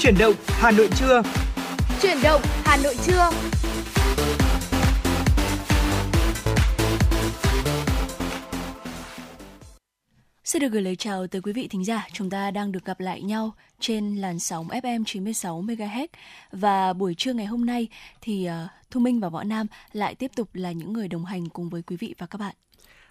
[0.00, 1.22] Chuyển động Hà Nội trưa.
[2.02, 3.30] Chuyển động Hà Nội trưa.
[10.44, 12.06] Xin được gửi lời chào tới quý vị thính giả.
[12.12, 16.06] Chúng ta đang được gặp lại nhau trên làn sóng FM 96 MHz
[16.52, 17.88] và buổi trưa ngày hôm nay
[18.20, 21.48] thì uh, Thu Minh và Võ Nam lại tiếp tục là những người đồng hành
[21.48, 22.54] cùng với quý vị và các bạn.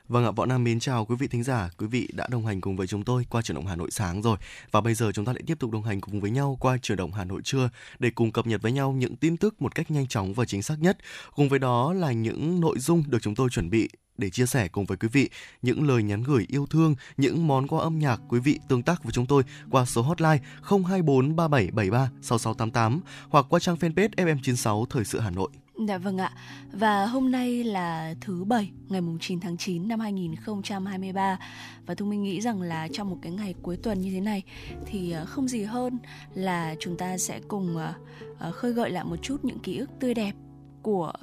[0.10, 2.62] Vâng ạ, Võ Nam mến chào quý vị thính giả, quý vị đã đồng hành
[2.62, 4.38] cùng với chúng tôi qua chuyển động Hà Nội sáng rồi.
[4.72, 6.98] Và bây giờ chúng ta lại tiếp tục đồng hành cùng với nhau qua chuyển
[6.98, 9.91] động Hà Nội trưa để cùng cập nhật với nhau những tin tức một cách
[9.91, 10.98] nhanh chóng và chính xác nhất.
[11.35, 14.68] Cùng với đó là những nội dung được chúng tôi chuẩn bị để chia sẻ
[14.68, 15.30] cùng với quý vị
[15.62, 19.04] những lời nhắn gửi yêu thương, những món quà âm nhạc quý vị tương tác
[19.04, 25.05] với chúng tôi qua số hotline 024 3773 6688 hoặc qua trang fanpage FM96 Thời
[25.05, 25.49] sự Hà Nội.
[25.88, 26.32] Dạ vâng ạ.
[26.72, 31.40] Và hôm nay là thứ bảy, ngày 9 tháng 9 năm 2023
[31.86, 34.44] và Thu Minh nghĩ rằng là trong một cái ngày cuối tuần như thế này
[34.86, 35.98] thì ờ, không gì hơn
[36.34, 37.94] là chúng ta sẽ cùng ờ,
[38.40, 40.34] ờ, khơi gợi lại một chút những ký ức tươi đẹp
[40.82, 41.13] của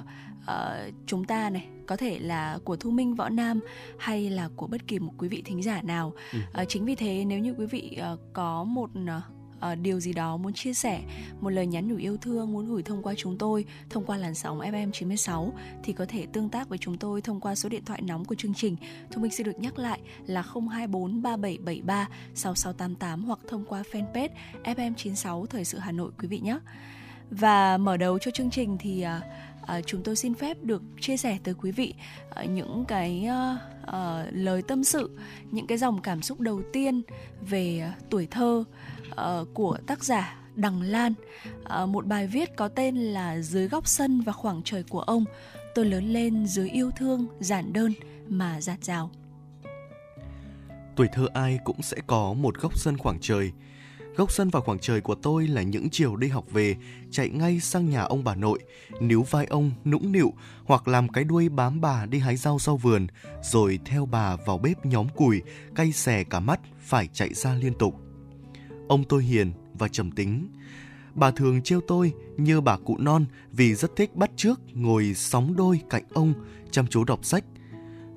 [0.43, 3.59] uh, chúng ta này có thể là của thu minh võ nam
[3.99, 6.61] hay là của bất kỳ một quý vị thính giả nào ừ.
[6.61, 10.13] uh, chính vì thế nếu như quý vị uh, có một uh, uh, điều gì
[10.13, 11.01] đó muốn chia sẻ,
[11.41, 14.35] một lời nhắn nhủ yêu thương muốn gửi thông qua chúng tôi, thông qua làn
[14.35, 17.85] sóng FM 96 thì có thể tương tác với chúng tôi thông qua số điện
[17.85, 18.75] thoại nóng của chương trình.
[19.11, 24.29] Thu Minh sẽ được nhắc lại là 024 3773 6688 hoặc thông qua fanpage
[24.63, 26.59] FM 96 Thời sự Hà Nội quý vị nhé.
[27.31, 29.23] Và mở đầu cho chương trình thì uh,
[29.77, 31.93] uh, chúng tôi xin phép được chia sẻ tới quý vị
[32.43, 35.17] uh, những cái uh, uh, lời tâm sự,
[35.51, 37.01] những cái dòng cảm xúc đầu tiên
[37.41, 38.63] về uh, tuổi thơ
[39.11, 41.13] uh, của tác giả Đằng Lan.
[41.83, 45.25] Uh, một bài viết có tên là Dưới góc sân và khoảng trời của ông,
[45.75, 47.93] tôi lớn lên dưới yêu thương giản đơn
[48.27, 49.11] mà dạt rào.
[50.95, 53.51] Tuổi thơ ai cũng sẽ có một góc sân khoảng trời
[54.17, 56.75] Góc sân và khoảng trời của tôi là những chiều đi học về,
[57.11, 58.59] chạy ngay sang nhà ông bà nội,
[58.99, 60.33] níu vai ông nũng nịu
[60.65, 63.07] hoặc làm cái đuôi bám bà đi hái rau sau vườn,
[63.43, 65.41] rồi theo bà vào bếp nhóm củi,
[65.75, 68.06] cay xè cả mắt, phải chạy ra liên tục.
[68.87, 70.47] Ông tôi hiền và trầm tính.
[71.15, 75.55] Bà thường trêu tôi như bà cụ non vì rất thích bắt trước ngồi sóng
[75.55, 76.33] đôi cạnh ông,
[76.71, 77.43] chăm chú đọc sách.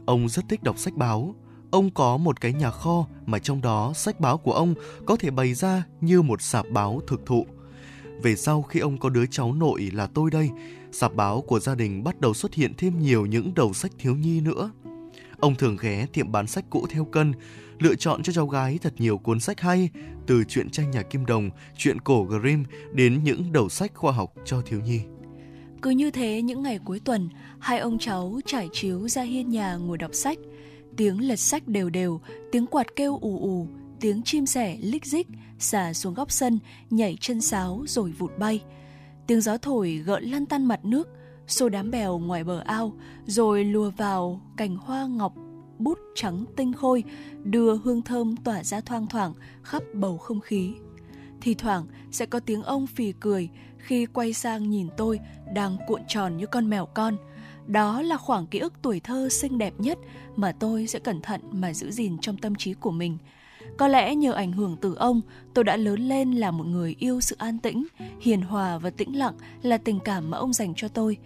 [0.06, 1.34] Ông rất thích đọc sách báo,
[1.70, 4.74] Ông có một cái nhà kho mà trong đó sách báo của ông
[5.06, 7.46] có thể bày ra như một sạp báo thực thụ.
[8.22, 10.50] Về sau khi ông có đứa cháu nội là tôi đây,
[10.92, 14.16] sạp báo của gia đình bắt đầu xuất hiện thêm nhiều những đầu sách thiếu
[14.16, 14.70] nhi nữa.
[15.40, 17.32] Ông thường ghé tiệm bán sách cũ theo cân,
[17.82, 19.88] lựa chọn cho cháu gái thật nhiều cuốn sách hay,
[20.26, 24.32] từ truyện tranh nhà Kim Đồng, truyện cổ Grimm đến những đầu sách khoa học
[24.44, 25.00] cho thiếu nhi.
[25.82, 29.76] Cứ như thế những ngày cuối tuần, hai ông cháu trải chiếu ra hiên nhà
[29.76, 30.38] ngồi đọc sách–
[30.96, 32.20] tiếng lật sách đều đều,
[32.52, 33.66] tiếng quạt kêu ù ù,
[34.00, 35.26] tiếng chim sẻ lích dích
[35.58, 36.58] xả xuống góc sân,
[36.90, 38.62] nhảy chân sáo rồi vụt bay.
[39.26, 41.08] Tiếng gió thổi gợn lăn tăn mặt nước,
[41.46, 42.92] xô đám bèo ngoài bờ ao,
[43.26, 45.34] rồi lùa vào cành hoa ngọc
[45.80, 47.04] bút trắng tinh khôi,
[47.44, 49.32] đưa hương thơm tỏa ra thoang thoảng
[49.62, 50.72] khắp bầu không khí.
[51.40, 53.48] Thì thoảng sẽ có tiếng ông phì cười
[53.78, 55.20] khi quay sang nhìn tôi
[55.54, 57.16] đang cuộn tròn như con mèo con–
[57.70, 59.98] đó là khoảng ký ức tuổi thơ xinh đẹp nhất
[60.36, 63.18] mà tôi sẽ cẩn thận mà giữ gìn trong tâm trí của mình.
[63.78, 65.20] Có lẽ nhờ ảnh hưởng từ ông,
[65.54, 67.86] tôi đã lớn lên là một người yêu sự an tĩnh,
[68.20, 71.16] hiền hòa và tĩnh lặng là tình cảm mà ông dành cho tôi.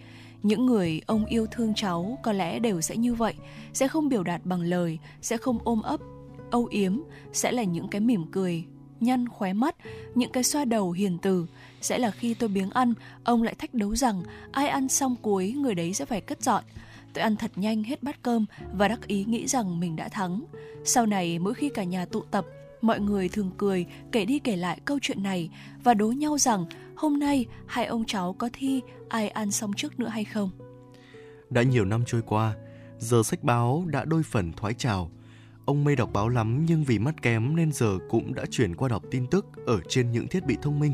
[0.45, 3.33] Những người ông yêu thương cháu có lẽ đều sẽ như vậy,
[3.73, 5.99] sẽ không biểu đạt bằng lời, sẽ không ôm ấp,
[6.51, 6.99] âu yếm,
[7.33, 8.63] sẽ là những cái mỉm cười,
[8.99, 9.75] nhăn khóe mắt,
[10.15, 11.47] những cái xoa đầu hiền từ,
[11.81, 15.51] sẽ là khi tôi biếng ăn, ông lại thách đấu rằng ai ăn xong cuối
[15.51, 16.63] người đấy sẽ phải cất dọn.
[17.13, 20.43] Tôi ăn thật nhanh hết bát cơm và đắc ý nghĩ rằng mình đã thắng.
[20.83, 22.45] Sau này mỗi khi cả nhà tụ tập,
[22.81, 25.49] mọi người thường cười kể đi kể lại câu chuyện này
[25.83, 29.99] và đố nhau rằng hôm nay hai ông cháu có thi ai ăn xong trước
[29.99, 30.49] nữa hay không.
[31.49, 32.55] Đã nhiều năm trôi qua,
[32.99, 35.11] giờ sách báo đã đôi phần thoái trào.
[35.65, 38.89] Ông mê đọc báo lắm nhưng vì mắt kém nên giờ cũng đã chuyển qua
[38.89, 40.93] đọc tin tức ở trên những thiết bị thông minh.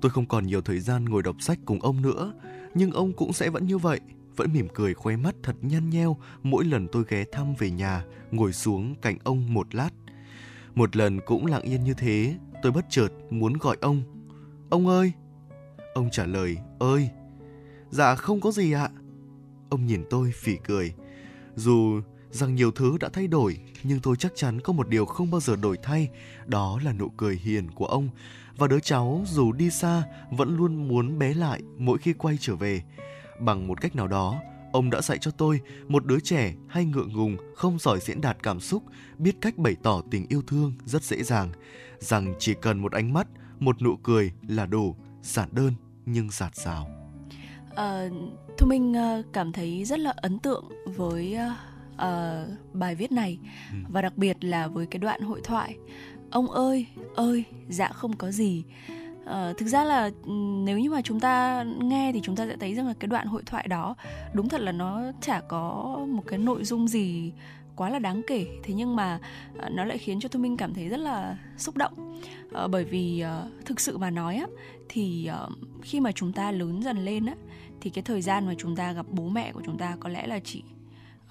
[0.00, 2.32] Tôi không còn nhiều thời gian ngồi đọc sách cùng ông nữa,
[2.74, 4.00] nhưng ông cũng sẽ vẫn như vậy,
[4.36, 8.04] vẫn mỉm cười khoe mắt thật nhăn nheo mỗi lần tôi ghé thăm về nhà,
[8.30, 9.90] ngồi xuống cạnh ông một lát.
[10.74, 14.02] Một lần cũng lặng yên như thế, tôi bất chợt muốn gọi ông.
[14.70, 15.12] Ông ơi!
[15.94, 17.10] Ông trả lời, ơi!
[17.90, 18.90] Dạ không có gì ạ.
[19.68, 20.94] Ông nhìn tôi phỉ cười.
[21.54, 25.30] Dù rằng nhiều thứ đã thay đổi, nhưng tôi chắc chắn có một điều không
[25.30, 26.08] bao giờ đổi thay,
[26.46, 28.08] đó là nụ cười hiền của ông
[28.56, 32.56] và đứa cháu dù đi xa vẫn luôn muốn bé lại mỗi khi quay trở
[32.56, 32.82] về.
[33.40, 34.40] Bằng một cách nào đó,
[34.72, 38.42] ông đã dạy cho tôi một đứa trẻ hay ngượng ngùng, không giỏi diễn đạt
[38.42, 38.82] cảm xúc,
[39.18, 41.52] biết cách bày tỏ tình yêu thương rất dễ dàng,
[41.98, 43.26] rằng chỉ cần một ánh mắt,
[43.60, 45.72] một nụ cười là đủ, giản đơn
[46.06, 46.88] nhưng giạt rào.
[47.76, 48.08] À,
[48.58, 50.64] Thu Minh ờ, cảm thấy rất là ấn tượng
[50.96, 51.36] với
[51.94, 53.38] uh, bài viết này
[53.72, 53.78] ừ.
[53.88, 55.76] và đặc biệt là với cái đoạn hội thoại.
[56.30, 58.64] Ông ơi, ơi, dạ không có gì.
[59.24, 60.32] Uh, thực ra là ừ,
[60.64, 63.26] nếu như mà chúng ta nghe thì chúng ta sẽ thấy rằng là cái đoạn
[63.26, 63.94] hội thoại đó
[64.32, 67.32] đúng thật là nó chả có một cái nội dung gì
[67.76, 69.18] quá là đáng kể thế nhưng mà
[69.70, 72.20] nó lại khiến cho thu minh cảm thấy rất là xúc động
[72.64, 74.46] uh, bởi vì uh, thực sự mà nói á
[74.88, 77.34] thì uh, khi mà chúng ta lớn dần lên á
[77.80, 80.26] thì cái thời gian mà chúng ta gặp bố mẹ của chúng ta có lẽ
[80.26, 80.62] là chỉ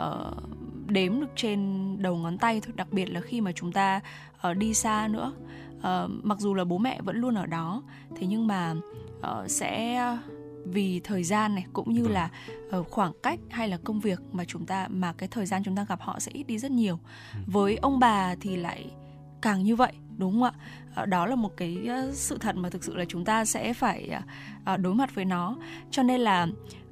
[0.04, 4.01] uh, đếm được trên đầu ngón tay thôi đặc biệt là khi mà chúng ta
[4.50, 5.33] uh, đi xa nữa.
[5.77, 7.83] Uh, mặc dù là bố mẹ vẫn luôn ở đó
[8.16, 8.75] thế nhưng mà
[9.19, 10.01] uh, sẽ
[10.66, 12.30] vì thời gian này cũng như là
[12.80, 15.75] uh, khoảng cách hay là công việc mà chúng ta mà cái thời gian chúng
[15.75, 17.00] ta gặp họ sẽ ít đi rất nhiều.
[17.33, 17.39] Ừ.
[17.45, 18.92] với ông bà thì lại
[19.42, 20.51] càng như vậy đúng không ạ
[20.96, 24.10] Ờ, đó là một cái sự thật mà thực sự là chúng ta sẽ phải
[24.66, 25.56] ờ, đối mặt với nó
[25.92, 26.48] cho nên là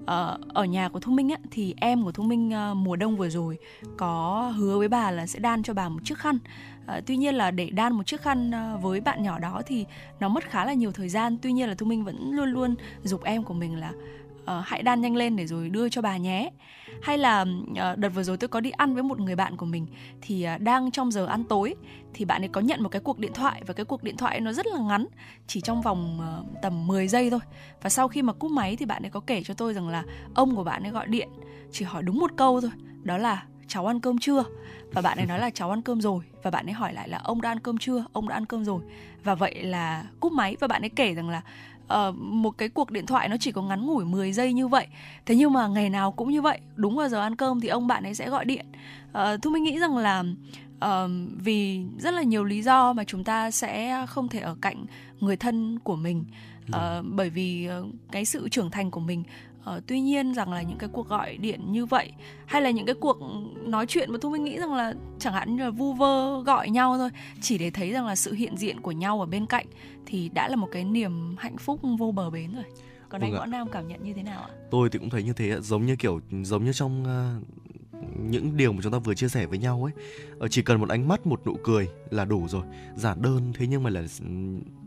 [0.05, 3.29] ờ, ở nhà của Thu Minh á, thì em của Thu Minh mùa đông vừa
[3.29, 3.57] rồi
[3.97, 6.39] có hứa với bà là sẽ đan cho bà một chiếc khăn
[6.85, 8.51] À, tuy nhiên là để đan một chiếc khăn
[8.81, 9.85] với bạn nhỏ đó thì
[10.19, 11.37] nó mất khá là nhiều thời gian.
[11.41, 13.91] Tuy nhiên là Thu Minh vẫn luôn luôn dục em của mình là
[14.43, 16.49] uh, hãy đan nhanh lên để rồi đưa cho bà nhé.
[17.01, 19.65] Hay là uh, đợt vừa rồi tôi có đi ăn với một người bạn của
[19.65, 19.87] mình
[20.21, 21.75] thì uh, đang trong giờ ăn tối
[22.13, 24.39] thì bạn ấy có nhận một cái cuộc điện thoại và cái cuộc điện thoại
[24.39, 25.05] nó rất là ngắn,
[25.47, 27.39] chỉ trong vòng uh, tầm 10 giây thôi.
[27.81, 30.03] Và sau khi mà cúp máy thì bạn ấy có kể cho tôi rằng là
[30.33, 31.29] ông của bạn ấy gọi điện
[31.71, 32.71] chỉ hỏi đúng một câu thôi,
[33.03, 34.43] đó là cháu ăn cơm chưa
[34.91, 37.17] và bạn ấy nói là cháu ăn cơm rồi và bạn ấy hỏi lại là
[37.23, 38.81] ông đã ăn cơm chưa ông đã ăn cơm rồi
[39.23, 41.41] và vậy là cúp máy và bạn ấy kể rằng là
[41.93, 44.87] uh, một cái cuộc điện thoại nó chỉ có ngắn ngủi 10 giây như vậy.
[45.25, 47.87] Thế nhưng mà ngày nào cũng như vậy đúng vào giờ ăn cơm thì ông
[47.87, 48.65] bạn ấy sẽ gọi điện.
[49.11, 50.23] Uh, thu minh nghĩ rằng là
[50.85, 51.11] uh,
[51.43, 54.85] vì rất là nhiều lý do mà chúng ta sẽ không thể ở cạnh
[55.19, 56.25] người thân của mình.
[56.69, 59.23] Uh, bởi vì uh, cái sự trưởng thành của mình
[59.69, 62.11] Uh, tuy nhiên rằng là những cái cuộc gọi điện như vậy
[62.45, 63.17] hay là những cái cuộc
[63.65, 66.69] nói chuyện mà thu minh nghĩ rằng là chẳng hạn như là vu vơ gọi
[66.69, 67.09] nhau thôi
[67.41, 69.65] chỉ để thấy rằng là sự hiện diện của nhau ở bên cạnh
[70.05, 72.63] thì đã là một cái niềm hạnh phúc vô bờ bến rồi.
[73.09, 74.49] Còn vâng anh võ nam cảm nhận như thế nào ạ?
[74.71, 77.62] Tôi thì cũng thấy như thế giống như kiểu giống như trong uh,
[78.29, 79.93] những điều mà chúng ta vừa chia sẻ với nhau ấy.
[80.39, 82.63] Ờ, chỉ cần một ánh mắt một nụ cười là đủ rồi.
[82.95, 84.03] Giản đơn thế nhưng mà là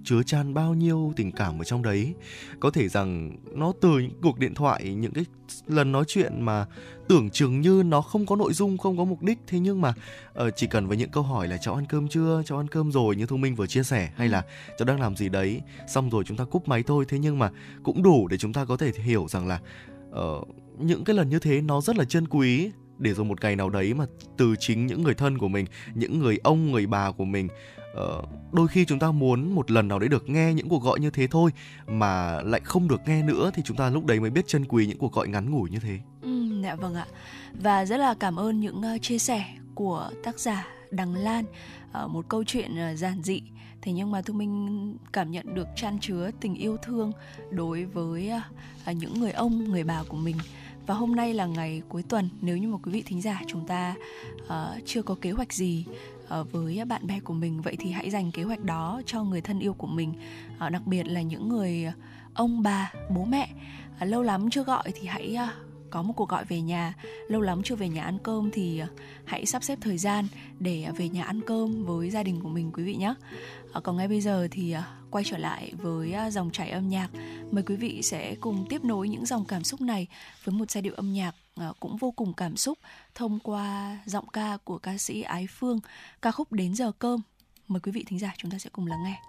[0.05, 2.15] chứa chan bao nhiêu tình cảm ở trong đấy.
[2.61, 5.25] Có thể rằng nó từ những cuộc điện thoại những cái
[5.67, 6.67] lần nói chuyện mà
[7.09, 9.39] tưởng chừng như nó không có nội dung không có mục đích.
[9.47, 9.95] Thế nhưng mà
[10.47, 12.43] uh, chỉ cần với những câu hỏi là cháu ăn cơm chưa?
[12.47, 13.17] Cháu ăn cơm rồi?
[13.17, 14.43] như thu minh vừa chia sẻ hay là
[14.79, 15.61] cháu đang làm gì đấy?
[15.89, 17.05] Xong rồi chúng ta cúp máy thôi.
[17.09, 17.51] Thế nhưng mà
[17.83, 19.61] cũng đủ để chúng ta có thể hiểu rằng là
[20.11, 20.49] uh,
[20.79, 23.71] những cái lần như thế nó rất là chân quý để rồi một ngày nào
[23.71, 24.05] đấy mà
[24.37, 27.49] từ chính những người thân của mình những người ông người bà của mình
[27.93, 31.01] uh, đôi khi chúng ta muốn một lần nào đấy được nghe những cuộc gọi
[31.01, 31.51] như thế thôi
[31.87, 34.87] mà lại không được nghe nữa thì chúng ta lúc đấy mới biết trân quý
[34.87, 35.99] những cuộc gọi ngắn ngủi như thế.
[36.23, 37.07] Ừ, dạ vâng ạ.
[37.63, 39.45] Và rất là cảm ơn những uh, chia sẻ
[39.75, 41.45] của tác giả Đằng Lan
[42.05, 43.43] uh, một câu chuyện uh, giản dị
[43.83, 47.13] thế nhưng mà thu minh cảm nhận được chan chứa tình yêu thương
[47.51, 48.31] đối với
[48.91, 50.37] uh, những người ông người bà của mình
[50.87, 53.67] và hôm nay là ngày cuối tuần nếu như một quý vị thính giả chúng
[53.67, 53.95] ta
[54.47, 54.53] uh,
[54.85, 55.85] chưa có kế hoạch gì
[56.41, 59.41] uh, với bạn bè của mình vậy thì hãy dành kế hoạch đó cho người
[59.41, 60.13] thân yêu của mình.
[60.67, 61.87] Uh, đặc biệt là những người
[62.35, 63.49] ông bà bố mẹ.
[64.03, 66.95] Uh, lâu lắm chưa gọi thì hãy uh, có một cuộc gọi về nhà.
[67.29, 68.83] Lâu lắm chưa về nhà ăn cơm thì
[69.25, 70.27] hãy sắp xếp thời gian
[70.59, 73.15] để về nhà ăn cơm với gia đình của mình quý vị nhé.
[73.77, 76.89] Ờ, còn ngay bây giờ thì à, quay trở lại với à, dòng chảy âm
[76.89, 77.09] nhạc.
[77.51, 80.07] Mời quý vị sẽ cùng tiếp nối những dòng cảm xúc này
[80.45, 82.79] với một giai điệu âm nhạc à, cũng vô cùng cảm xúc
[83.15, 85.81] thông qua giọng ca của ca sĩ Ái Phương.
[86.23, 87.21] Ca khúc đến giờ cơm.
[87.69, 89.21] Mời quý vị thính giả chúng ta sẽ cùng lắng nghe.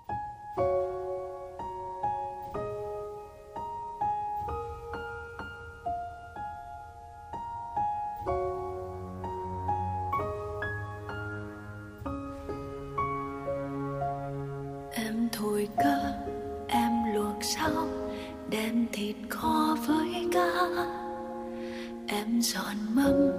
[15.84, 16.14] Cơ,
[16.68, 18.10] em luộc xong
[18.50, 20.50] đem thịt kho với cá.
[22.08, 23.32] Em dọn mâm,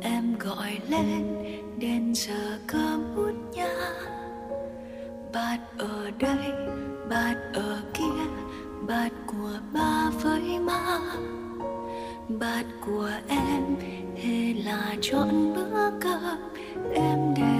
[0.00, 1.44] em gọi lên
[1.78, 3.74] đến giờ cơm út nhá.
[5.32, 6.52] Bát ở đây,
[7.10, 8.24] bát ở kia,
[8.88, 11.00] bát của ba với má
[12.28, 13.76] bát của em
[14.22, 16.38] hay là chọn bữa cơm,
[16.94, 17.57] em để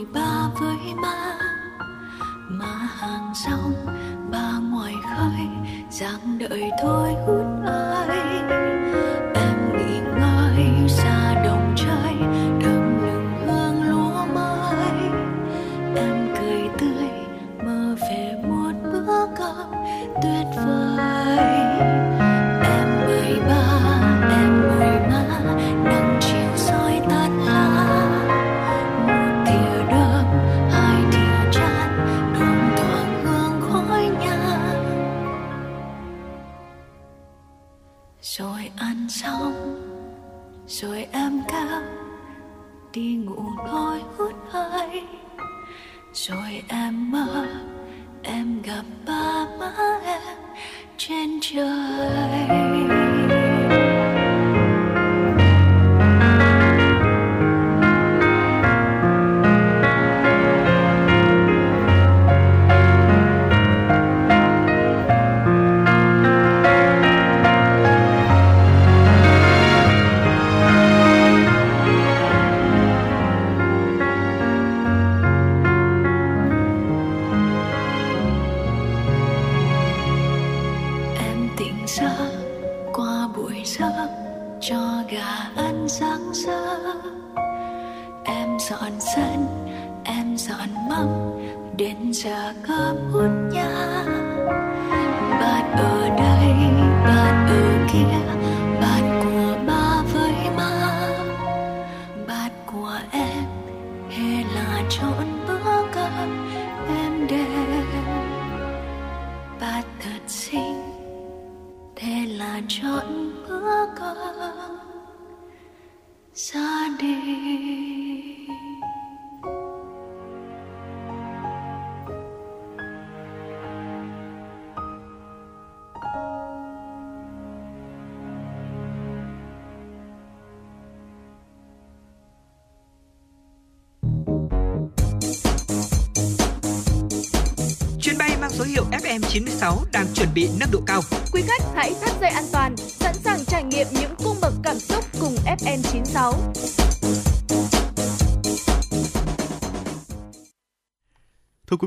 [0.00, 1.38] hỏi ba với má
[2.50, 3.72] má hàng xong
[4.32, 5.46] ba ngoài khơi
[5.90, 7.49] dáng đợi thôi hút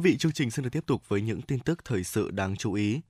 [0.03, 2.73] vị, chương trình xin được tiếp tục với những tin tức thời sự đáng chú
[2.73, 3.01] ý.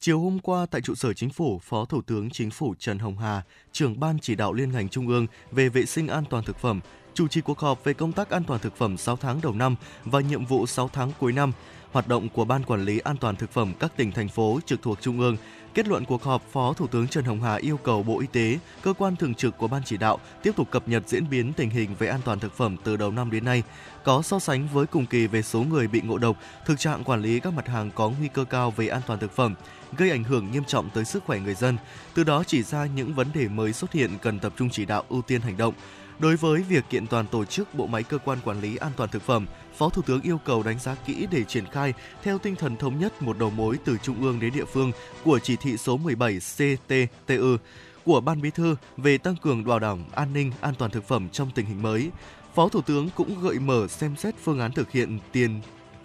[0.00, 3.18] Chiều hôm qua tại trụ sở chính phủ, Phó Thủ tướng Chính phủ Trần Hồng
[3.18, 6.58] Hà, trưởng ban chỉ đạo liên ngành trung ương về vệ sinh an toàn thực
[6.58, 6.80] phẩm,
[7.14, 9.76] chủ trì cuộc họp về công tác an toàn thực phẩm 6 tháng đầu năm
[10.04, 11.52] và nhiệm vụ 6 tháng cuối năm,
[11.94, 14.82] hoạt động của Ban Quản lý An toàn thực phẩm các tỉnh thành phố trực
[14.82, 15.36] thuộc trung ương.
[15.74, 18.58] Kết luận cuộc họp, Phó Thủ tướng Trần Hồng Hà yêu cầu Bộ Y tế,
[18.82, 21.70] cơ quan thường trực của Ban chỉ đạo tiếp tục cập nhật diễn biến tình
[21.70, 23.62] hình về an toàn thực phẩm từ đầu năm đến nay,
[24.04, 26.36] có so sánh với cùng kỳ về số người bị ngộ độc,
[26.66, 29.36] thực trạng quản lý các mặt hàng có nguy cơ cao về an toàn thực
[29.36, 29.54] phẩm,
[29.96, 31.76] gây ảnh hưởng nghiêm trọng tới sức khỏe người dân.
[32.14, 35.04] Từ đó chỉ ra những vấn đề mới xuất hiện cần tập trung chỉ đạo
[35.08, 35.74] ưu tiên hành động.
[36.18, 39.10] Đối với việc kiện toàn tổ chức bộ máy cơ quan quản lý an toàn
[39.10, 39.46] thực phẩm,
[39.78, 42.98] Phó Thủ tướng yêu cầu đánh giá kỹ để triển khai theo tinh thần thống
[42.98, 44.92] nhất một đầu mối từ trung ương đến địa phương
[45.24, 47.56] của chỉ thị số 17 CTTU
[48.04, 51.28] của Ban Bí thư về tăng cường bảo đảm an ninh an toàn thực phẩm
[51.32, 52.10] trong tình hình mới.
[52.54, 55.60] Phó Thủ tướng cũng gợi mở xem xét phương án thực hiện tiền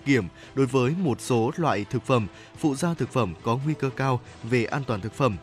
[0.06, 3.90] kiểm đối với một số loại thực phẩm, phụ gia thực phẩm có nguy cơ
[3.90, 5.38] cao về an toàn thực phẩm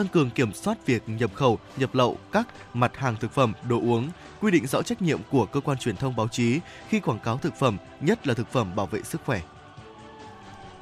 [0.00, 3.76] tăng cường kiểm soát việc nhập khẩu, nhập lậu các mặt hàng thực phẩm, đồ
[3.76, 4.08] uống,
[4.40, 7.38] quy định rõ trách nhiệm của cơ quan truyền thông báo chí khi quảng cáo
[7.38, 9.40] thực phẩm, nhất là thực phẩm bảo vệ sức khỏe.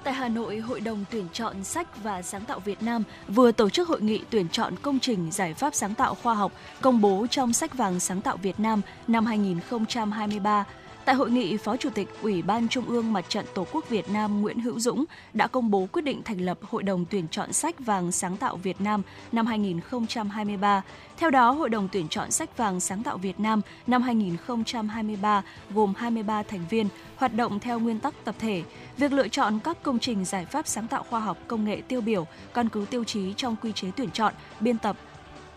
[0.05, 3.71] Tại Hà Nội, Hội đồng tuyển chọn sách và sáng tạo Việt Nam vừa tổ
[3.71, 7.27] chức hội nghị tuyển chọn công trình giải pháp sáng tạo khoa học công bố
[7.31, 10.65] trong sách vàng sáng tạo Việt Nam năm 2023.
[11.09, 14.11] Tại hội nghị, Phó Chủ tịch Ủy ban Trung ương Mặt trận Tổ quốc Việt
[14.11, 17.53] Nam Nguyễn Hữu Dũng đã công bố quyết định thành lập Hội đồng tuyển chọn
[17.53, 20.83] sách vàng sáng tạo Việt Nam năm 2023.
[21.17, 25.95] Theo đó, Hội đồng tuyển chọn sách vàng sáng tạo Việt Nam năm 2023 gồm
[25.97, 28.63] 23 thành viên, hoạt động theo nguyên tắc tập thể.
[28.97, 32.01] Việc lựa chọn các công trình giải pháp sáng tạo khoa học công nghệ tiêu
[32.01, 34.97] biểu, căn cứ tiêu chí trong quy chế tuyển chọn, biên tập,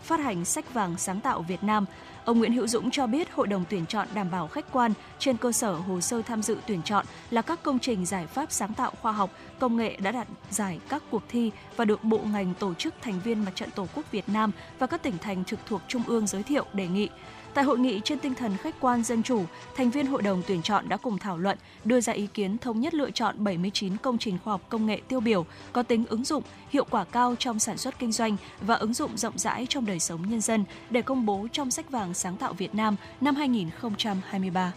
[0.02, 1.86] phát hành sách vàng sáng tạo Việt Nam.
[2.24, 5.36] Ông Nguyễn Hữu Dũng cho biết hội đồng tuyển chọn đảm bảo khách quan trên
[5.36, 8.74] cơ sở hồ sơ tham dự tuyển chọn là các công trình giải pháp sáng
[8.74, 12.54] tạo khoa học, công nghệ đã đạt giải các cuộc thi và được bộ ngành
[12.54, 15.58] tổ chức thành viên Mặt trận Tổ quốc Việt Nam và các tỉnh thành trực
[15.66, 17.08] thuộc Trung ương giới thiệu đề nghị.
[17.54, 19.44] Tại hội nghị trên tinh thần khách quan dân chủ,
[19.76, 22.80] thành viên hội đồng tuyển chọn đã cùng thảo luận, đưa ra ý kiến thống
[22.80, 26.24] nhất lựa chọn 79 công trình khoa học công nghệ tiêu biểu có tính ứng
[26.24, 29.86] dụng, hiệu quả cao trong sản xuất kinh doanh và ứng dụng rộng rãi trong
[29.86, 33.34] đời sống nhân dân để công bố trong sách vàng sáng tạo Việt Nam năm
[33.34, 34.72] 2023.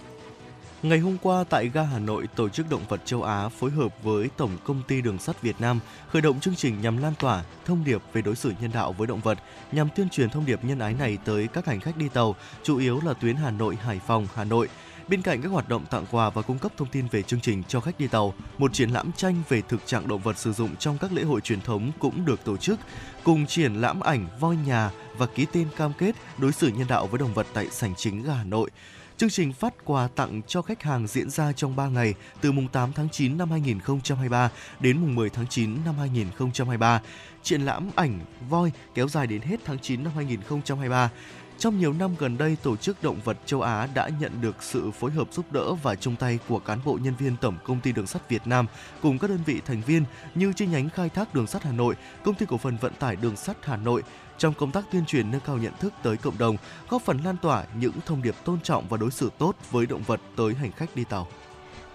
[0.84, 4.04] Ngày hôm qua tại ga Hà Nội, Tổ chức Động vật châu Á phối hợp
[4.04, 5.80] với Tổng công ty Đường sắt Việt Nam
[6.10, 9.08] khởi động chương trình nhằm lan tỏa thông điệp về đối xử nhân đạo với
[9.08, 9.40] động vật,
[9.72, 12.78] nhằm tuyên truyền thông điệp nhân ái này tới các hành khách đi tàu, chủ
[12.78, 14.70] yếu là tuyến Hà Nội, Hải Phòng, Hà Nội.
[15.08, 17.64] Bên cạnh các hoạt động tặng quà và cung cấp thông tin về chương trình
[17.68, 20.76] cho khách đi tàu, một triển lãm tranh về thực trạng động vật sử dụng
[20.76, 22.80] trong các lễ hội truyền thống cũng được tổ chức,
[23.24, 27.08] cùng triển lãm ảnh voi nhà và ký tên cam kết đối xử nhân đạo
[27.08, 28.70] với động vật tại sảnh chính ga Hà Nội.
[29.18, 32.68] Chương trình phát quà tặng cho khách hàng diễn ra trong 3 ngày từ mùng
[32.68, 37.02] 8 tháng 9 năm 2023 đến mùng 10 tháng 9 năm 2023.
[37.44, 38.20] Triển lãm ảnh
[38.50, 41.10] voi kéo dài đến hết tháng 9 năm 2023.
[41.58, 44.92] Trong nhiều năm gần đây, Tổ chức Động vật châu Á đã nhận được sự
[44.92, 47.92] phối hợp giúp đỡ và chung tay của cán bộ nhân viên Tổng Công ty
[47.92, 48.66] Đường sắt Việt Nam
[49.02, 50.04] cùng các đơn vị thành viên
[50.36, 53.16] như chi nhánh khai thác đường sắt Hà Nội, Công ty cổ phần vận tải
[53.16, 54.04] đường sắt Hà Nội,
[54.38, 56.58] trong công tác tuyên truyền nâng cao nhận thức tới cộng đồng,
[56.90, 60.04] góp phần lan tỏa những thông điệp tôn trọng và đối xử tốt với động
[60.04, 61.28] vật tới hành khách đi tàu.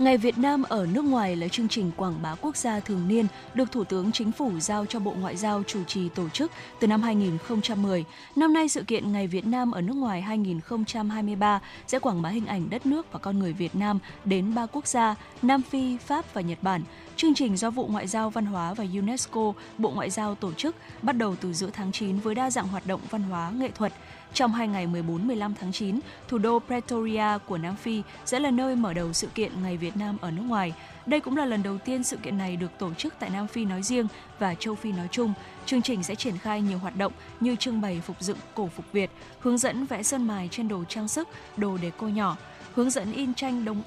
[0.00, 3.26] Ngày Việt Nam ở nước ngoài là chương trình quảng bá quốc gia thường niên
[3.54, 6.87] được Thủ tướng Chính phủ giao cho Bộ Ngoại giao chủ trì tổ chức từ
[6.87, 8.04] năm 2010.
[8.37, 12.47] Năm nay sự kiện Ngày Việt Nam ở nước ngoài 2023 sẽ quảng bá hình
[12.47, 16.35] ảnh đất nước và con người Việt Nam đến ba quốc gia Nam Phi, Pháp
[16.35, 16.83] và Nhật Bản.
[17.16, 20.76] Chương trình do Vụ Ngoại giao Văn hóa và UNESCO, Bộ Ngoại giao tổ chức
[21.02, 23.93] bắt đầu từ giữa tháng 9 với đa dạng hoạt động văn hóa, nghệ thuật.
[24.34, 28.76] Trong hai ngày 14-15 tháng 9, thủ đô Pretoria của Nam Phi sẽ là nơi
[28.76, 30.75] mở đầu sự kiện Ngày Việt Nam ở nước ngoài.
[31.06, 33.64] Đây cũng là lần đầu tiên sự kiện này được tổ chức tại Nam Phi
[33.64, 34.06] nói riêng
[34.38, 35.32] và châu Phi nói chung.
[35.66, 38.93] Chương trình sẽ triển khai nhiều hoạt động như trưng bày phục dựng cổ phục
[38.93, 42.36] Việt, hướng dẫn vẽ sơn mài trên đồ trang sức, đồ để cô nhỏ,
[42.75, 43.82] hướng dẫn in tranh đông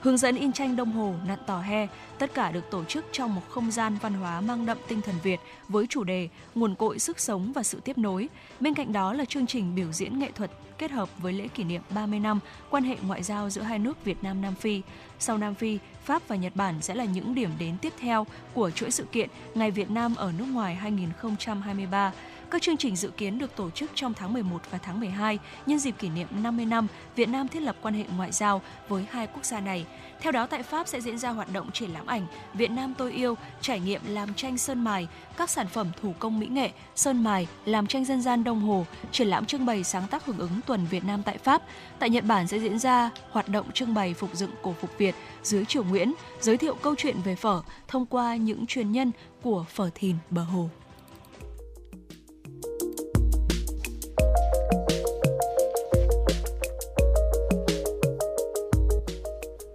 [0.00, 1.86] Hướng dẫn in tranh đồng hồ, nặn tò he,
[2.18, 5.14] tất cả được tổ chức trong một không gian văn hóa mang đậm tinh thần
[5.22, 8.28] Việt với chủ đề nguồn cội sức sống và sự tiếp nối.
[8.60, 11.64] Bên cạnh đó là chương trình biểu diễn nghệ thuật kết hợp với lễ kỷ
[11.64, 14.82] niệm 30 năm quan hệ ngoại giao giữa hai nước Việt Nam Nam Phi.
[15.18, 18.70] Sau Nam Phi, Pháp và Nhật Bản sẽ là những điểm đến tiếp theo của
[18.70, 22.12] chuỗi sự kiện Ngày Việt Nam ở nước ngoài 2023.
[22.50, 25.78] Các chương trình dự kiến được tổ chức trong tháng 11 và tháng 12 nhân
[25.78, 29.26] dịp kỷ niệm 50 năm Việt Nam thiết lập quan hệ ngoại giao với hai
[29.26, 29.86] quốc gia này.
[30.20, 33.12] Theo đó tại Pháp sẽ diễn ra hoạt động triển lãm ảnh Việt Nam tôi
[33.12, 37.24] yêu, trải nghiệm làm tranh sơn mài, các sản phẩm thủ công mỹ nghệ, sơn
[37.24, 40.60] mài, làm tranh dân gian đồng hồ, triển lãm trưng bày sáng tác hưởng ứng
[40.66, 41.62] tuần Việt Nam tại Pháp.
[41.98, 45.14] Tại Nhật Bản sẽ diễn ra hoạt động trưng bày phục dựng cổ phục Việt
[45.42, 49.64] dưới triều Nguyễn, giới thiệu câu chuyện về phở thông qua những truyền nhân của
[49.68, 50.70] phở thìn bờ hồ.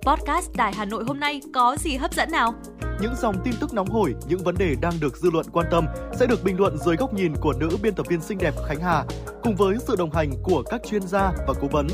[0.05, 2.53] Podcast Đài Hà Nội hôm nay có gì hấp dẫn nào?
[3.01, 5.85] Những dòng tin tức nóng hổi, những vấn đề đang được dư luận quan tâm
[6.19, 8.79] sẽ được bình luận dưới góc nhìn của nữ biên tập viên xinh đẹp Khánh
[8.79, 9.03] Hà
[9.43, 11.87] cùng với sự đồng hành của các chuyên gia và cố vấn.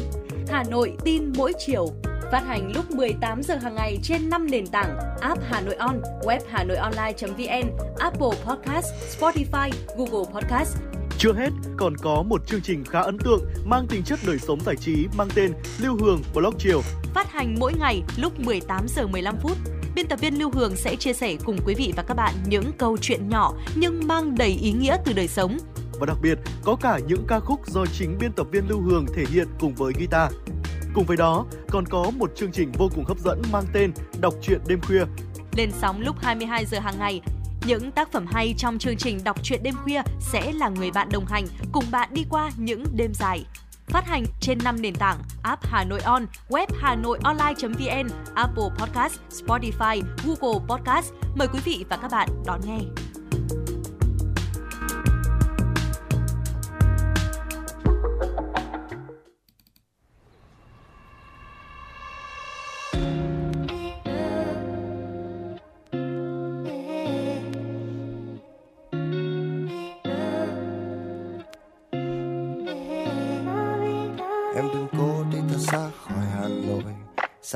[0.50, 1.88] Hà Nội tin mỗi chiều
[2.32, 6.02] phát hành lúc 18 giờ hàng ngày trên 5 nền tảng app Hà Nội On,
[6.22, 8.88] web Hà Nội Online.vn, Apple Podcast,
[9.20, 10.78] Spotify, Google Podcast.
[11.20, 14.60] Chưa hết, còn có một chương trình khá ấn tượng mang tính chất đời sống
[14.66, 16.82] giải trí mang tên Lưu Hương Blog Chiều.
[17.14, 19.58] Phát hành mỗi ngày lúc 18 giờ 15 phút.
[19.96, 22.72] Biên tập viên Lưu Hương sẽ chia sẻ cùng quý vị và các bạn những
[22.78, 25.58] câu chuyện nhỏ nhưng mang đầy ý nghĩa từ đời sống.
[26.00, 29.06] Và đặc biệt, có cả những ca khúc do chính biên tập viên Lưu Hương
[29.16, 30.32] thể hiện cùng với guitar.
[30.94, 34.34] Cùng với đó, còn có một chương trình vô cùng hấp dẫn mang tên Đọc
[34.42, 35.04] truyện đêm khuya.
[35.58, 37.22] Lên sóng lúc 22 giờ hàng ngày
[37.68, 41.10] những tác phẩm hay trong chương trình đọc truyện đêm khuya sẽ là người bạn
[41.12, 43.46] đồng hành cùng bạn đi qua những đêm dài.
[43.88, 48.70] Phát hành trên 5 nền tảng app Hà Nội On, web Hà Nội Online.vn, Apple
[48.78, 51.14] Podcast, Spotify, Google Podcast.
[51.36, 53.07] Mời quý vị và các bạn đón nghe.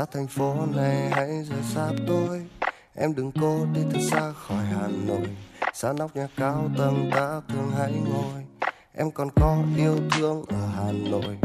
[0.02, 2.42] Xa thành phố này, hãy rời xa tôi.
[2.96, 5.28] Em đừng cố đi thật xa khỏi hà nội.
[5.74, 8.46] Xa nóc nhà cao tầng, ta thường hay ngồi.
[8.96, 11.38] Em còn có yêu thương ở hà nội.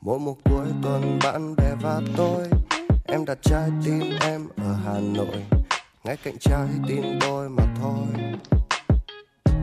[0.00, 2.48] Mỗi một cuối tuần, bạn bè và tôi.
[3.06, 5.44] Em đặt trái tim em ở hà nội.
[6.04, 8.06] Ngay cạnh trái tim tôi mà thôi.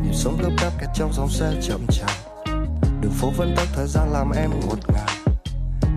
[0.04, 2.46] Nhịp sống gấp gáp kẹt trong dòng xe chậm chạp.
[3.02, 5.17] Đường phố vẫn tắt thời gian làm em ngột ngạt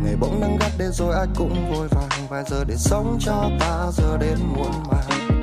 [0.05, 2.09] ngày bỗng nắng gắt đến rồi ai cũng vội vàng.
[2.29, 5.43] Vài giờ để sống cho ta giờ đến muộn màng.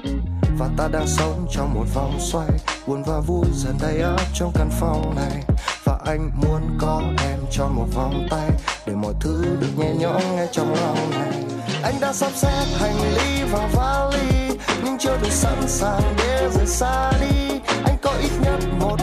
[0.57, 2.49] Và ta đang sống trong một vòng xoay.
[2.87, 5.43] Buồn và vui dần đầy ắp trong căn phòng này.
[5.83, 8.49] Và anh muốn có em cho một vòng tay.
[8.85, 11.43] Để mọi thứ được nhẹ nhõm ngay trong lòng này.
[11.83, 16.49] Anh anh đã sắp xếp hành lý và vali, nhưng chưa đủ sẵn sàng để
[16.55, 17.59] rời xa đi.
[17.85, 18.97] Anh có ít nhất một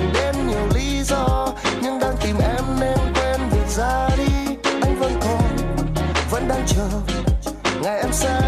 [8.15, 8.41] sẽ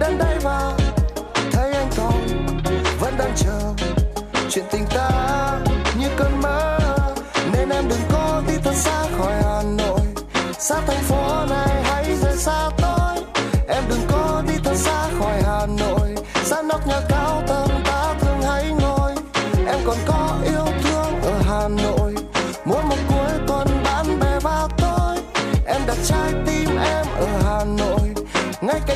[0.00, 0.72] đến đây và
[1.52, 2.26] thấy anh còn
[3.00, 3.60] vẫn đang chờ
[4.50, 5.10] chuyện tình ta
[5.98, 6.78] như cơn mơ.
[7.52, 10.00] Nên em đừng có đi thật xa khỏi hà nội.
[10.58, 13.24] Xa thành phố này hãy rời xa tôi.
[13.68, 16.14] Em đừng có đi thật xa khỏi hà nội.
[16.44, 19.12] Xa nóc nhà cao tầng ta thường hay ngồi.
[19.66, 22.14] Em còn có yêu thương ở hà nội.
[22.64, 25.16] Mỗi một cuối tuần bạn bè và tôi,
[25.66, 26.73] em đặt trái tim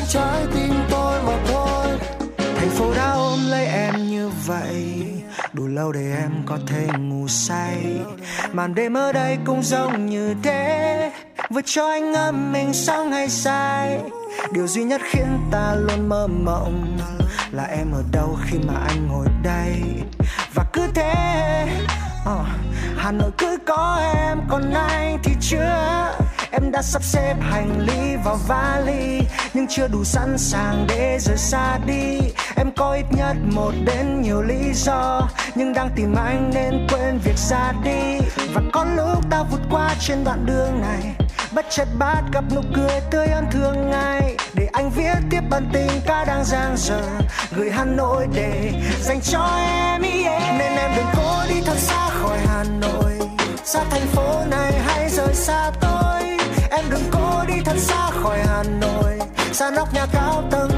[0.08, 1.98] trái tim tôi mà thôi.
[2.38, 5.04] Thành phố đã ôm lấy em như vậy.
[5.52, 8.00] Đủ lâu để em có thể ngủ say.
[8.52, 11.12] Màn đêm ở đây cũng giống như thế.
[11.50, 14.00] Vừa cho anh ngâm mình sống hay sai
[14.52, 16.98] điều duy nhất khiến ta luôn mơ mộng
[17.52, 19.82] là em ở đâu khi mà anh ngồi đây.
[20.54, 21.66] Và cứ thế
[22.22, 22.46] uh,
[22.96, 26.14] hà nội cứ có em còn anh thì chưa?
[26.50, 29.20] Em đã sắp xếp hành lý vào vali
[29.54, 32.18] nhưng chưa đủ sẵn sàng để rời xa đi.
[32.56, 37.18] Em có ít nhất một đến nhiều lý do nhưng đang tìm anh nên quên
[37.24, 38.18] việc ra đi.
[38.54, 42.60] Và có lúc ta vượt qua trên đoạn đường này bất chợt bắt gặp nụ
[42.74, 47.00] cười tươi ơn thường ngày để anh viết tiếp bản tình ca đang giang dở.
[47.56, 50.58] Gửi hà nội để dành cho em yeah.
[50.58, 53.18] nên em đừng cố đi thật xa khỏi hà nội.
[53.64, 56.22] Xa thành phố này hãy rời xa tôi.
[56.70, 59.18] Em đừng cố đi thật xa khỏi hà nội.
[59.52, 60.77] Xa nóc nhà cao tầng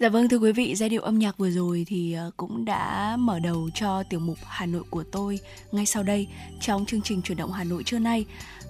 [0.00, 3.16] Dạ vâng thưa quý vị, giai điệu âm nhạc vừa rồi thì ờ, cũng đã
[3.18, 5.38] mở đầu cho tiểu mục Hà Nội của tôi
[5.72, 6.26] ngay sau đây
[6.60, 8.24] trong chương trình chuyển động Hà Nội trưa nay.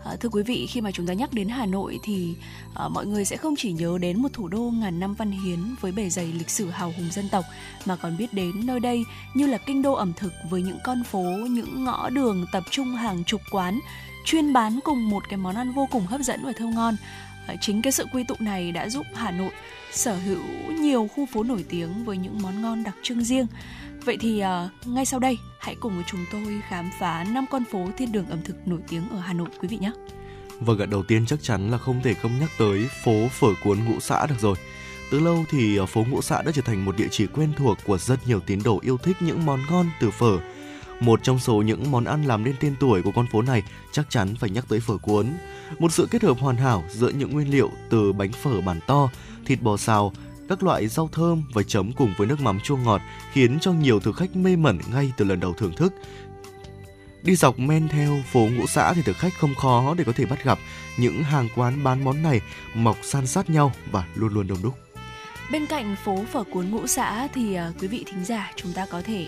[0.05, 2.35] À, thưa quý vị, khi mà chúng ta nhắc đến Hà Nội thì
[2.75, 5.59] à, mọi người sẽ không chỉ nhớ đến một thủ đô ngàn năm văn hiến
[5.81, 7.45] với bề dày lịch sử hào hùng dân tộc
[7.87, 11.05] mà còn biết đến nơi đây như là kinh đô ẩm thực với những con
[11.05, 13.81] phố, những ngõ đường tập trung hàng chục quán
[14.25, 16.97] chuyên bán cùng một cái món ăn vô cùng hấp dẫn và thơm ngon.
[17.47, 19.51] Ờ, chính cái sự quy tụ này đã giúp Hà Nội
[19.93, 23.47] sở hữu nhiều khu phố nổi tiếng với những món ngon đặc trưng riêng.
[24.05, 27.65] Vậy thì uh, ngay sau đây hãy cùng với chúng tôi khám phá năm con
[27.71, 29.93] phố thiên đường ẩm thực nổi tiếng ở Hà Nội quý vị nhé.
[30.61, 33.85] Vâng ạ, đầu tiên chắc chắn là không thể không nhắc tới phố phở cuốn
[33.85, 34.57] ngũ xã được rồi.
[35.11, 37.79] Từ lâu thì ờ, phố ngũ xã đã trở thành một địa chỉ quen thuộc
[37.85, 40.39] của rất nhiều tín đồ yêu thích những món ngon từ phở.
[41.01, 44.11] Một trong số những món ăn làm nên tên tuổi của con phố này chắc
[44.11, 45.27] chắn phải nhắc tới phở cuốn.
[45.79, 49.09] Một sự kết hợp hoàn hảo giữa những nguyên liệu từ bánh phở bản to,
[49.47, 50.13] thịt bò xào,
[50.49, 53.01] các loại rau thơm và chấm cùng với nước mắm chua ngọt
[53.33, 55.95] khiến cho nhiều thực khách mê mẩn ngay từ lần đầu thưởng thức.
[57.23, 60.27] Đi dọc men theo phố ngũ xã thì thực khách không khó để có thể
[60.27, 60.59] bắt gặp
[60.99, 62.41] những hàng quán bán món này
[62.75, 64.75] mọc san sát nhau và luôn luôn đông đúc.
[65.53, 68.87] Bên cạnh phố phở cuốn ngũ xã thì ờ, quý vị thính giả chúng ta
[68.91, 69.27] có thể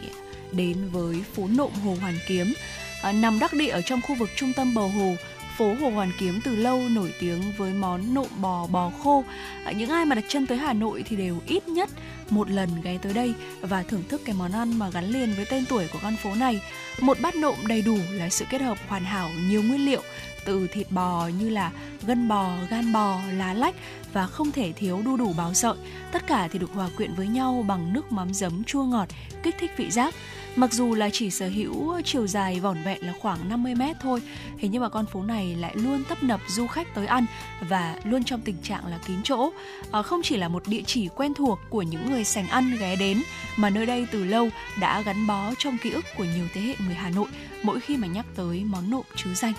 [0.52, 2.54] đến với phố nộm Hồ Hoàn Kiếm
[3.02, 5.16] À, nằm đắc địa ở trong khu vực trung tâm bờ hồ
[5.58, 9.24] phố Hồ Hoàn Kiếm từ lâu nổi tiếng với món nộm bò bò khô.
[9.64, 11.90] À, những ai mà đặt chân tới Hà Nội thì đều ít nhất
[12.30, 15.44] một lần ghé tới đây và thưởng thức cái món ăn mà gắn liền với
[15.44, 16.60] tên tuổi của con phố này.
[17.00, 20.02] Một bát nộm đầy đủ là sự kết hợp hoàn hảo nhiều nguyên liệu
[20.44, 21.70] từ thịt bò như là
[22.06, 23.74] gân bò, gan bò, lá lách
[24.12, 25.76] và không thể thiếu đu đủ báo sợi.
[26.12, 29.08] Tất cả thì được hòa quyện với nhau bằng nước mắm giấm chua ngọt,
[29.42, 30.14] kích thích vị giác.
[30.56, 34.22] Mặc dù là chỉ sở hữu chiều dài vỏn vẹn là khoảng 50 mét thôi,
[34.60, 37.26] thế nhưng mà con phố này lại luôn tấp nập du khách tới ăn
[37.68, 39.50] và luôn trong tình trạng là kín chỗ.
[39.92, 42.96] À, không chỉ là một địa chỉ quen thuộc của những người sành ăn ghé
[42.96, 43.22] đến,
[43.56, 44.48] mà nơi đây từ lâu
[44.80, 47.28] đã gắn bó trong ký ức của nhiều thế hệ người Hà Nội
[47.62, 49.52] mỗi khi mà nhắc tới món nộm chứ danh.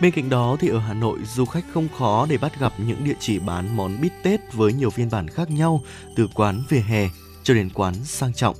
[0.00, 3.04] Bên cạnh đó thì ở Hà Nội, du khách không khó để bắt gặp những
[3.04, 5.82] địa chỉ bán món bít tết với nhiều phiên bản khác nhau,
[6.16, 7.08] từ quán về hè
[7.42, 8.56] cho đến quán sang trọng.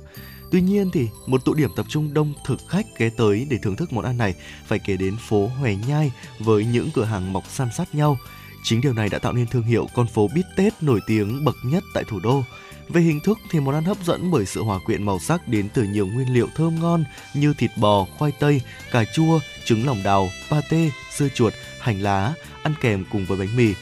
[0.51, 3.75] Tuy nhiên thì một tụ điểm tập trung đông thực khách ghé tới để thưởng
[3.75, 4.35] thức món ăn này
[4.67, 8.17] phải kể đến phố Hòe Nhai với những cửa hàng mọc san sát nhau.
[8.63, 11.55] Chính điều này đã tạo nên thương hiệu con phố bít tết nổi tiếng bậc
[11.63, 12.43] nhất tại thủ đô.
[12.89, 15.69] Về hình thức thì món ăn hấp dẫn bởi sự hòa quyện màu sắc đến
[15.73, 20.03] từ nhiều nguyên liệu thơm ngon như thịt bò, khoai tây, cà chua, trứng lòng
[20.03, 23.73] đào, pate, dưa chuột, hành lá, ăn kèm cùng với bánh mì.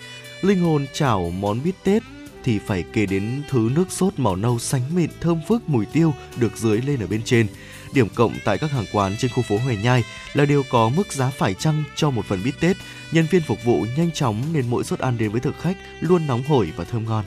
[0.41, 2.03] Linh hồn chảo món bít tết
[2.43, 6.13] thì phải kể đến thứ nước sốt màu nâu sánh mịn thơm phức mùi tiêu
[6.37, 7.47] được dưới lên ở bên trên.
[7.93, 11.13] Điểm cộng tại các hàng quán trên khu phố Huệ Nhai là đều có mức
[11.13, 12.77] giá phải chăng cho một phần bít tết.
[13.11, 16.27] Nhân viên phục vụ nhanh chóng nên mỗi suất ăn đến với thực khách luôn
[16.27, 17.25] nóng hổi và thơm ngon.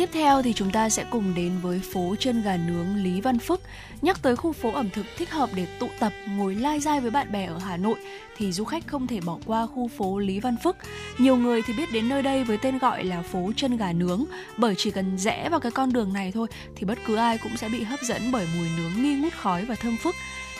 [0.00, 3.38] Tiếp theo thì chúng ta sẽ cùng đến với phố chân gà nướng Lý Văn
[3.38, 3.60] Phúc.
[4.02, 7.10] Nhắc tới khu phố ẩm thực thích hợp để tụ tập, ngồi lai dai với
[7.10, 7.98] bạn bè ở Hà Nội
[8.36, 10.76] thì du khách không thể bỏ qua khu phố Lý Văn Phúc.
[11.18, 14.24] Nhiều người thì biết đến nơi đây với tên gọi là phố chân gà nướng
[14.56, 17.56] bởi chỉ cần rẽ vào cái con đường này thôi, thì bất cứ ai cũng
[17.56, 20.14] sẽ bị hấp dẫn bởi mùi nướng nghi ngút khói và thơm phức.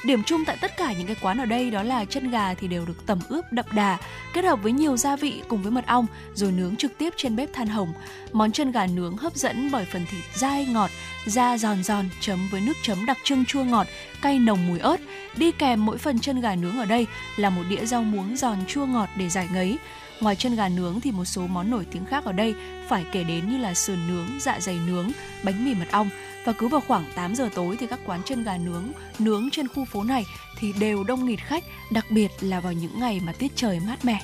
[0.05, 2.69] Điểm chung tại tất cả những cái quán ở đây đó là chân gà thì
[2.69, 3.99] đều được tẩm ướp đậm đà,
[4.33, 7.37] kết hợp với nhiều gia vị cùng với mật ong rồi nướng trực tiếp trên
[7.37, 7.93] bếp than hồng.
[8.33, 10.91] Món chân gà nướng hấp dẫn bởi phần thịt dai ngọt,
[11.27, 13.87] da giòn giòn chấm với nước chấm đặc trưng chua ngọt,
[14.23, 15.01] cay nồng mùi ớt.
[15.37, 18.59] Đi kèm mỗi phần chân gà nướng ở đây là một đĩa rau muống giòn
[18.67, 19.79] chua ngọt để giải ngấy.
[20.21, 22.55] Ngoài chân gà nướng thì một số món nổi tiếng khác ở đây
[22.89, 25.11] phải kể đến như là sườn nướng, dạ dày nướng,
[25.43, 26.11] bánh mì mật ong
[26.45, 28.85] và cứ vào khoảng 8 giờ tối thì các quán chân gà nướng
[29.19, 30.25] nướng trên khu phố này
[30.59, 34.05] thì đều đông nghịt khách, đặc biệt là vào những ngày mà tiết trời mát
[34.05, 34.19] mẻ.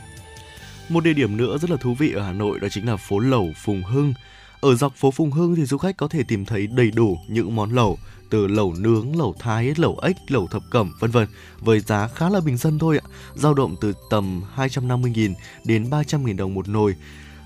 [0.88, 3.18] Một địa điểm nữa rất là thú vị ở Hà Nội đó chính là phố
[3.18, 4.14] lẩu Phùng Hưng.
[4.61, 7.57] Ở dọc phố Phùng Hưng thì du khách có thể tìm thấy đầy đủ những
[7.57, 7.98] món lẩu
[8.31, 11.29] từ lẩu nướng, lẩu thái, lẩu ếch, lẩu thập cẩm vân vân
[11.61, 16.37] với giá khá là bình dân thôi ạ, dao động từ tầm 250.000 đến 300.000
[16.37, 16.94] đồng một nồi.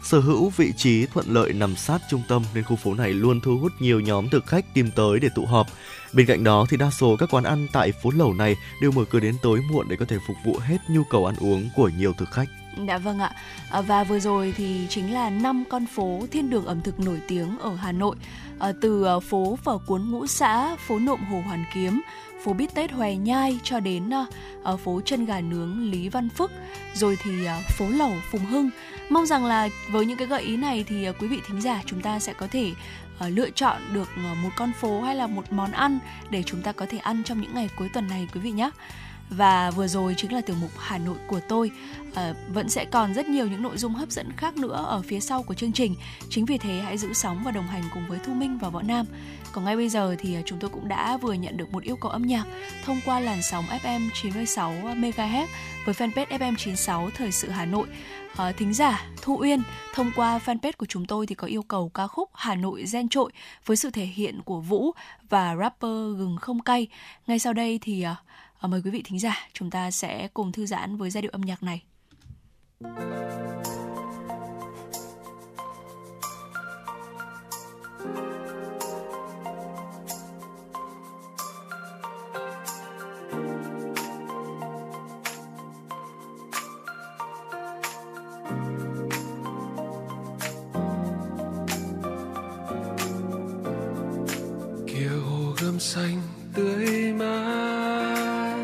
[0.03, 3.41] Sở hữu vị trí thuận lợi nằm sát trung tâm nên khu phố này luôn
[3.41, 5.67] thu hút nhiều nhóm thực khách tìm tới để tụ họp.
[6.13, 9.05] Bên cạnh đó thì đa số các quán ăn tại phố lẩu này đều mở
[9.11, 11.89] cửa đến tối muộn để có thể phục vụ hết nhu cầu ăn uống của
[11.99, 12.49] nhiều thực khách.
[12.87, 13.33] đã vâng ạ.
[13.71, 17.21] À, và vừa rồi thì chính là năm con phố thiên đường ẩm thực nổi
[17.29, 18.17] tiếng ở Hà Nội.
[18.59, 22.01] À, từ à, phố phở cuốn ngũ xã, phố nộm Hồ Hoàn Kiếm,
[22.45, 24.11] phố bít tết Hoè Nhai cho đến
[24.73, 26.51] uh, phố chân gà nướng Lý Văn Phức,
[26.95, 28.71] rồi thì uh, phố lẩu Phùng Hưng.
[29.11, 31.83] Mong rằng là với những cái gợi ý này thì uh, quý vị thính giả
[31.87, 32.73] chúng ta sẽ có thể
[33.27, 35.99] uh, lựa chọn được uh, một con phố hay là một món ăn
[36.31, 38.71] để chúng ta có thể ăn trong những ngày cuối tuần này quý vị nhé.
[39.31, 41.71] Và vừa rồi chính là tiểu mục Hà Nội của tôi.
[42.15, 45.21] À, vẫn sẽ còn rất nhiều những nội dung hấp dẫn khác nữa ở phía
[45.21, 45.95] sau của chương trình.
[46.31, 48.83] Chính vì thế hãy giữ sóng và đồng hành cùng với Thu Minh và Võ
[48.83, 49.07] Nam.
[49.53, 51.97] Còn ngay bây giờ thì à, chúng tôi cũng đã vừa nhận được một yêu
[51.97, 52.45] cầu âm nhạc
[52.85, 55.47] thông qua làn sóng FM 96 MHz
[55.85, 57.87] với fanpage FM 96 Thời sự Hà Nội.
[58.37, 59.63] À, thính giả Thu Uyên
[59.95, 63.09] thông qua fanpage của chúng tôi thì có yêu cầu ca khúc Hà Nội gen
[63.09, 63.33] trội
[63.67, 64.91] với sự thể hiện của Vũ
[65.29, 66.87] và rapper gừng không cay.
[67.27, 68.17] Ngay sau đây thì À,
[68.61, 71.31] à mời quý vị thính giả, chúng ta sẽ cùng thư giãn với giai điệu
[71.33, 71.83] âm nhạc này.
[72.81, 73.50] kia
[95.95, 96.21] xanh
[96.55, 98.57] tươi mát.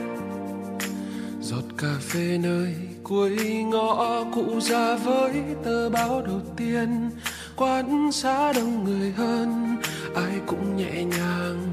[1.40, 5.32] Giọt cà phê nơi cuối ngõ cụ ra với
[5.64, 7.10] tờ báo đầu tiên.
[7.56, 9.76] Quán xá đông người hơn,
[10.14, 11.72] ai cũng nhẹ nhàng.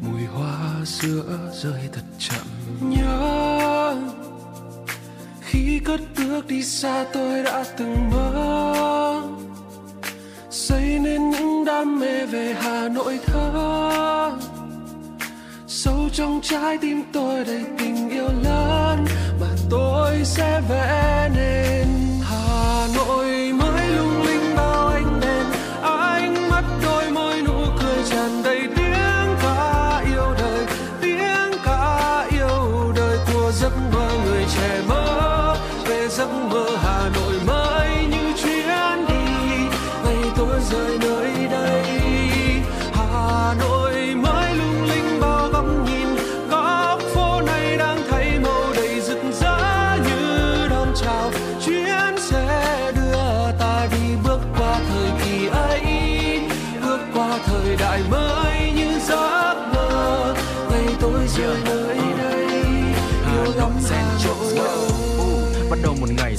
[0.00, 2.46] Mùi hoa sữa rơi thật chậm.
[2.80, 3.96] Nhớ,
[5.40, 9.22] khi cất bước đi xa tôi đã từng mơ.
[10.50, 14.15] Xây nên những đam mê về hà nội thơ
[15.86, 19.04] sâu trong trái tim tôi đầy tình yêu lớn
[19.40, 21.95] mà tôi sẽ vẽ nên.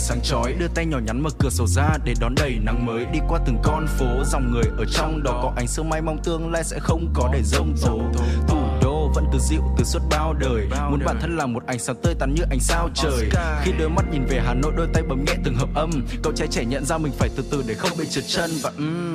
[0.08, 3.06] Sáng chói đưa tay nhỏ nhắn mở cửa sổ ra để đón đầy nắng mới.
[3.06, 6.18] Đi qua từng con phố dòng người ở trong đó có ánh sương mai mong
[6.24, 8.00] tương lai sẽ không có để rông tố.
[8.48, 11.80] Thủ đô vẫn cứ dịu từ suốt bao đời muốn bản thân là một ánh
[11.80, 13.30] sáng tươi tắn như ánh sao trời.
[13.64, 15.90] Khi đôi mắt nhìn về hà nội đôi tay bấm nhẹ từng hợp âm.
[16.24, 18.72] Cậu trai trẻ nhận ra mình phải từ từ để không bị trượt chân và
[18.78, 19.14] um,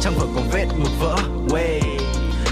[0.00, 1.16] trang vở có vết một vỡ.
[1.48, 1.95] Way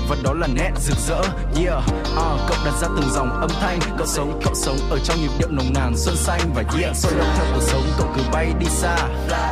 [0.08, 1.20] và đó là nét rực rỡ.
[1.56, 3.78] Yeah uh, cậu đặt ra từng dòng âm thanh.
[3.98, 7.12] Cậu sống cậu sống ở trong nhịp điệu nồng nàn xuân xanh và yeah sôi
[7.18, 7.82] động theo cuộc sống.
[7.98, 8.96] Cậu cứ bay đi xa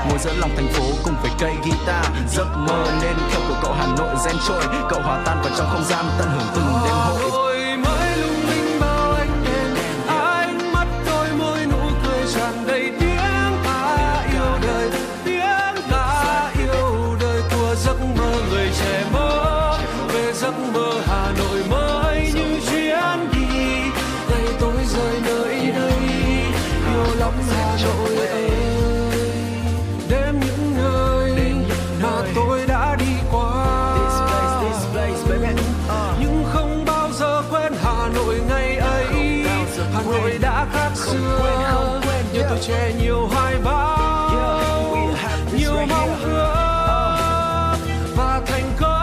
[0.09, 2.07] ngồi giữa lòng thành phố cùng với cây guitar.
[2.37, 4.63] Giấc mơ nên theo của cậu hà nội gen trôi.
[4.91, 7.22] Cậu hòa tan vào trong không gian tận hưởng từng đêm hội
[42.67, 45.17] trẻ nhiều hoài bão.
[45.57, 47.77] Nhiều mong ước
[48.17, 49.03] và thành công.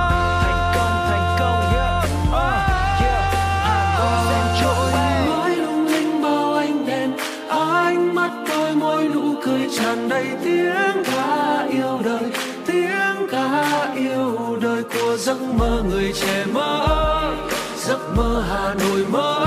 [5.29, 7.11] Mới lung linh bao ánh đèn
[7.49, 12.31] ánh mắt đôi môi nụ cười tràn đầy tiếng ca yêu đời.
[12.65, 17.35] Tiếng ca yêu đời của giấc mơ người trẻ mơ
[17.77, 19.38] giấc mơ Hà Nội mới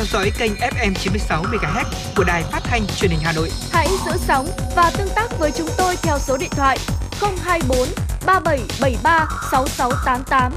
[0.00, 1.84] theo dõi kênh FM 96 MHz
[2.16, 3.50] của đài phát thanh truyền hình Hà Nội.
[3.70, 6.78] Hãy giữ sóng và tương tác với chúng tôi theo số điện thoại
[7.20, 7.88] 024
[8.26, 10.52] 3773 6688.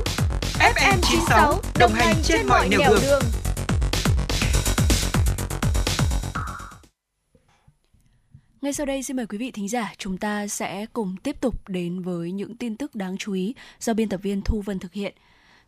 [0.60, 3.22] FM 96 đồng hành trên mọi nẻo đường.
[8.62, 11.70] Ngay sau đây xin mời quý vị thính giả chúng ta sẽ cùng tiếp tục
[11.70, 14.94] đến với những tin tức đáng chú ý do biên tập viên Thu Vân thực
[14.94, 15.14] hiện.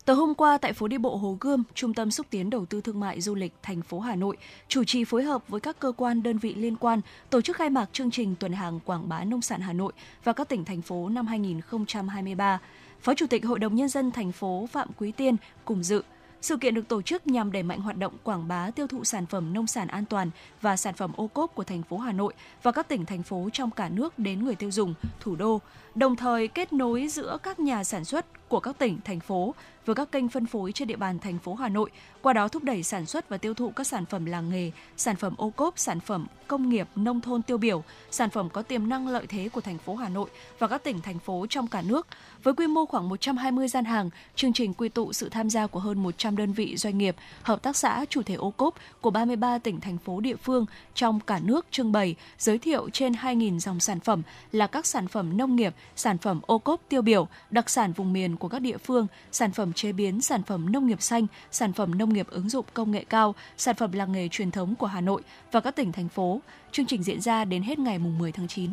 [0.06, 2.82] Tối hôm qua tại phố đi bộ Hồ Gươm, Trung tâm xúc tiến đầu tư
[2.82, 4.38] thương mại du lịch thành phố Hà Nội
[4.68, 7.70] chủ trì phối hợp với các cơ quan đơn vị liên quan tổ chức khai
[7.70, 10.82] mạc chương trình tuần hàng quảng bá nông sản Hà Nội và các tỉnh thành
[10.82, 12.60] phố năm 2023.
[13.02, 16.02] Phó Chủ tịch Hội đồng nhân dân thành phố Phạm Quý Tiên cùng dự.
[16.46, 19.26] Sự kiện được tổ chức nhằm đẩy mạnh hoạt động quảng bá tiêu thụ sản
[19.26, 20.30] phẩm nông sản an toàn
[20.62, 22.34] và sản phẩm ô cốp của thành phố Hà Nội
[22.64, 25.62] và các tỉnh thành phố trong cả nước đến người tiêu dùng, thủ đô,
[25.96, 29.96] đồng thời kết nối giữa các nhà sản xuất của các tỉnh, thành phố với
[29.96, 31.90] các kênh phân phối trên địa bàn thành phố Hà Nội,
[32.22, 35.16] qua đó thúc đẩy sản xuất và tiêu thụ các sản phẩm làng nghề, sản
[35.16, 38.90] phẩm ô cốp, sản phẩm công nghiệp nông thôn tiêu biểu, sản phẩm có tiềm
[38.90, 40.30] năng lợi thế của thành phố Hà Nội
[40.60, 42.08] và các tỉnh thành phố trong cả nước.
[42.46, 45.80] Với quy mô khoảng 120 gian hàng, chương trình quy tụ sự tham gia của
[45.80, 49.58] hơn 100 đơn vị doanh nghiệp, hợp tác xã, chủ thể ô cốp của 33
[49.58, 50.66] tỉnh thành phố địa phương
[50.96, 54.22] trong cả nước trưng bày, giới thiệu trên 2.000 dòng sản phẩm
[54.52, 58.14] là các sản phẩm nông nghiệp, sản phẩm ô cốp tiêu biểu, đặc sản vùng
[58.14, 61.74] miền của các địa phương, sản phẩm chế biến, sản phẩm nông nghiệp xanh, sản
[61.74, 64.88] phẩm nông nghiệp ứng dụng công nghệ cao, sản phẩm làng nghề truyền thống của
[64.88, 65.22] Hà Nội
[65.52, 66.42] và các tỉnh thành phố.
[66.72, 68.72] Chương trình diễn ra đến hết ngày 10 tháng 9.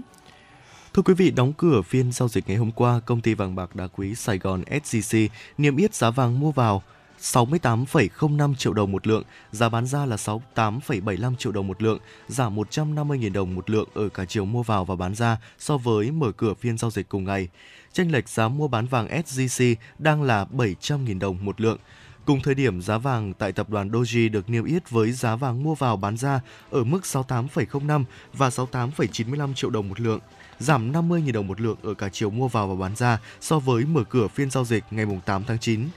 [0.94, 3.76] Thưa quý vị, đóng cửa phiên giao dịch ngày hôm qua, công ty vàng bạc
[3.76, 5.28] đá quý Sài Gòn SJC
[5.58, 6.82] niêm yết giá vàng mua vào
[7.20, 9.22] 68,05 triệu đồng một lượng,
[9.52, 14.08] giá bán ra là 68,75 triệu đồng một lượng, giảm 150.000 đồng một lượng ở
[14.08, 17.24] cả chiều mua vào và bán ra so với mở cửa phiên giao dịch cùng
[17.24, 17.48] ngày.
[17.92, 21.78] Chênh lệch giá mua bán vàng SJC đang là 700.000 đồng một lượng.
[22.24, 25.62] Cùng thời điểm, giá vàng tại tập đoàn Doji được niêm yết với giá vàng
[25.62, 26.40] mua vào bán ra
[26.70, 30.20] ở mức 68,05 và 68,95 triệu đồng một lượng,
[30.58, 33.84] giảm 50.000 đồng một lượng ở cả chiều mua vào và bán ra so với
[33.84, 35.88] mở cửa phiên giao dịch ngày 8 tháng 9.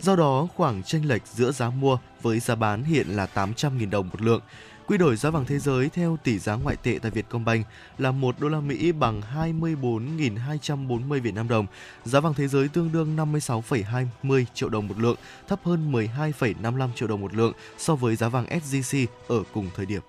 [0.00, 4.08] Do đó, khoảng chênh lệch giữa giá mua với giá bán hiện là 800.000 đồng
[4.08, 4.40] một lượng.
[4.86, 7.66] Quy đổi giá vàng thế giới theo tỷ giá ngoại tệ tại Vietcombank
[7.98, 11.66] là 1 đô la Mỹ bằng 24.240 Việt Nam đồng.
[12.04, 15.16] Giá vàng thế giới tương đương 56,20 triệu đồng một lượng,
[15.48, 19.86] thấp hơn 12,55 triệu đồng một lượng so với giá vàng SJC ở cùng thời
[19.86, 20.02] điểm.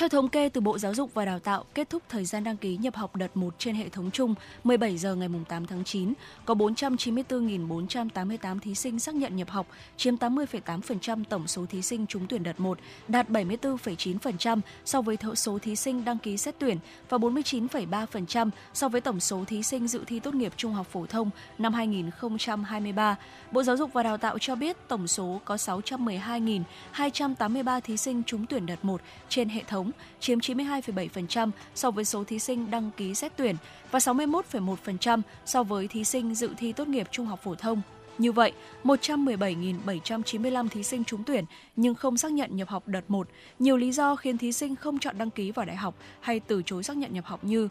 [0.00, 2.56] Theo thống kê từ Bộ Giáo dục và Đào tạo, kết thúc thời gian đăng
[2.56, 4.34] ký nhập học đợt 1 trên hệ thống chung
[4.64, 6.12] 17 giờ ngày 8 tháng 9,
[6.44, 9.66] có 494.488 thí sinh xác nhận nhập học,
[9.96, 12.78] chiếm 80,8% tổng số thí sinh trúng tuyển đợt 1,
[13.08, 16.78] đạt 74,9% so với số thí sinh đăng ký xét tuyển
[17.08, 21.06] và 49,3% so với tổng số thí sinh dự thi tốt nghiệp trung học phổ
[21.06, 23.16] thông năm 2023.
[23.52, 28.46] Bộ Giáo dục và Đào tạo cho biết tổng số có 612.283 thí sinh trúng
[28.46, 32.90] tuyển đợt 1 trên hệ thống thống, chiếm 92,7% so với số thí sinh đăng
[32.96, 33.56] ký xét tuyển
[33.90, 37.82] và 61,1% so với thí sinh dự thi tốt nghiệp trung học phổ thông.
[38.18, 38.52] Như vậy,
[38.84, 41.44] 117.795 thí sinh trúng tuyển
[41.76, 43.28] nhưng không xác nhận nhập học đợt 1.
[43.58, 46.62] Nhiều lý do khiến thí sinh không chọn đăng ký vào đại học hay từ
[46.66, 47.68] chối xác nhận nhập học như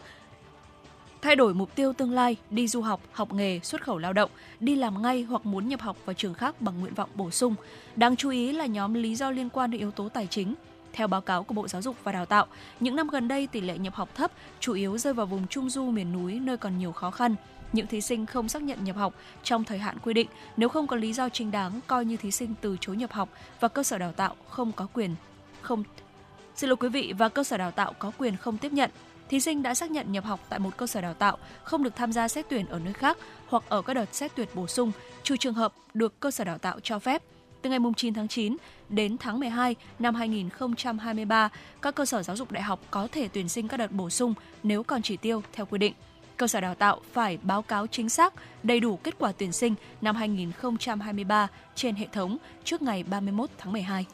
[1.22, 4.30] thay đổi mục tiêu tương lai, đi du học, học nghề, xuất khẩu lao động,
[4.60, 7.56] đi làm ngay hoặc muốn nhập học vào trường khác bằng nguyện vọng bổ sung.
[7.96, 10.56] Đáng chú ý là nhóm lý do liên quan đến yếu tố tài chính,
[10.96, 12.46] theo báo cáo của Bộ Giáo dục và Đào tạo,
[12.80, 15.70] những năm gần đây tỷ lệ nhập học thấp chủ yếu rơi vào vùng trung
[15.70, 17.36] du miền núi nơi còn nhiều khó khăn.
[17.74, 20.28] Những thí sinh không xác nhận nhập học trong thời hạn quy định
[20.58, 23.30] nếu không có lý do chính đáng coi như thí sinh từ chối nhập học
[23.60, 25.16] và cơ sở đào tạo không có quyền
[25.62, 25.84] không
[26.56, 28.92] Xin lỗi quý vị và cơ sở đào tạo có quyền không tiếp nhận.
[29.30, 31.96] Thí sinh đã xác nhận nhập học tại một cơ sở đào tạo không được
[31.96, 33.18] tham gia xét tuyển ở nơi khác
[33.48, 34.92] hoặc ở các đợt xét tuyển bổ sung,
[35.24, 37.24] trừ trường hợp được cơ sở đào tạo cho phép
[37.66, 38.58] từ ngày 9 tháng 9
[38.90, 41.50] đến tháng 12 năm 2023,
[41.82, 44.34] các cơ sở giáo dục đại học có thể tuyển sinh các đợt bổ sung
[44.64, 45.94] nếu còn chỉ tiêu theo quy định.
[46.38, 49.76] Cơ sở đào tạo phải báo cáo chính xác, đầy đủ kết quả tuyển sinh
[50.02, 54.06] năm 2023 trên hệ thống trước ngày 31 tháng 12.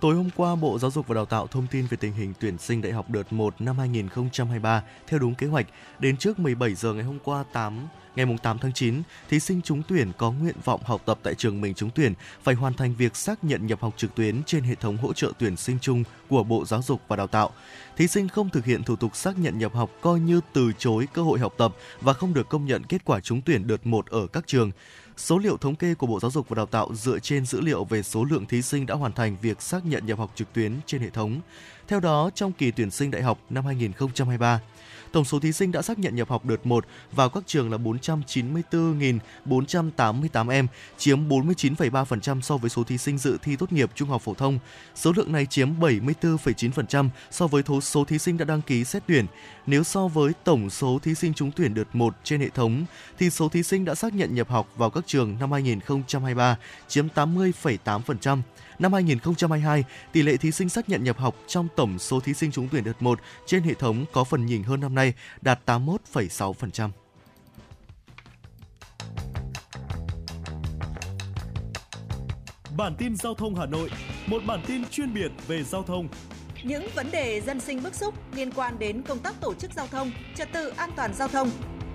[0.00, 2.58] Tối hôm qua, Bộ Giáo dục và Đào tạo thông tin về tình hình tuyển
[2.58, 5.66] sinh đại học đợt 1 năm 2023 theo đúng kế hoạch.
[5.98, 9.82] Đến trước 17 giờ ngày hôm qua 8 Ngày 8 tháng 9, thí sinh trúng
[9.88, 13.16] tuyển có nguyện vọng học tập tại trường mình trúng tuyển phải hoàn thành việc
[13.16, 16.42] xác nhận nhập học trực tuyến trên hệ thống hỗ trợ tuyển sinh chung của
[16.42, 17.50] Bộ Giáo dục và Đào tạo.
[17.96, 21.08] Thí sinh không thực hiện thủ tục xác nhận nhập học coi như từ chối
[21.12, 24.06] cơ hội học tập và không được công nhận kết quả trúng tuyển đợt 1
[24.06, 24.70] ở các trường.
[25.16, 27.84] Số liệu thống kê của Bộ Giáo dục và Đào tạo dựa trên dữ liệu
[27.84, 30.72] về số lượng thí sinh đã hoàn thành việc xác nhận nhập học trực tuyến
[30.86, 31.40] trên hệ thống.
[31.88, 34.60] Theo đó, trong kỳ tuyển sinh đại học năm 2023,
[35.16, 37.78] Tổng số thí sinh đã xác nhận nhập học đợt 1 vào các trường là
[37.78, 40.66] 494.488 em,
[40.98, 44.58] chiếm 49,3% so với số thí sinh dự thi tốt nghiệp trung học phổ thông.
[44.94, 49.26] Số lượng này chiếm 74,9% so với số thí sinh đã đăng ký xét tuyển.
[49.66, 52.84] Nếu so với tổng số thí sinh trúng tuyển đợt 1 trên hệ thống,
[53.18, 56.56] thì số thí sinh đã xác nhận nhập học vào các trường năm 2023
[56.88, 58.40] chiếm 80,8%.
[58.78, 62.52] Năm 2022, tỷ lệ thí sinh xác nhận nhập học trong tổng số thí sinh
[62.52, 66.90] trúng tuyển đợt 1 trên hệ thống có phần nhỉnh hơn năm nay, đạt 81,6%.
[72.76, 73.90] Bản tin giao thông Hà Nội,
[74.26, 76.08] một bản tin chuyên biệt về giao thông.
[76.62, 79.86] Những vấn đề dân sinh bức xúc liên quan đến công tác tổ chức giao
[79.86, 81.50] thông, trật tự an toàn giao thông,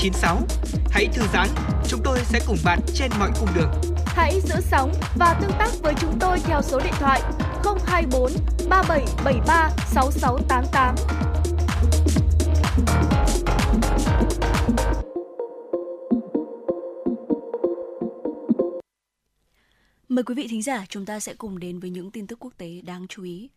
[0.00, 0.36] FM96.
[0.90, 1.48] Hãy thư giãn,
[1.88, 3.70] chúng tôi sẽ cùng bạn trên mọi cung đường.
[4.06, 7.22] Hãy giữ sóng và tương tác với chúng tôi theo số điện thoại
[7.86, 8.32] 024
[8.68, 10.94] 3773 6688.
[20.08, 22.52] Mời quý vị thính giả, chúng ta sẽ cùng đến với những tin tức quốc
[22.58, 23.48] tế đáng chú ý.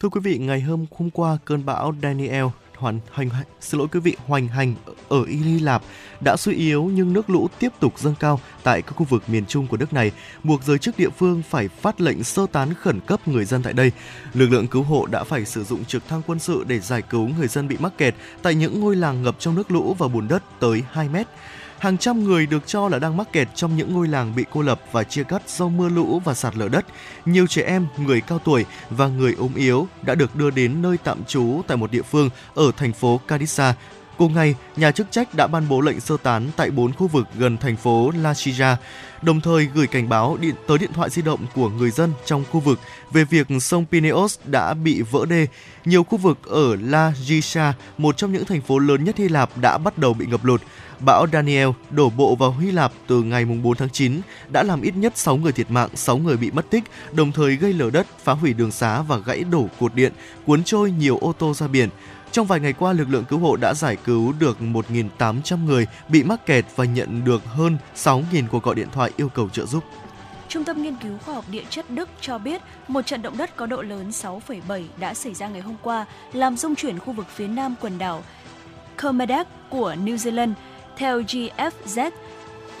[0.00, 2.44] Thưa quý vị, ngày hôm hôm qua cơn bão Daniel
[2.76, 3.28] hoàn hành
[3.60, 4.74] xin lỗi quý vị hoành hành
[5.14, 5.82] ở Hy Lạp
[6.20, 9.46] đã suy yếu nhưng nước lũ tiếp tục dâng cao tại các khu vực miền
[9.46, 10.12] trung của nước này,
[10.42, 13.72] buộc giới chức địa phương phải phát lệnh sơ tán khẩn cấp người dân tại
[13.72, 13.92] đây.
[14.34, 17.28] Lực lượng cứu hộ đã phải sử dụng trực thăng quân sự để giải cứu
[17.38, 20.28] người dân bị mắc kẹt tại những ngôi làng ngập trong nước lũ và bùn
[20.28, 21.26] đất tới 2 mét.
[21.78, 24.62] Hàng trăm người được cho là đang mắc kẹt trong những ngôi làng bị cô
[24.62, 26.84] lập và chia cắt do mưa lũ và sạt lở đất.
[27.24, 30.96] Nhiều trẻ em, người cao tuổi và người ốm yếu đã được đưa đến nơi
[31.04, 33.74] tạm trú tại một địa phương ở thành phố Kadisa.
[34.18, 37.26] Cùng ngày, nhà chức trách đã ban bố lệnh sơ tán tại bốn khu vực
[37.38, 38.76] gần thành phố La Chija,
[39.22, 42.44] đồng thời gửi cảnh báo điện tới điện thoại di động của người dân trong
[42.50, 42.80] khu vực
[43.12, 45.46] về việc sông Pineos đã bị vỡ đê.
[45.84, 49.58] Nhiều khu vực ở La Gisha, một trong những thành phố lớn nhất Hy Lạp
[49.58, 50.62] đã bắt đầu bị ngập lụt.
[51.00, 54.20] Bão Daniel đổ bộ vào Hy Lạp từ ngày 4 tháng 9
[54.52, 57.56] đã làm ít nhất 6 người thiệt mạng, 6 người bị mất tích, đồng thời
[57.56, 60.12] gây lở đất, phá hủy đường xá và gãy đổ cột điện,
[60.46, 61.88] cuốn trôi nhiều ô tô ra biển.
[62.34, 66.22] Trong vài ngày qua, lực lượng cứu hộ đã giải cứu được 1.800 người bị
[66.22, 69.84] mắc kẹt và nhận được hơn 6.000 cuộc gọi điện thoại yêu cầu trợ giúp.
[70.48, 73.56] Trung tâm Nghiên cứu Khoa học Địa chất Đức cho biết một trận động đất
[73.56, 77.26] có độ lớn 6,7 đã xảy ra ngày hôm qua, làm rung chuyển khu vực
[77.28, 78.22] phía nam quần đảo
[79.02, 80.52] Kermadec của New Zealand.
[80.96, 82.10] Theo GFZ,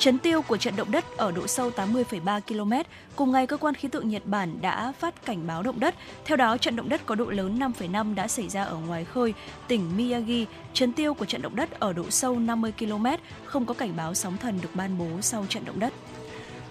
[0.04, 2.72] chấn tiêu của trận động đất ở độ sâu 80,3 km.
[3.16, 5.94] Cùng ngày, cơ quan khí tượng Nhật Bản đã phát cảnh báo động đất.
[6.24, 9.34] Theo đó, trận động đất có độ lớn 5,5 đã xảy ra ở ngoài khơi,
[9.68, 10.46] tỉnh Miyagi.
[10.72, 13.06] Chấn tiêu của trận động đất ở độ sâu 50 km,
[13.44, 15.92] không có cảnh báo sóng thần được ban bố sau trận động đất.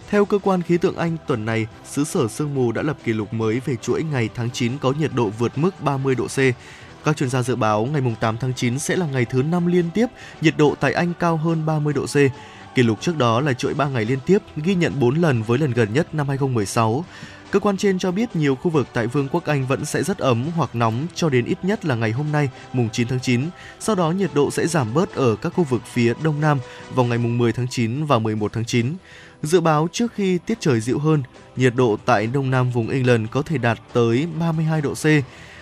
[0.10, 3.14] Theo cơ quan khí tượng Anh, tuần này, xứ sở sương mù đã lập kỷ
[3.14, 6.38] lục mới về chuỗi ngày tháng 9 có nhiệt độ vượt mức 30 độ C.
[7.04, 9.86] Các chuyên gia dự báo ngày 8 tháng 9 sẽ là ngày thứ 5 liên
[9.94, 10.08] tiếp
[10.42, 12.16] nhiệt độ tại Anh cao hơn 30 độ C.
[12.76, 15.60] Kỷ lục trước đó là chuỗi 3 ngày liên tiếp ghi nhận 4 lần với
[15.60, 17.06] lần gần nhất năm 2016.
[17.52, 20.18] Cơ quan trên cho biết nhiều khu vực tại Vương quốc Anh vẫn sẽ rất
[20.18, 23.50] ấm hoặc nóng cho đến ít nhất là ngày hôm nay, mùng 9 tháng 9.
[23.80, 26.58] Sau đó nhiệt độ sẽ giảm bớt ở các khu vực phía Đông Nam
[26.96, 28.96] vào ngày mùng 10 tháng 9 và 11 tháng 9.
[29.44, 31.24] Dự báo trước khi tiết trời dịu hơn,
[31.56, 35.06] nhiệt độ tại Đông Nam vùng England có thể đạt tới 32 độ C.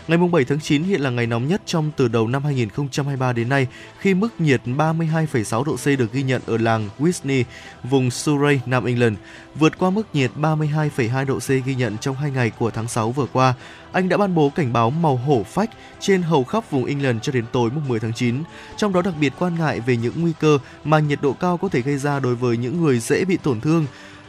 [0.07, 3.49] Ngày 7 tháng 9 hiện là ngày nóng nhất trong từ đầu năm 2023 đến
[3.49, 3.67] nay
[3.99, 7.43] khi mức nhiệt 32,6 độ C được ghi nhận ở làng Whitney,
[7.83, 9.17] vùng Surrey, Nam England,
[9.55, 13.11] vượt qua mức nhiệt 32,2 độ C ghi nhận trong hai ngày của tháng 6
[13.11, 13.53] vừa qua.
[13.91, 17.31] Anh đã ban bố cảnh báo màu hổ phách trên hầu khắp vùng England cho
[17.31, 18.43] đến tối mùng 10 tháng 9,
[18.77, 21.69] trong đó đặc biệt quan ngại về những nguy cơ mà nhiệt độ cao có
[21.69, 23.85] thể gây ra đối với những người dễ bị tổn thương.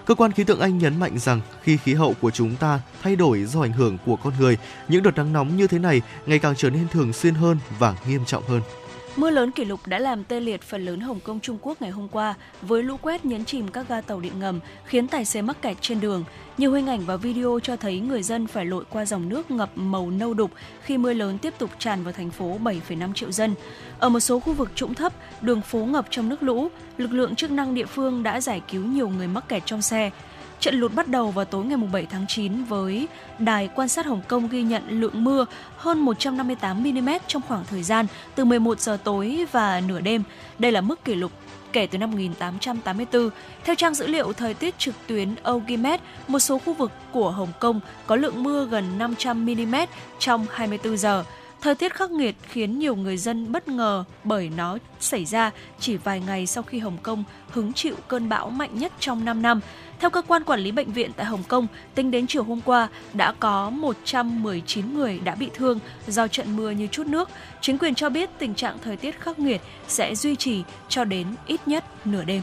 [0.07, 3.16] Cơ quan khí tượng Anh nhấn mạnh rằng khi khí hậu của chúng ta thay
[3.16, 6.38] đổi do ảnh hưởng của con người, những đợt nắng nóng như thế này ngày
[6.38, 8.62] càng trở nên thường xuyên hơn và nghiêm trọng hơn.
[9.17, 11.91] Mưa lớn kỷ lục đã làm tê liệt phần lớn Hồng Kông Trung Quốc ngày
[11.91, 15.43] hôm qua với lũ quét nhấn chìm các ga tàu điện ngầm, khiến tài xế
[15.43, 16.25] mắc kẹt trên đường.
[16.59, 19.71] Nhiều hình ảnh và video cho thấy người dân phải lội qua dòng nước ngập
[19.75, 20.51] màu nâu đục
[20.83, 23.55] khi mưa lớn tiếp tục tràn vào thành phố 7,5 triệu dân.
[23.99, 27.35] Ở một số khu vực trũng thấp, đường phố ngập trong nước lũ, lực lượng
[27.35, 30.11] chức năng địa phương đã giải cứu nhiều người mắc kẹt trong xe.
[30.63, 33.09] Trận lụt bắt đầu vào tối ngày 7 tháng 9 với
[33.39, 35.47] đài quan sát Hồng Kông ghi nhận lượng mưa
[35.77, 40.23] hơn 158 mm trong khoảng thời gian từ 11 giờ tối và nửa đêm.
[40.59, 41.33] Đây là mức kỷ lục
[41.73, 43.31] kể từ năm 1884.
[43.65, 47.53] Theo trang dữ liệu thời tiết trực tuyến Ogimet, một số khu vực của Hồng
[47.61, 49.75] Kông có lượng mưa gần 500 mm
[50.19, 51.25] trong 24 giờ.
[51.63, 55.51] Thời tiết khắc nghiệt khiến nhiều người dân bất ngờ bởi nó xảy ra
[55.81, 59.43] chỉ vài ngày sau khi Hồng Kông hứng chịu cơn bão mạnh nhất trong 5
[59.43, 59.61] năm.
[60.03, 62.88] Theo cơ quan quản lý bệnh viện tại Hồng Kông, tính đến chiều hôm qua
[63.12, 67.30] đã có 119 người đã bị thương do trận mưa như chút nước.
[67.61, 71.26] Chính quyền cho biết tình trạng thời tiết khắc nghiệt sẽ duy trì cho đến
[71.46, 72.42] ít nhất nửa đêm.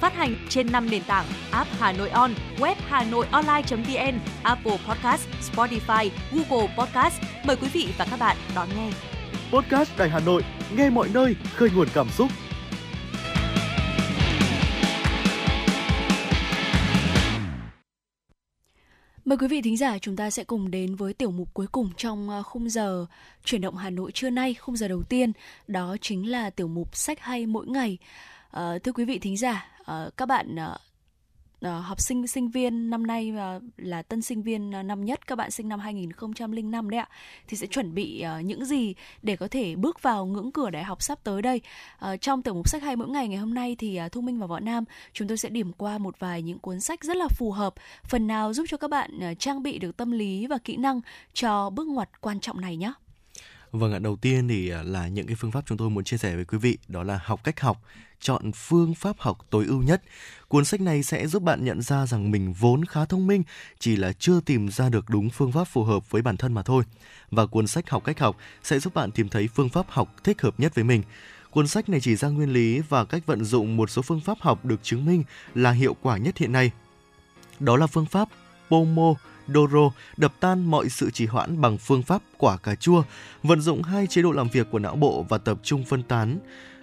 [0.00, 4.78] Phát hành trên 5 nền tảng app Hà Nội On, web Hà Nội Online.vn, Apple
[4.88, 7.22] Podcast, Spotify, Google Podcast.
[7.44, 8.90] Mời quý vị và các bạn đón nghe.
[9.52, 10.42] Podcast Đài Hà Nội,
[10.76, 12.30] nghe mọi nơi, khơi nguồn cảm xúc.
[19.24, 21.90] Mời quý vị thính giả chúng ta sẽ cùng đến với tiểu mục cuối cùng
[21.96, 23.06] trong ờ, khung giờ
[23.44, 25.32] chuyển động Hà Nội trưa nay, khung giờ đầu tiên,
[25.66, 27.98] đó chính là tiểu mục sách hay mỗi ngày.
[28.50, 30.80] À, thưa quý vị thính giả, Ờ, các bạn uh,
[31.66, 35.26] uh, học sinh sinh viên năm nay uh, là tân sinh viên uh, năm nhất
[35.26, 37.08] các bạn sinh năm 2005 đấy ạ
[37.48, 40.84] thì sẽ chuẩn bị uh, những gì để có thể bước vào ngưỡng cửa đại
[40.84, 41.60] học sắp tới đây.
[42.04, 44.38] Uh, trong tiểu mục sách hay mỗi ngày ngày hôm nay thì uh, thu minh
[44.38, 47.28] và võ nam chúng tôi sẽ điểm qua một vài những cuốn sách rất là
[47.28, 47.74] phù hợp
[48.04, 51.00] phần nào giúp cho các bạn uh, trang bị được tâm lý và kỹ năng
[51.32, 52.92] cho bước ngoặt quan trọng này nhé
[53.70, 56.36] Vâng ạ, đầu tiên thì là những cái phương pháp chúng tôi muốn chia sẻ
[56.36, 57.82] với quý vị, đó là học cách học
[58.20, 60.02] chọn phương pháp học tối ưu nhất.
[60.48, 63.42] Cuốn sách này sẽ giúp bạn nhận ra rằng mình vốn khá thông minh,
[63.78, 66.62] chỉ là chưa tìm ra được đúng phương pháp phù hợp với bản thân mà
[66.62, 66.84] thôi.
[67.30, 70.42] Và cuốn sách Học cách học sẽ giúp bạn tìm thấy phương pháp học thích
[70.42, 71.02] hợp nhất với mình.
[71.50, 74.38] Cuốn sách này chỉ ra nguyên lý và cách vận dụng một số phương pháp
[74.40, 76.70] học được chứng minh là hiệu quả nhất hiện nay.
[77.60, 78.28] Đó là phương pháp
[78.70, 79.14] Pomo
[79.54, 83.02] Doro đập tan mọi sự trì hoãn bằng phương pháp quả cà chua,
[83.42, 86.38] vận dụng hai chế độ làm việc của não bộ và tập trung phân tán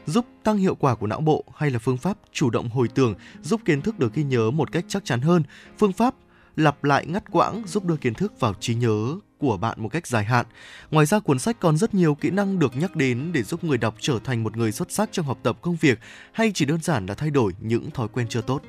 [0.06, 3.16] giúp tăng hiệu quả của não bộ hay là phương pháp chủ động hồi tưởng
[3.42, 5.44] giúp kiến thức được ghi nhớ một cách chắc chắn hơn,
[5.78, 6.16] phương pháp
[6.56, 10.08] lặp lại ngắt quãng giúp đưa kiến thức vào trí nhớ của bạn một cách
[10.08, 10.46] dài hạn.
[10.92, 13.78] Ngoài ra cuốn sách còn rất nhiều kỹ năng được nhắc đến để giúp người
[13.78, 16.00] đọc trở thành một người xuất sắc trong học tập công việc
[16.32, 18.62] hay chỉ đơn giản là thay đổi những thói quen chưa tốt.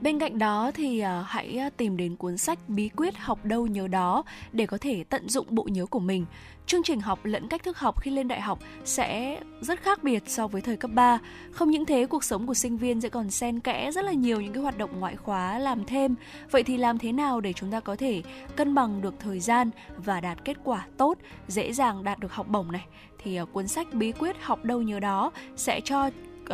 [0.00, 3.66] Bên cạnh đó thì à, hãy à, tìm đến cuốn sách Bí quyết học đâu
[3.66, 6.26] nhớ đó để có thể tận dụng bộ nhớ của mình
[6.68, 10.22] chương trình học lẫn cách thức học khi lên đại học sẽ rất khác biệt
[10.26, 11.18] so với thời cấp 3.
[11.52, 14.40] Không những thế, cuộc sống của sinh viên sẽ còn xen kẽ rất là nhiều
[14.40, 16.14] những cái hoạt động ngoại khóa làm thêm.
[16.50, 18.22] Vậy thì làm thế nào để chúng ta có thể
[18.56, 21.18] cân bằng được thời gian và đạt kết quả tốt,
[21.48, 22.86] dễ dàng đạt được học bổng này?
[23.22, 26.10] Thì à, cuốn sách bí quyết học đâu nhớ đó sẽ cho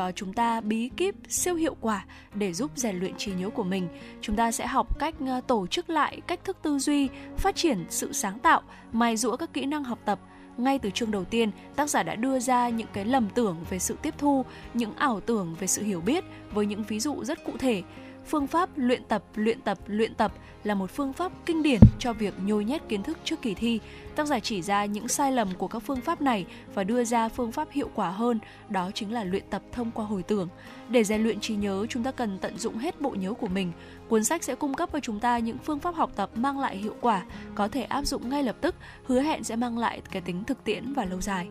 [0.09, 3.63] uh, chúng ta bí kíp siêu hiệu quả để giúp rèn luyện trí nhớ của
[3.63, 3.89] mình.
[4.21, 7.85] Chúng ta sẽ học cách uh, tổ chức lại cách thức tư duy, phát triển
[7.89, 10.19] sự sáng tạo, mài dũa các kỹ năng học tập
[10.57, 13.79] ngay từ chương đầu tiên, tác giả đã đưa ra những cái lầm tưởng về
[13.79, 17.45] sự tiếp thu, những ảo tưởng về sự hiểu biết với những ví dụ rất
[17.45, 17.83] cụ thể.
[18.27, 20.33] Phương pháp luyện tập, luyện tập, luyện tập
[20.65, 23.81] là một phương pháp kinh điển cho việc nhồi nhét kiến thức trước kỳ thi.
[24.17, 27.29] Tác giả chỉ ra những sai lầm của các phương pháp này và đưa ra
[27.29, 30.49] phương pháp hiệu quả hơn, đó chính là luyện tập thông qua hồi tưởng.
[30.89, 33.73] Để rèn luyện trí nhớ, chúng ta cần tận dụng hết bộ nhớ của mình.
[34.09, 36.77] Cuốn sách sẽ cung cấp cho chúng ta những phương pháp học tập mang lại
[36.77, 37.23] hiệu quả,
[37.55, 38.75] có thể áp dụng ngay lập tức,
[39.07, 41.49] hứa hẹn sẽ mang lại cái tính thực tiễn và lâu dài.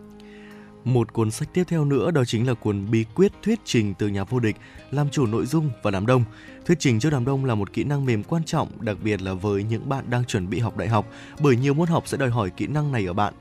[0.84, 4.08] Một cuốn sách tiếp theo nữa đó chính là cuốn Bí quyết thuyết trình từ
[4.08, 4.56] nhà vô địch,
[4.92, 6.24] làm chủ nội dung và đám đông.
[6.66, 9.34] Thuyết trình trước đám đông là một kỹ năng mềm quan trọng, đặc biệt là
[9.34, 11.08] với những bạn đang chuẩn bị học đại học,
[11.40, 13.34] bởi nhiều môn học sẽ đòi hỏi kỹ năng này ở bạn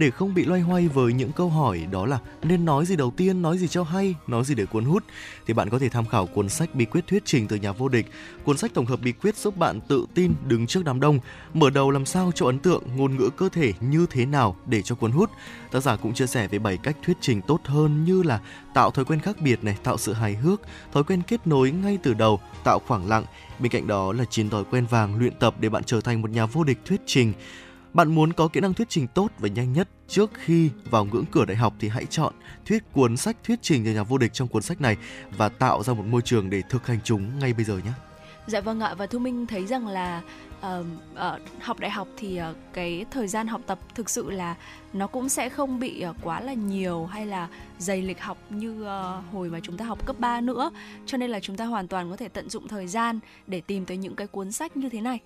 [0.00, 3.12] để không bị loay hoay với những câu hỏi đó là nên nói gì đầu
[3.16, 5.04] tiên, nói gì cho hay, nói gì để cuốn hút
[5.46, 7.88] thì bạn có thể tham khảo cuốn sách Bí quyết thuyết trình từ nhà vô
[7.88, 8.06] địch.
[8.44, 11.18] Cuốn sách tổng hợp bí quyết giúp bạn tự tin đứng trước đám đông,
[11.54, 14.82] mở đầu làm sao cho ấn tượng, ngôn ngữ cơ thể như thế nào để
[14.82, 15.30] cho cuốn hút.
[15.72, 18.40] Tác giả cũng chia sẻ về 7 cách thuyết trình tốt hơn như là
[18.74, 20.60] tạo thói quen khác biệt này, tạo sự hài hước,
[20.92, 23.24] thói quen kết nối ngay từ đầu, tạo khoảng lặng.
[23.58, 26.30] Bên cạnh đó là 9 thói quen vàng luyện tập để bạn trở thành một
[26.30, 27.32] nhà vô địch thuyết trình.
[27.94, 31.24] Bạn muốn có kỹ năng thuyết trình tốt và nhanh nhất, trước khi vào ngưỡng
[31.32, 32.34] cửa đại học thì hãy chọn
[32.66, 34.96] thuyết cuốn sách thuyết trình từ nhà vô địch trong cuốn sách này
[35.36, 37.92] và tạo ra một môi trường để thực hành chúng ngay bây giờ nhé.
[38.46, 40.22] Dạ vâng ạ và Thu Minh thấy rằng là
[40.60, 44.54] uh, uh, học đại học thì uh, cái thời gian học tập thực sự là
[44.92, 48.82] nó cũng sẽ không bị uh, quá là nhiều hay là dày lịch học như
[48.82, 50.70] uh, hồi mà chúng ta học cấp 3 nữa.
[51.06, 53.84] Cho nên là chúng ta hoàn toàn có thể tận dụng thời gian để tìm
[53.84, 55.18] tới những cái cuốn sách như thế này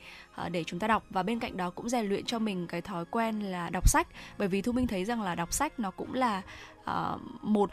[0.47, 1.05] uh, để chúng ta đọc.
[1.11, 4.09] Và bên cạnh đó cũng rèn luyện cho mình cái thói quen là đọc sách.
[4.39, 6.43] Bởi vì Thu Minh thấy rằng là đọc sách nó cũng là
[6.81, 7.71] uh, một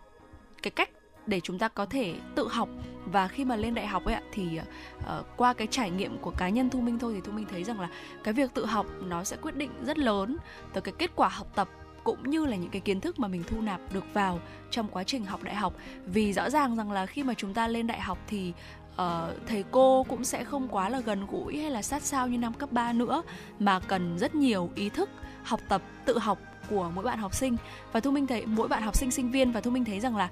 [0.61, 0.89] cái cách
[1.27, 2.69] để chúng ta có thể tự học.
[3.05, 4.59] Và khi mà lên đại học ấy thì
[4.97, 7.63] uh, qua cái trải nghiệm của cá nhân thu minh thôi thì thu minh thấy
[7.63, 7.89] rằng là
[8.23, 10.37] cái việc tự học nó sẽ quyết định rất lớn
[10.73, 11.69] tới cái kết quả học tập
[12.03, 14.39] cũng như là những cái kiến thức mà mình thu nạp được vào
[14.71, 15.73] trong quá trình học đại học.
[16.05, 18.53] Vì rõ ràng rằng là khi mà chúng ta lên đại học thì
[18.93, 22.37] uh, thầy cô cũng sẽ không quá là gần gũi hay là sát sao như
[22.37, 23.23] năm cấp 3 nữa
[23.59, 25.09] mà cần rất nhiều ý thức
[25.43, 27.57] học tập tự học của mỗi bạn học sinh.
[27.91, 30.15] Và thu minh thấy mỗi bạn học sinh sinh viên và thu minh thấy rằng
[30.15, 30.29] là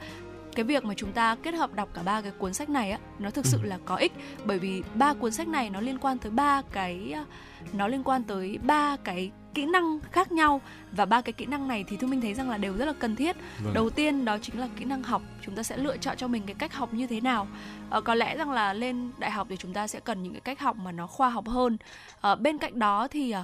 [0.56, 3.00] cái việc mà chúng ta kết hợp đọc cả ba cái cuốn sách này á
[3.20, 3.68] nó thực sự ừ.
[3.68, 4.12] là có ích.
[4.46, 7.16] Bởi vì ba cuốn sách này nó liên quan tới ba cái
[7.74, 10.62] nó liên quan tới ba cái kỹ năng khác nhau.
[10.92, 12.94] Và ba cái kỹ năng này thì thu minh thấy rằng là đều rất là
[13.00, 13.36] cần thiết.
[13.64, 13.74] Vâng.
[13.74, 15.22] đầu tiên đó chính là kỹ năng học.
[15.42, 17.48] Chúng ta sẽ lựa chọn cho mình cái cách học như thế nào.
[17.90, 20.42] À, có lẽ rằng là lên đại học thì chúng ta sẽ cần những cái
[20.42, 21.78] cách học mà nó khoa học hơn.
[22.22, 23.36] À, bên cạnh đó thì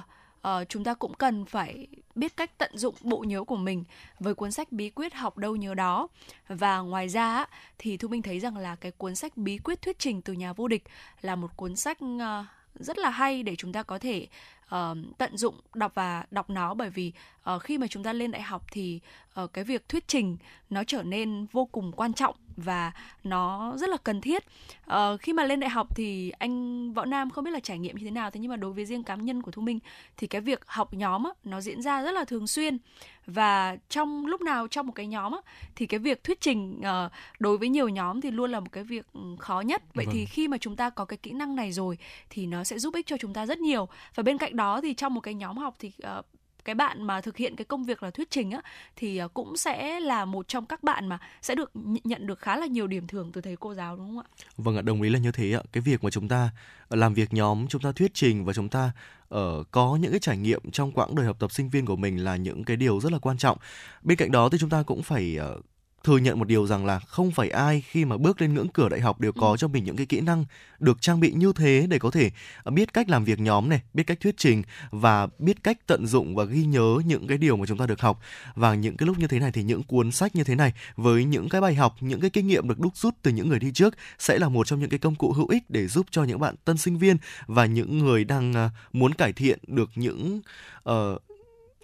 [0.46, 1.86] uh, chúng ta cũng cần phải
[2.16, 3.84] biết cách tận dụng bộ nhớ của mình
[4.20, 6.08] với cuốn sách bí quyết học đâu nhớ đó.
[6.48, 7.44] Và ngoài ra
[7.78, 10.52] thì thu minh thấy rằng là cái cuốn sách bí quyết thuyết trình từ nhà
[10.52, 10.84] vô địch
[11.20, 12.44] là một cuốn sách ờ,
[12.74, 14.26] rất là hay để chúng ta có thể
[14.74, 16.74] uh, tận dụng đọc và đọc nó.
[16.74, 17.12] Bởi vì
[17.54, 19.00] uh, khi mà chúng ta lên đại học thì
[19.42, 20.36] uh, cái việc thuyết trình
[20.70, 22.92] nó trở nên vô cùng quan trọng và
[23.24, 24.44] nó rất là cần thiết.
[24.86, 27.96] Uh, khi mà lên đại học thì anh võ nam không biết là trải nghiệm
[27.96, 28.30] như thế nào.
[28.30, 29.78] Thế nhưng mà đối với riêng cá nhân của thu minh
[30.16, 32.78] thì cái việc học nhóm á, nó diễn ra rất là thường xuyên
[33.26, 35.38] và trong lúc nào trong một cái nhóm á,
[35.76, 38.84] thì cái việc thuyết trình uh, đối với nhiều nhóm thì luôn là một cái
[38.84, 40.14] việc ừ, khó nhất vậy vâng.
[40.14, 41.98] thì khi mà chúng ta có cái kỹ năng này rồi
[42.30, 44.94] thì nó sẽ giúp ích cho chúng ta rất nhiều và bên cạnh đó thì
[44.94, 46.24] trong một cái nhóm học thì uh,
[46.66, 48.60] cái bạn mà thực hiện cái công việc là thuyết trình á
[48.96, 51.70] thì ờ, cũng sẽ là một trong các bạn mà sẽ được
[52.04, 54.26] nhận được khá là nhiều điểm thưởng từ thầy cô giáo đúng không ạ?
[54.56, 55.62] Vâng ạ, đồng ý là như thế ạ.
[55.72, 56.50] Cái việc mà chúng ta
[56.88, 58.90] ờ, làm việc nhóm, chúng ta thuyết trình và chúng ta
[59.28, 61.96] ở uh, có những cái trải nghiệm trong quãng đời học tập sinh viên của
[61.96, 63.58] mình là những cái điều rất là quan trọng.
[64.02, 65.64] Bên cạnh đó thì chúng ta cũng phải uh,
[66.06, 68.88] thừa nhận một điều rằng là không phải ai khi mà bước lên ngưỡng cửa
[68.88, 69.56] đại học đều có ừ.
[69.58, 70.44] cho mình những cái kỹ năng
[70.78, 72.30] được trang bị như thế để có thể
[72.64, 76.34] biết cách làm việc nhóm này, biết cách thuyết trình và biết cách tận dụng
[76.34, 78.20] và ghi nhớ những cái điều mà chúng ta được học.
[78.54, 81.24] Và những cái lúc như thế này thì những cuốn sách như thế này với
[81.24, 83.72] những cái bài học, những cái kinh nghiệm được đúc rút từ những người đi
[83.72, 86.40] trước sẽ là một trong những cái công cụ hữu ích để giúp cho những
[86.40, 90.40] bạn tân sinh viên và những người đang ờ, muốn cải thiện được những
[90.88, 91.22] uh,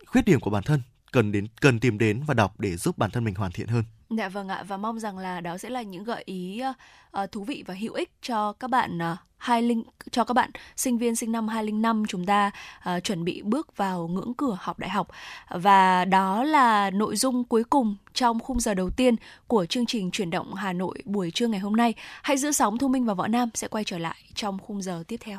[0.07, 0.81] khuyết điểm của bản thân
[1.13, 3.85] cần đến cần tìm đến và đọc để giúp bản thân mình hoàn thiện hơn.
[4.11, 6.63] Dạ vâng ạ và mong rằng là đó sẽ là những gợi ý
[7.23, 10.51] uh, thú vị và hữu ích cho các bạn uh, hai linh cho các bạn
[10.77, 14.79] sinh viên sinh năm 2005 chúng ta uh, chuẩn bị bước vào ngưỡng cửa học
[14.79, 15.09] đại học
[15.49, 20.11] và đó là nội dung cuối cùng trong khung giờ đầu tiên của chương trình
[20.11, 21.95] chuyển động Hà Nội buổi trưa ngày hôm nay.
[22.23, 25.05] Hãy giữ sóng Thu Minh và Võ Nam sẽ quay trở lại trong khung giờ
[25.09, 25.39] tiếp theo.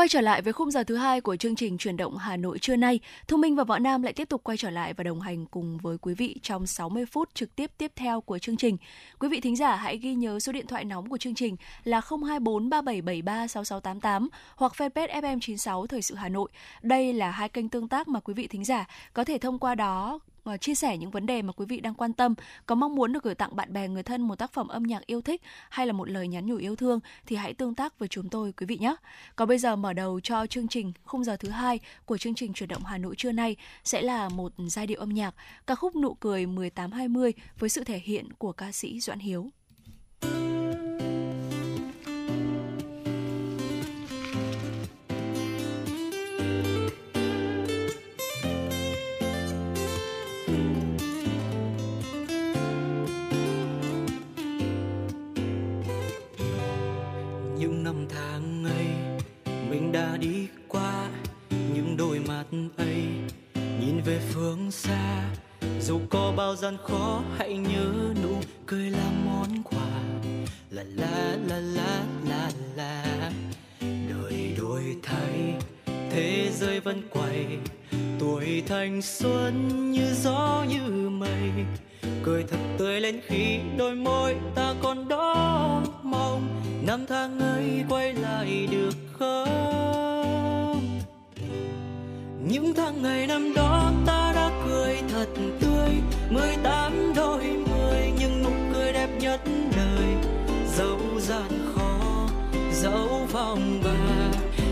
[0.00, 2.58] Quay trở lại với khung giờ thứ hai của chương trình chuyển động Hà Nội
[2.58, 5.20] trưa nay, Thu Minh và Võ Nam lại tiếp tục quay trở lại và đồng
[5.20, 8.76] hành cùng với quý vị trong 60 phút trực tiếp tiếp theo của chương trình.
[9.18, 12.00] Quý vị thính giả hãy ghi nhớ số điện thoại nóng của chương trình là
[12.00, 16.50] 024 3773 6688 hoặc fanpage FM96 Thời sự Hà Nội.
[16.82, 19.74] Đây là hai kênh tương tác mà quý vị thính giả có thể thông qua
[19.74, 22.34] đó Ờ, chia sẻ những vấn đề mà quý vị đang quan tâm,
[22.66, 25.06] có mong muốn được gửi tặng bạn bè người thân một tác phẩm âm nhạc
[25.06, 28.08] yêu thích hay là một lời nhắn nhủ yêu thương thì hãy tương tác với
[28.08, 28.94] chúng tôi quý vị nhé.
[29.36, 32.52] Còn bây giờ mở đầu cho chương trình khung giờ thứ hai của chương trình
[32.52, 35.34] chuyển động Hà Nội trưa nay sẽ là một giai điệu âm nhạc
[35.66, 39.50] ca khúc nụ cười 1820 với sự thể hiện của ca sĩ Doãn Hiếu.
[58.14, 58.86] Tháng ấy,
[59.70, 61.08] mình đã đi qua
[61.50, 62.44] những đôi mắt
[62.76, 63.06] ấy,
[63.80, 65.30] nhìn về phương xa.
[65.80, 68.36] Dù có bao gian khó, hãy nhớ nụ
[68.66, 70.02] cười là món quà.
[70.70, 73.32] La la la la la la
[73.80, 75.54] đời đổi thay,
[75.86, 77.46] thế giới vẫn quay.
[78.18, 81.50] Tuổi thanh xuân như gió như mây
[82.22, 88.12] cười thật tươi lên khi đôi môi ta còn đó mong năm tháng ấy quay
[88.12, 91.00] lại được không?
[92.48, 95.28] Những tháng ngày năm đó ta đã cười thật
[95.60, 95.90] tươi.
[96.30, 99.40] Mười tám đôi mười nhưng nụ cười đẹp nhất
[99.76, 100.06] đời.
[100.76, 102.28] Dẫu gian khó,
[102.72, 104.30] dẫu vòng và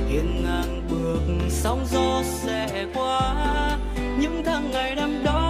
[0.09, 3.79] hiên ngang bước sóng gió sẽ qua.
[4.21, 5.48] Những tháng ngày năm đó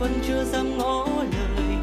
[0.00, 1.76] vẫn chưa dám ngỏ lời.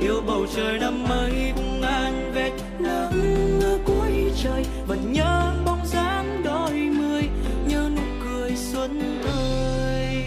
[0.00, 5.86] Yêu bầu trời năm mới cũng an vẹt nắng ở cuối trời, vẫn nhớ bóng
[5.86, 7.22] dáng đôi mươi
[7.68, 10.22] nhớ nụ cười xuân ơi.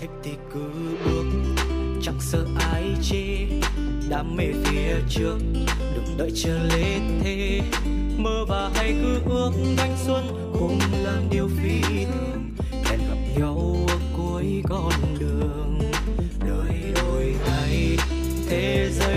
[0.00, 0.70] Thích thì cứ
[1.04, 1.24] bước,
[2.02, 3.46] chẳng sợ ai chê.
[4.08, 5.38] Đam mê phía trước,
[5.94, 7.60] đừng đợi chờ lê thế
[8.18, 12.50] mơ và hay cứ ước thanh xuân cùng làm điều phi thường.
[12.84, 14.92] Hẹn gặp nhau ở cuối con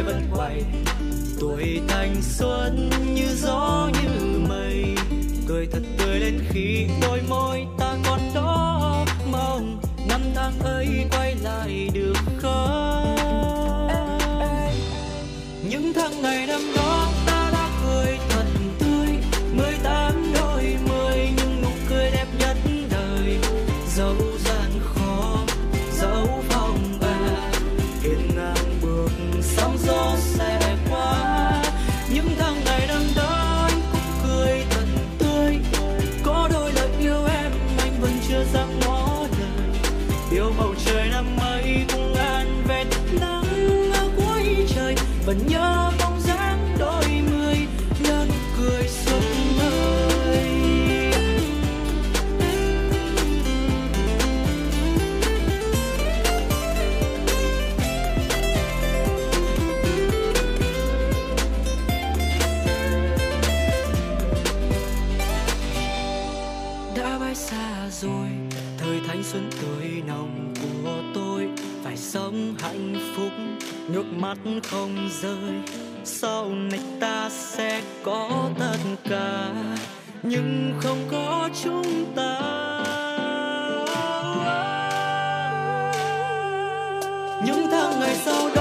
[0.03, 0.63] vẫn quay.
[1.39, 4.95] Tuổi thanh xuân như gió như mây.
[5.47, 7.65] Cười thật tươi lên khi đôi môi
[74.71, 75.77] không rơi.
[76.03, 78.77] Sau này ta sẽ có tất
[79.09, 79.53] cả,
[80.23, 82.39] nhưng không có chúng ta.
[87.45, 88.60] Những tháng ngày sau đó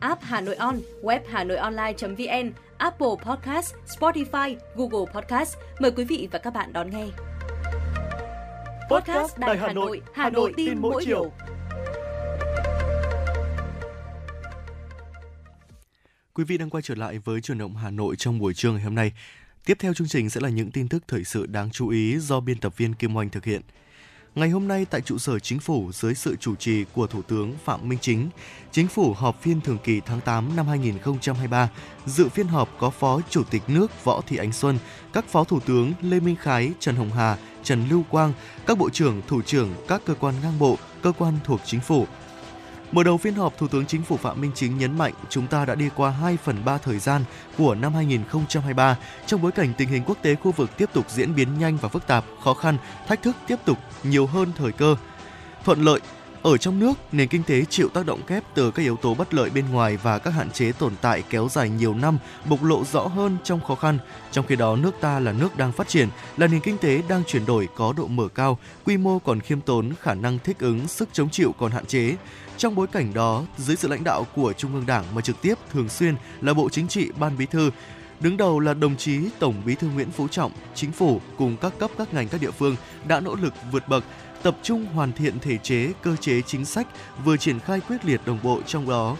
[0.00, 5.56] app Hà Nội On, web Hà Nội Online.vn, Apple Podcast, Spotify, Google Podcast.
[5.78, 7.06] Mời quý vị và các bạn đón nghe.
[8.90, 11.32] Podcast Đài Hà Nội, Hà Nội tin mỗi chiều.
[16.34, 18.82] Quý vị đang quay trở lại với truyền động Hà Nội trong buổi trưa ngày
[18.82, 19.12] hôm nay.
[19.64, 22.40] Tiếp theo chương trình sẽ là những tin tức thời sự đáng chú ý do
[22.40, 23.62] biên tập viên Kim Oanh thực hiện.
[24.36, 27.54] Ngày hôm nay tại trụ sở chính phủ dưới sự chủ trì của Thủ tướng
[27.64, 28.28] Phạm Minh Chính,
[28.72, 31.70] Chính phủ họp phiên thường kỳ tháng 8 năm 2023.
[32.06, 34.78] Dự phiên họp có Phó Chủ tịch nước Võ Thị Ánh Xuân,
[35.12, 38.32] các Phó Thủ tướng Lê Minh Khái, Trần Hồng Hà, Trần Lưu Quang,
[38.66, 42.06] các Bộ trưởng, Thủ trưởng các cơ quan ngang bộ, cơ quan thuộc chính phủ,
[42.96, 45.64] Mở đầu phiên họp, Thủ tướng Chính phủ Phạm Minh Chính nhấn mạnh chúng ta
[45.64, 47.24] đã đi qua 2 phần 3 thời gian
[47.58, 51.34] của năm 2023 trong bối cảnh tình hình quốc tế khu vực tiếp tục diễn
[51.34, 52.76] biến nhanh và phức tạp, khó khăn,
[53.06, 54.96] thách thức tiếp tục nhiều hơn thời cơ.
[55.64, 56.00] Thuận lợi,
[56.42, 59.34] Ở trong nước, nền kinh tế chịu tác động kép từ các yếu tố bất
[59.34, 62.18] lợi bên ngoài và các hạn chế tồn tại kéo dài nhiều năm
[62.48, 63.98] bộc lộ rõ hơn trong khó khăn.
[64.32, 67.22] Trong khi đó, nước ta là nước đang phát triển, là nền kinh tế đang
[67.26, 70.88] chuyển đổi có độ mở cao, quy mô còn khiêm tốn, khả năng thích ứng,
[70.88, 72.16] sức chống chịu còn hạn chế.
[72.58, 75.54] Trong bối cảnh đó, dưới sự lãnh đạo của Trung ương Đảng mà trực tiếp
[75.72, 77.70] thường xuyên là Bộ Chính trị, Ban Bí thư,
[78.20, 81.72] Đứng đầu là đồng chí Tổng Bí thư Nguyễn Phú Trọng, chính phủ cùng các
[81.78, 82.76] cấp các ngành các địa phương
[83.08, 84.04] đã nỗ lực vượt bậc,
[84.42, 86.86] tập trung hoàn thiện thể chế, cơ chế chính sách,
[87.24, 89.16] vừa triển khai quyết liệt đồng bộ trong đó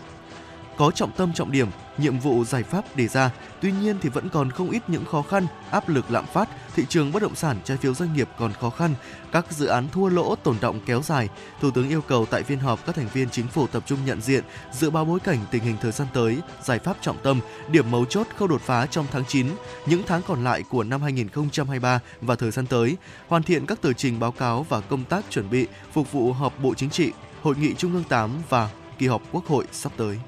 [0.77, 1.69] có trọng tâm trọng điểm,
[1.99, 3.31] nhiệm vụ giải pháp đề ra.
[3.61, 6.85] Tuy nhiên thì vẫn còn không ít những khó khăn, áp lực lạm phát, thị
[6.89, 8.95] trường bất động sản trái phiếu doanh nghiệp còn khó khăn,
[9.33, 11.29] các dự án thua lỗ tồn động kéo dài.
[11.61, 14.21] Thủ tướng yêu cầu tại phiên họp các thành viên chính phủ tập trung nhận
[14.21, 17.91] diện, dự báo bối cảnh tình hình thời gian tới, giải pháp trọng tâm, điểm
[17.91, 19.47] mấu chốt khâu đột phá trong tháng 9,
[19.87, 22.97] những tháng còn lại của năm 2023 và thời gian tới,
[23.29, 26.61] hoàn thiện các tờ trình báo cáo và công tác chuẩn bị phục vụ họp
[26.63, 30.19] Bộ Chính trị, Hội nghị Trung ương 8 và kỳ họp Quốc hội sắp tới.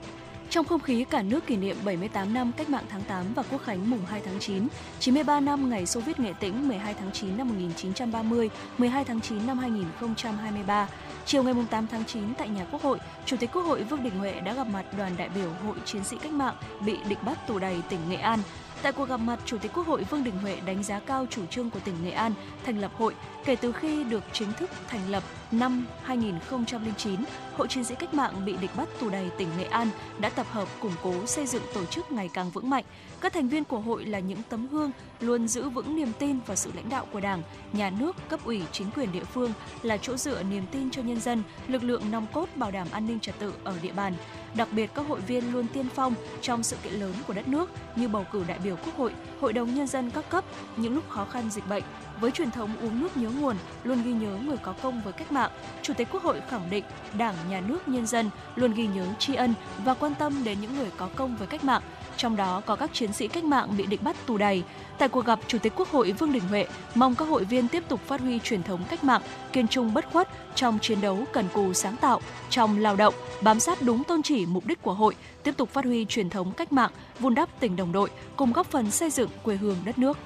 [0.50, 3.62] Trong không khí cả nước kỷ niệm 78 năm Cách mạng tháng 8 và Quốc
[3.64, 4.68] khánh mùng 2 tháng 9,
[4.98, 9.46] 93 năm ngày Xô Viết Nghệ Tĩnh 12 tháng 9 năm 1930, 12 tháng 9
[9.46, 10.88] năm 2023,
[11.26, 14.18] chiều ngày 8 tháng 9 tại nhà Quốc hội, Chủ tịch Quốc hội Vương Đình
[14.18, 17.46] Huệ đã gặp mặt đoàn đại biểu Hội Chiến sĩ Cách mạng bị địch bắt
[17.46, 18.38] tù đầy tỉnh Nghệ An.
[18.82, 21.46] Tại cuộc gặp mặt, Chủ tịch Quốc hội Vương Đình Huệ đánh giá cao chủ
[21.46, 22.32] trương của tỉnh Nghệ An
[22.64, 23.14] thành lập hội
[23.44, 27.20] kể từ khi được chính thức thành lập năm 2009.
[27.56, 30.46] Hội chiến sĩ cách mạng bị địch bắt tù đầy tỉnh Nghệ An đã tập
[30.50, 32.84] hợp củng cố xây dựng tổ chức ngày càng vững mạnh.
[33.20, 36.56] Các thành viên của hội là những tấm gương luôn giữ vững niềm tin vào
[36.56, 39.52] sự lãnh đạo của Đảng, nhà nước, cấp ủy, chính quyền địa phương
[39.82, 43.06] là chỗ dựa niềm tin cho nhân dân, lực lượng nòng cốt bảo đảm an
[43.06, 44.14] ninh trật tự ở địa bàn.
[44.54, 47.70] Đặc biệt các hội viên luôn tiên phong trong sự kiện lớn của đất nước
[47.96, 50.44] như bầu cử đại biểu Quốc hội, Hội đồng nhân dân các cấp
[50.76, 51.82] những lúc khó khăn dịch bệnh.
[52.20, 55.32] Với truyền thống uống nước nhớ nguồn, luôn ghi nhớ người có công với cách
[55.32, 55.50] mạng,
[55.82, 56.84] Chủ tịch Quốc hội khẳng định
[57.18, 59.54] Đảng, Nhà nước, nhân dân luôn ghi nhớ tri ân
[59.84, 61.82] và quan tâm đến những người có công với cách mạng,
[62.18, 64.62] trong đó có các chiến sĩ cách mạng bị địch bắt tù đầy.
[64.98, 67.82] Tại cuộc gặp, Chủ tịch Quốc hội Vương Đình Huệ mong các hội viên tiếp
[67.88, 69.22] tục phát huy truyền thống cách mạng,
[69.52, 72.20] kiên trung bất khuất trong chiến đấu cần cù sáng tạo,
[72.50, 75.84] trong lao động, bám sát đúng tôn chỉ mục đích của hội, tiếp tục phát
[75.84, 79.30] huy truyền thống cách mạng, vun đắp tình đồng đội, cùng góp phần xây dựng
[79.42, 80.18] quê hương đất nước.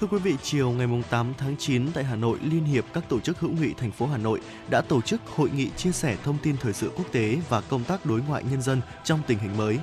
[0.00, 3.20] Thưa quý vị, chiều ngày 8 tháng 9 tại Hà Nội, Liên hiệp các tổ
[3.20, 4.40] chức hữu nghị thành phố Hà Nội
[4.70, 7.84] đã tổ chức hội nghị chia sẻ thông tin thời sự quốc tế và công
[7.84, 9.78] tác đối ngoại nhân dân trong tình hình mới.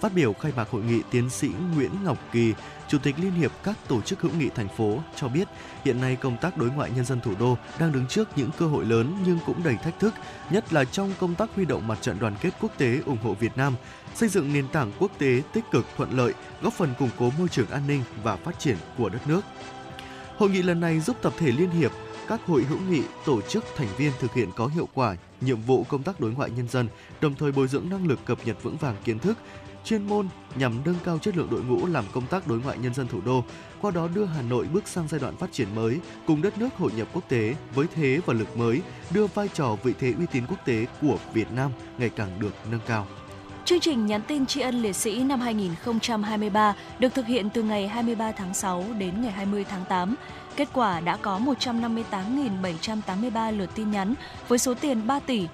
[0.00, 2.54] Phát biểu khai mạc hội nghị, tiến sĩ Nguyễn Ngọc Kỳ,
[2.88, 5.48] Chủ tịch Liên hiệp các tổ chức hữu nghị thành phố cho biết,
[5.84, 8.66] hiện nay công tác đối ngoại nhân dân thủ đô đang đứng trước những cơ
[8.66, 10.14] hội lớn nhưng cũng đầy thách thức,
[10.50, 13.34] nhất là trong công tác huy động mặt trận đoàn kết quốc tế ủng hộ
[13.34, 13.74] Việt Nam,
[14.14, 17.48] xây dựng nền tảng quốc tế tích cực thuận lợi, góp phần củng cố môi
[17.48, 19.40] trường an ninh và phát triển của đất nước.
[20.36, 21.92] Hội nghị lần này giúp tập thể Liên hiệp,
[22.28, 25.84] các hội hữu nghị, tổ chức thành viên thực hiện có hiệu quả nhiệm vụ
[25.88, 26.88] công tác đối ngoại nhân dân,
[27.20, 29.38] đồng thời bồi dưỡng năng lực cập nhật vững vàng kiến thức,
[29.88, 32.94] chuyên môn nhằm nâng cao chất lượng đội ngũ làm công tác đối ngoại nhân
[32.94, 33.44] dân thủ đô,
[33.80, 36.68] qua đó đưa Hà Nội bước sang giai đoạn phát triển mới, cùng đất nước
[36.76, 40.26] hội nhập quốc tế với thế và lực mới, đưa vai trò vị thế uy
[40.32, 43.06] tín quốc tế của Việt Nam ngày càng được nâng cao.
[43.64, 47.88] Chương trình nhắn tin tri ân liệt sĩ năm 2023 được thực hiện từ ngày
[47.88, 50.14] 23 tháng 6 đến ngày 20 tháng 8.
[50.56, 54.14] Kết quả đã có 158.783 lượt tin nhắn
[54.48, 55.46] với số tiền 3 tỷ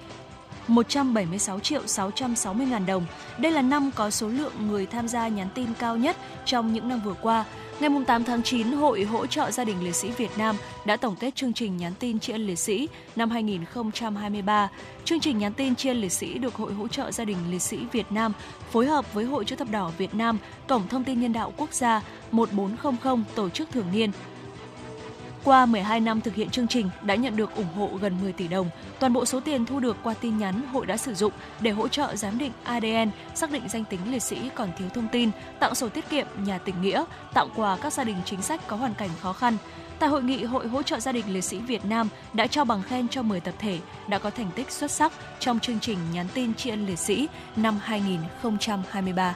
[0.67, 3.05] 176 triệu 660 ngàn đồng.
[3.37, 6.89] Đây là năm có số lượng người tham gia nhắn tin cao nhất trong những
[6.89, 7.45] năm vừa qua.
[7.79, 10.55] Ngày 8 tháng 9, Hội Hỗ trợ Gia đình Liệt sĩ Việt Nam
[10.85, 14.69] đã tổng kết chương trình nhắn tin tri ân liệt sĩ năm 2023.
[15.05, 17.61] Chương trình nhắn tin tri ân liệt sĩ được Hội Hỗ trợ Gia đình Liệt
[17.61, 18.33] sĩ Việt Nam
[18.71, 20.37] phối hợp với Hội Chữ thập đỏ Việt Nam,
[20.67, 22.01] Cổng Thông tin Nhân đạo Quốc gia
[22.31, 24.11] 1400 tổ chức thường niên
[25.45, 28.47] qua 12 năm thực hiện chương trình đã nhận được ủng hộ gần 10 tỷ
[28.47, 28.69] đồng.
[28.99, 31.87] Toàn bộ số tiền thu được qua tin nhắn hội đã sử dụng để hỗ
[31.87, 35.75] trợ giám định ADN, xác định danh tính liệt sĩ còn thiếu thông tin, tặng
[35.75, 37.03] sổ tiết kiệm nhà tình nghĩa,
[37.33, 39.57] tặng quà các gia đình chính sách có hoàn cảnh khó khăn.
[39.99, 42.83] Tại hội nghị, Hội hỗ trợ gia đình liệt sĩ Việt Nam đã trao bằng
[42.83, 46.27] khen cho 10 tập thể đã có thành tích xuất sắc trong chương trình nhắn
[46.33, 49.35] tin tri ân liệt sĩ năm 2023.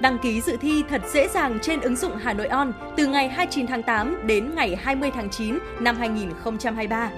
[0.00, 3.28] Đăng ký dự thi thật dễ dàng trên ứng dụng Hà Nội On từ ngày
[3.28, 7.10] 29 tháng 8 đến ngày 20 tháng 9 năm 2023.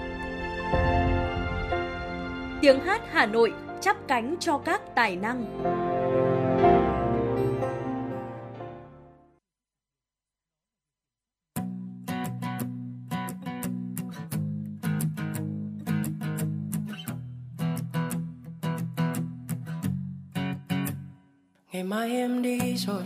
[2.61, 5.86] Tiếng hát Hà Nội chắp cánh cho các tài năng.
[21.89, 23.03] Mai em đi rồi.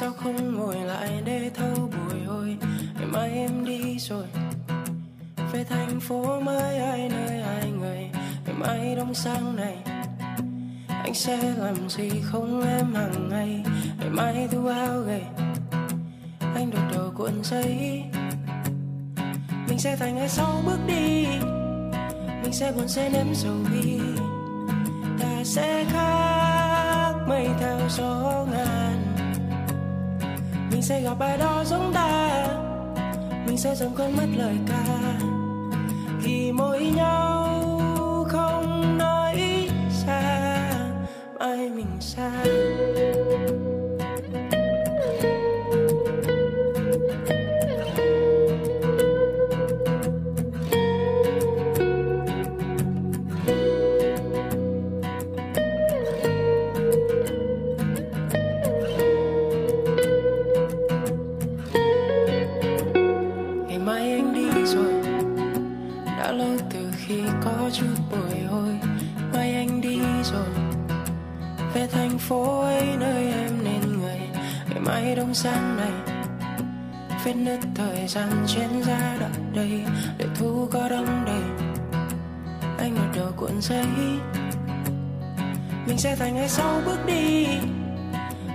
[0.00, 2.56] Sao không ngồi lại để thâu bụi hôi
[2.94, 4.26] ngày mai em đi rồi.
[5.52, 8.10] Về thành phố mới ai nơi ai người.
[8.46, 9.76] Ngày mai đông sang này,
[10.88, 13.64] anh sẽ làm gì không em hàng ngày?
[13.98, 15.22] Ngày mai thu áo gầy,
[16.40, 18.02] anh đột đầu cuộn giấy.
[19.68, 21.26] Mình sẽ thành ngày sau bước đi?
[22.42, 24.00] Mình sẽ buồn sẽ nếm dầu bi
[25.20, 26.47] ta sẽ khác
[27.28, 29.14] mây theo gió ngàn.
[30.70, 32.46] Mình sẽ gặp ai đó giống ta.
[33.46, 34.84] Mình sẽ dần quên mất lời ca.
[36.22, 37.44] Khi mỗi nhau
[38.28, 40.58] không nói xa
[41.38, 42.30] mai mình xa.
[72.28, 74.20] Phố ấy nơi em nên người.
[74.70, 76.16] Ngày mai đông sang này,
[77.24, 79.82] vết nứt thời gian trên da đợi đây.
[80.18, 81.68] Để thu có đông đầy,
[82.78, 83.86] anh ở đầu cuộn giấy.
[85.86, 87.46] Mình sẽ thành ngày sau bước đi,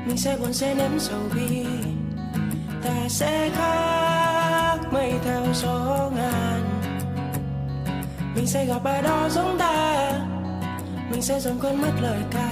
[0.05, 1.65] mình sẽ buồn sẽ nếm sầu bi.
[2.83, 6.81] Ta sẽ khác mây theo gió ngàn.
[8.35, 10.11] Mình sẽ gặp ai đó giống ta,
[11.11, 12.49] mình sẽ dần quên mất lời ca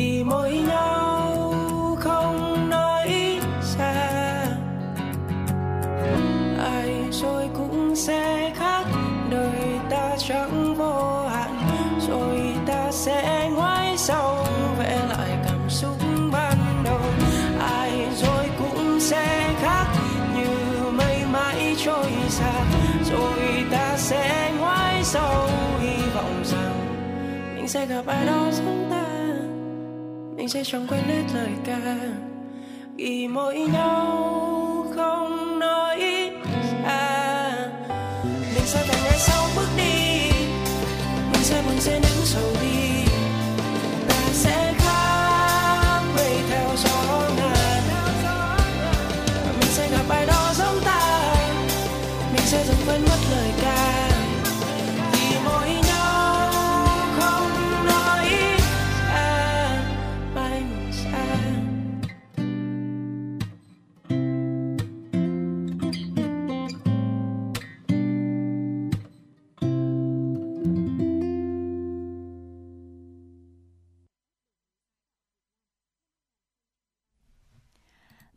[0.00, 1.54] vì mỗi nhau
[2.00, 4.46] không nói xa
[6.58, 8.84] ai rồi cũng sẽ khác,
[9.30, 11.50] đời ta chẳng vô hạn.
[12.08, 14.46] Rồi ta sẽ ngoái sau,
[14.78, 15.96] vẽ lại cảm xúc
[16.32, 17.00] ban đầu.
[17.60, 19.86] Ai rồi cũng sẽ khác,
[20.36, 22.52] như mây mãi trôi xa.
[23.10, 25.48] Rồi ta sẽ ngoái sau,
[25.80, 26.80] hy vọng rằng
[27.54, 29.09] mình sẽ gặp ai đó giống ta
[30.50, 31.96] sẽ chẳng quên hết lời ca.
[32.96, 35.89] Ghi mỗi nhau không nói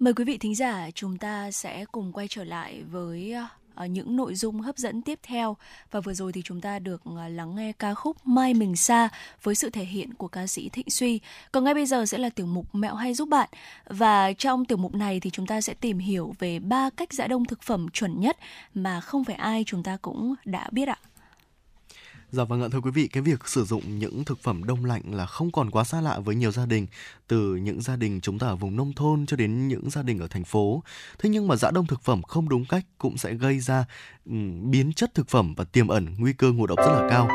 [0.04, 3.36] Mời quý vị thính giả, chúng ta sẽ cùng quay trở lại với
[3.76, 5.58] ờ, những nội dung hấp dẫn tiếp theo
[5.92, 9.10] và vừa rồi thì chúng ta được ờ, lắng nghe ca khúc Mai mình xa
[9.44, 11.20] với sự thể hiện của ca sĩ Thịnh Suy.
[11.52, 13.50] Còn ngay bây giờ sẽ là tiểu mục Mẹo hay giúp bạn
[13.88, 17.28] và trong tiểu mục này thì chúng ta sẽ tìm hiểu về ba cách giã
[17.28, 18.38] đông thực phẩm chuẩn nhất
[18.74, 20.98] mà không phải ai chúng ta cũng đã biết ạ.
[22.34, 25.02] Dạ vâng ạ thưa quý vị, cái việc sử dụng những thực phẩm đông lạnh
[25.12, 26.88] là không còn quá xa lạ với nhiều gia đình,
[27.28, 30.20] từ những gia đình chúng ta ở vùng nông thôn cho đến những gia đình
[30.20, 30.84] ở thành phố.
[31.20, 33.86] Thế nhưng mà giã đông thực phẩm không đúng cách cũng sẽ gây ra
[34.26, 37.28] um, biến chất thực phẩm và tiềm ẩn nguy cơ ngộ độc rất là cao.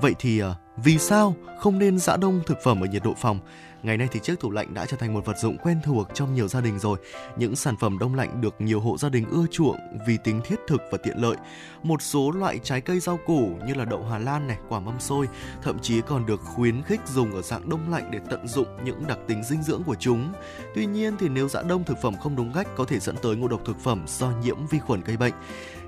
[0.00, 0.48] Vậy thì uh,
[0.84, 3.40] vì sao không nên giã đông thực phẩm ở nhiệt độ phòng?
[3.84, 6.34] Ngày nay thì chiếc tủ lạnh đã trở thành một vật dụng quen thuộc trong
[6.34, 6.98] nhiều gia đình rồi.
[7.36, 10.56] Những sản phẩm đông lạnh được nhiều hộ gia đình ưa chuộng vì tính thiết
[10.68, 11.36] thực và tiện lợi.
[11.82, 15.00] Một số loại trái cây rau củ như là đậu Hà Lan này, quả mâm
[15.00, 15.28] xôi
[15.62, 19.06] thậm chí còn được khuyến khích dùng ở dạng đông lạnh để tận dụng những
[19.06, 20.32] đặc tính dinh dưỡng của chúng.
[20.74, 23.36] Tuy nhiên thì nếu giã đông thực phẩm không đúng cách có thể dẫn tới
[23.36, 25.34] ngộ độc thực phẩm do nhiễm vi khuẩn gây bệnh.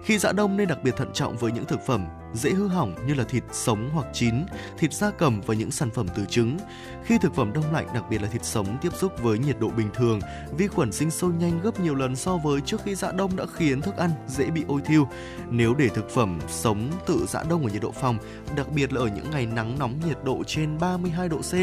[0.07, 3.07] Khi dạ đông nên đặc biệt thận trọng với những thực phẩm dễ hư hỏng
[3.07, 4.35] như là thịt sống hoặc chín,
[4.79, 6.57] thịt da cầm và những sản phẩm từ trứng.
[7.05, 9.69] Khi thực phẩm đông lạnh, đặc biệt là thịt sống tiếp xúc với nhiệt độ
[9.69, 10.21] bình thường,
[10.57, 13.45] vi khuẩn sinh sôi nhanh gấp nhiều lần so với trước khi dạ đông đã
[13.55, 15.09] khiến thức ăn dễ bị ôi thiêu.
[15.51, 18.19] Nếu để thực phẩm sống tự dạ đông ở nhiệt độ phòng,
[18.57, 21.55] đặc biệt là ở những ngày nắng nóng nhiệt độ trên 32 độ C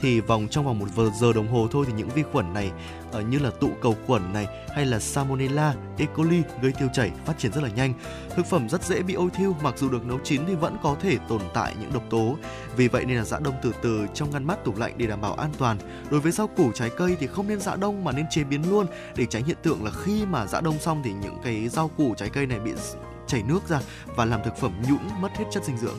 [0.00, 0.88] thì vòng trong vòng một
[1.20, 2.70] giờ đồng hồ thôi thì những vi khuẩn này
[3.18, 6.06] uh, như là tụ cầu khuẩn này hay là Salmonella, E.
[6.16, 7.94] coli gây tiêu chảy phát triển rất là nhanh.
[8.36, 10.96] Thực phẩm rất dễ bị ôi thiêu mặc dù được nấu chín thì vẫn có
[11.00, 12.36] thể tồn tại những độc tố.
[12.76, 15.20] Vì vậy nên là giã đông từ từ trong ngăn mát tủ lạnh để đảm
[15.20, 15.78] bảo an toàn.
[16.10, 18.70] Đối với rau củ trái cây thì không nên giã đông mà nên chế biến
[18.70, 21.88] luôn để tránh hiện tượng là khi mà giã đông xong thì những cái rau
[21.88, 22.72] củ trái cây này bị
[23.26, 23.80] chảy nước ra
[24.16, 25.96] và làm thực phẩm nhũn mất hết chất dinh dưỡng.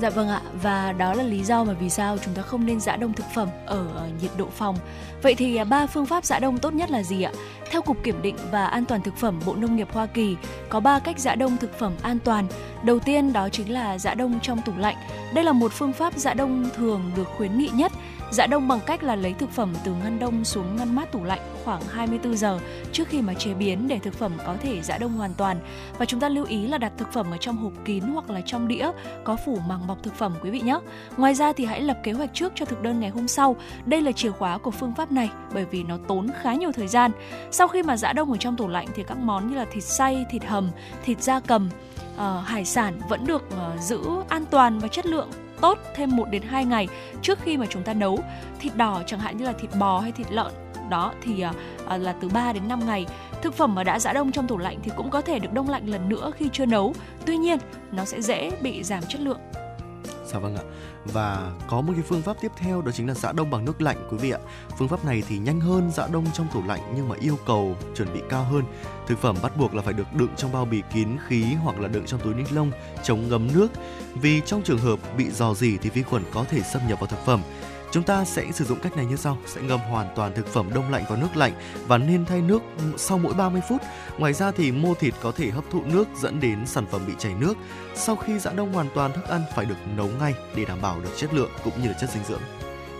[0.00, 2.80] Dạ vâng ạ, và đó là lý do mà vì sao chúng ta không nên
[2.80, 4.76] giã đông thực phẩm ở ờ, nhiệt độ phòng.
[5.22, 7.32] Vậy thì à, ba phương pháp giã đông tốt nhất là gì ạ?
[7.70, 10.36] Theo Cục Kiểm định và An toàn thực phẩm Bộ Nông nghiệp Hoa Kỳ,
[10.68, 12.46] có 3 cách giã đông thực phẩm an toàn.
[12.84, 14.96] Đầu tiên đó chính là giã đông trong tủ lạnh.
[15.34, 17.92] Đây là một phương pháp giã đông thường được khuyến nghị nhất
[18.32, 21.24] Dạ đông bằng cách là lấy thực phẩm từ ngăn đông xuống ngăn mát tủ
[21.24, 22.58] lạnh khoảng 24 giờ
[22.92, 25.56] trước khi mà chế biến để thực phẩm có thể dạ đông hoàn toàn.
[25.98, 28.40] Và chúng ta lưu ý là đặt thực phẩm ở trong hộp kín hoặc là
[28.40, 28.90] trong đĩa
[29.24, 30.78] có phủ màng bọc thực phẩm quý vị nhé.
[31.16, 33.56] Ngoài ra thì hãy lập kế hoạch trước cho thực đơn ngày hôm sau.
[33.84, 36.88] Đây là chìa khóa của phương pháp này bởi vì nó tốn khá nhiều thời
[36.88, 37.10] gian.
[37.50, 39.84] Sau khi mà dạ đông ở trong tủ lạnh thì các món như là thịt
[39.84, 40.70] xay, thịt hầm,
[41.04, 41.70] thịt da cầm,
[42.14, 45.28] uh, hải sản vẫn được uh, giữ an toàn và chất lượng
[45.60, 46.88] tốt thêm 1 đến 2 ngày
[47.22, 48.18] trước khi mà chúng ta nấu.
[48.60, 50.52] Thịt đỏ chẳng hạn như là thịt bò hay thịt lợn
[50.90, 51.52] đó thì à,
[51.86, 53.06] à là từ 3 đến 5 ngày.
[53.42, 55.70] Thực phẩm mà đã giã đông trong tủ lạnh thì cũng có thể được đông
[55.70, 56.94] lạnh lần nữa khi chưa nấu.
[57.26, 57.58] Tuy nhiên,
[57.92, 59.40] nó sẽ dễ bị giảm chất lượng.
[60.26, 60.62] Dạ vâng ạ.
[61.04, 63.82] Và có một cái phương pháp tiếp theo, đó chính là giã đông bằng nước
[63.82, 64.38] lạnh, quý vị ạ.
[64.78, 67.76] Phương pháp này thì nhanh hơn giã đông trong tủ lạnh, nhưng mà yêu cầu
[67.96, 68.64] chuẩn bị cao hơn.
[69.06, 71.88] Thực phẩm bắt buộc là phải được đựng trong bao bì kín khí hoặc là
[71.88, 72.70] đựng trong túi ni lông,
[73.02, 73.68] chống ngấm nước.
[74.14, 77.06] Vì trong trường hợp bị dò dỉ thì vi khuẩn có thể xâm nhập vào
[77.06, 77.42] thực phẩm.
[77.92, 80.70] Chúng ta sẽ sử dụng cách này như sau, sẽ ngâm hoàn toàn thực phẩm
[80.74, 81.52] đông lạnh vào nước lạnh
[81.86, 82.62] và nên thay nước
[82.96, 83.82] sau mỗi 30 phút.
[84.18, 87.12] Ngoài ra thì mô thịt có thể hấp thụ nước dẫn đến sản phẩm bị
[87.18, 87.54] chảy nước.
[87.94, 91.00] Sau khi giã đông hoàn toàn thức ăn phải được nấu ngay để đảm bảo
[91.00, 92.42] được chất lượng cũng như là chất dinh dưỡng.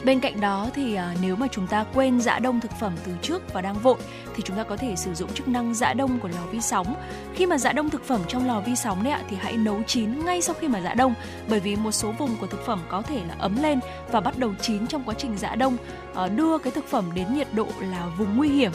[0.05, 3.13] Bên cạnh đó thì à, nếu mà chúng ta quên giã đông thực phẩm từ
[3.23, 3.99] trước và đang vội
[4.35, 6.95] thì chúng ta có thể sử dụng chức năng giã đông của lò vi sóng.
[7.35, 9.83] Khi mà giã đông thực phẩm trong lò vi sóng đấy ạ thì hãy nấu
[9.87, 11.15] chín ngay sau khi mà giã đông
[11.49, 14.39] bởi vì một số vùng của thực phẩm có thể là ấm lên và bắt
[14.39, 15.77] đầu chín trong quá trình giã đông
[16.15, 18.73] à, đưa cái thực phẩm đến nhiệt độ là vùng nguy hiểm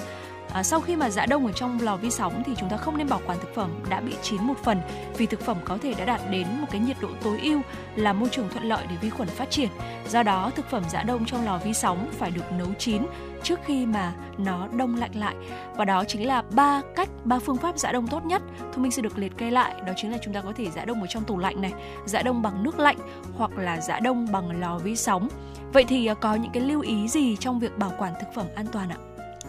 [0.55, 2.97] À, sau khi mà giã đông ở trong lò vi sóng thì chúng ta không
[2.97, 4.81] nên bảo quản thực phẩm đã bị chín một phần
[5.17, 7.61] vì thực phẩm có thể đã đạt đến một cái nhiệt độ tối ưu
[7.95, 9.69] là môi trường thuận lợi để vi khuẩn phát triển.
[10.09, 13.01] Do đó thực phẩm giã đông trong lò vi sóng phải được nấu chín
[13.43, 15.35] trước khi mà nó đông lạnh lại.
[15.75, 18.41] Và đó chính là ba cách ba phương pháp giã đông tốt nhất.
[18.73, 20.85] Thu minh sẽ được liệt kê lại đó chính là chúng ta có thể giã
[20.85, 21.73] đông ở trong tủ lạnh này
[22.05, 22.97] giã đông bằng nước lạnh
[23.37, 25.27] hoặc là giã đông bằng lò vi sóng.
[25.73, 28.45] Vậy thì à, có những cái lưu ý gì trong việc bảo quản thực phẩm
[28.55, 28.97] an toàn ạ?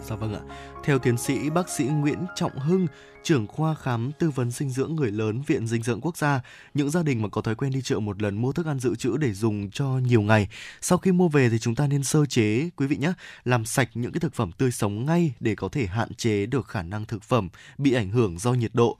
[0.03, 0.41] Dạ vâng ạ.
[0.83, 2.87] Theo tiến sĩ bác sĩ Nguyễn Trọng Hưng,
[3.23, 6.41] trưởng khoa khám tư vấn dinh dưỡng người lớn Viện Dinh dưỡng Quốc gia,
[6.73, 8.95] những gia đình mà có thói quen đi chợ một lần mua thức ăn dự
[8.95, 10.47] trữ để dùng cho nhiều ngày,
[10.81, 13.13] sau khi mua về thì chúng ta nên sơ chế quý vị nhé,
[13.45, 16.67] làm sạch những cái thực phẩm tươi sống ngay để có thể hạn chế được
[16.67, 18.97] khả năng thực phẩm bị ảnh hưởng do nhiệt độ.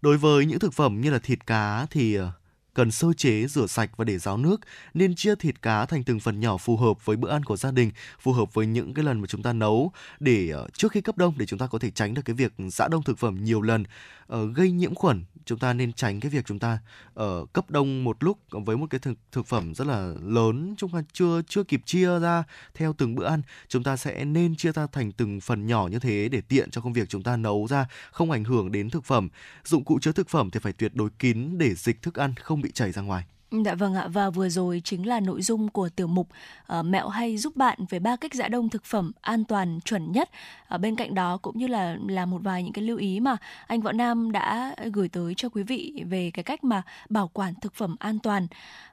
[0.00, 2.32] Đối với những thực phẩm như là thịt cá thì ờ,
[2.78, 4.60] cần sơ chế, rửa sạch và để ráo nước,
[4.94, 7.70] nên chia thịt cá thành từng phần nhỏ phù hợp với bữa ăn của gia
[7.70, 7.90] đình,
[8.20, 11.18] phù hợp với những cái lần mà chúng ta nấu để ờ, trước khi cấp
[11.18, 13.62] đông để chúng ta có thể tránh được cái việc giã đông thực phẩm nhiều
[13.62, 13.84] lần
[14.34, 16.78] uh, gây nhiễm khuẩn chúng ta nên tránh cái việc chúng ta
[17.14, 20.74] ở uh, cấp đông một lúc với một cái thực, thực phẩm rất là lớn
[20.78, 22.44] chúng ta chưa chưa kịp chia ra
[22.74, 23.42] theo từng bữa ăn.
[23.68, 26.80] Chúng ta sẽ nên chia ra thành từng phần nhỏ như thế để tiện cho
[26.80, 29.28] công việc chúng ta nấu ra không ảnh hưởng đến thực phẩm.
[29.64, 32.60] Dụng cụ chứa thực phẩm thì phải tuyệt đối kín để dịch thức ăn không
[32.60, 33.24] bị chảy ra ngoài.
[33.50, 36.28] Dạ vâng ạ và vừa rồi chính là nội dung của tiểu mục
[36.78, 40.12] uh, mẹo hay giúp bạn về ba cách giã đông thực phẩm an toàn chuẩn
[40.12, 40.30] nhất.
[40.66, 43.36] Ở bên cạnh đó cũng như là là một vài những cái lưu ý mà
[43.66, 47.54] anh Võ Nam đã gửi tới cho quý vị về cái cách mà bảo quản
[47.54, 48.46] thực phẩm an toàn.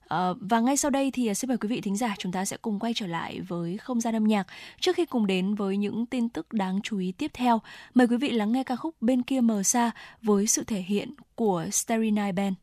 [0.03, 2.57] Uh, và ngay sau đây thì xin mời quý vị thính giả chúng ta sẽ
[2.57, 4.48] cùng quay trở lại với không gian âm nhạc
[4.80, 7.61] trước khi cùng đến với những tin tức đáng chú ý tiếp theo.
[7.94, 9.91] Mời quý vị lắng nghe ca khúc Bên kia mờ xa
[10.22, 12.56] với sự thể hiện của Starry Night Band.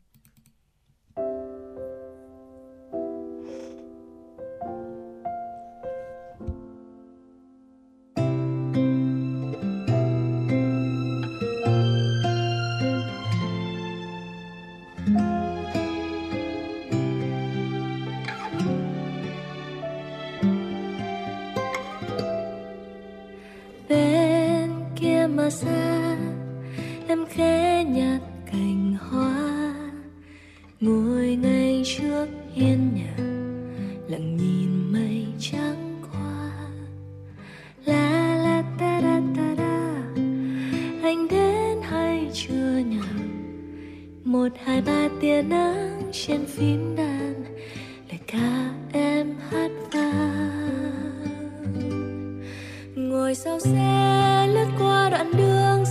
[25.42, 26.16] mà xa,
[27.08, 28.20] em khẽ nhặt
[28.52, 29.74] cành hoa.
[30.80, 33.16] Ngồi ngay trước hiên nhà,
[34.08, 36.50] lặng nhìn mây trắng qua.
[37.84, 39.72] La la, ta da ta
[41.02, 42.98] anh đến hay chưa nhỉ?
[44.24, 47.11] Một, hai, ba tia nắng trên phím đàn
[53.32, 55.81] Rồi sau xe lướt qua đoạn đường.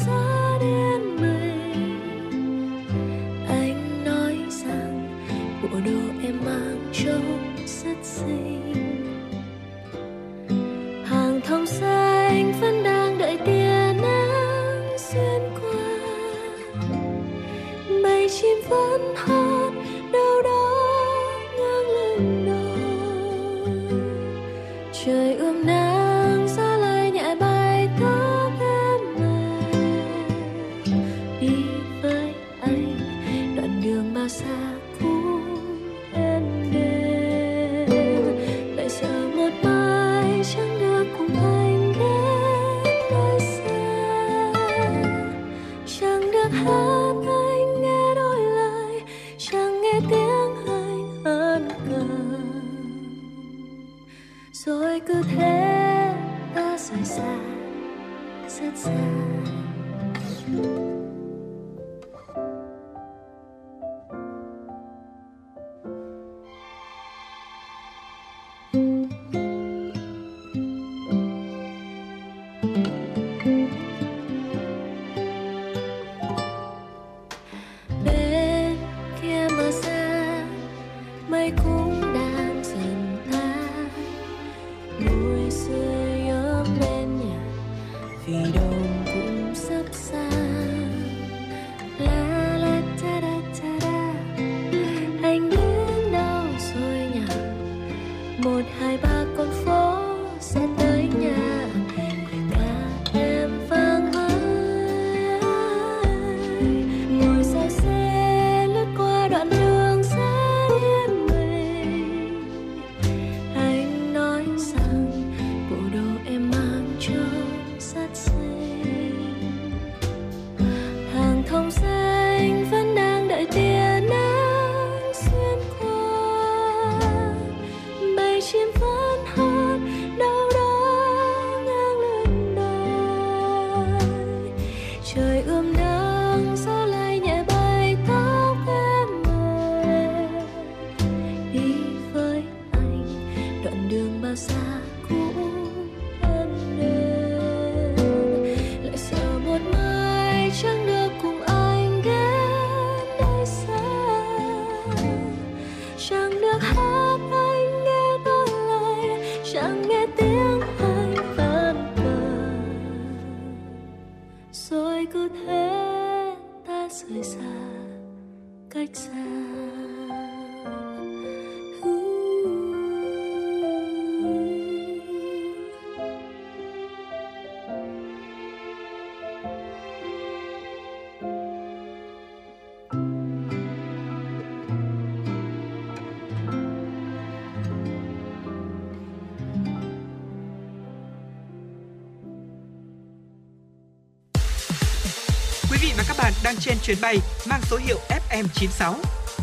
[196.51, 197.17] Đang trên chuyến bay
[197.49, 198.93] mang số hiệu FM96.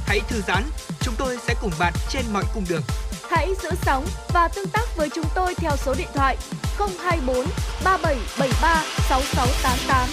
[0.06, 0.62] Hãy thư giãn,
[1.00, 2.82] chúng tôi sẽ cùng bạn trên mọi cung đường.
[3.30, 6.36] Hãy giữ sóng và tương tác với chúng tôi theo số điện thoại
[6.78, 7.46] 024
[7.84, 10.08] 3773 6688.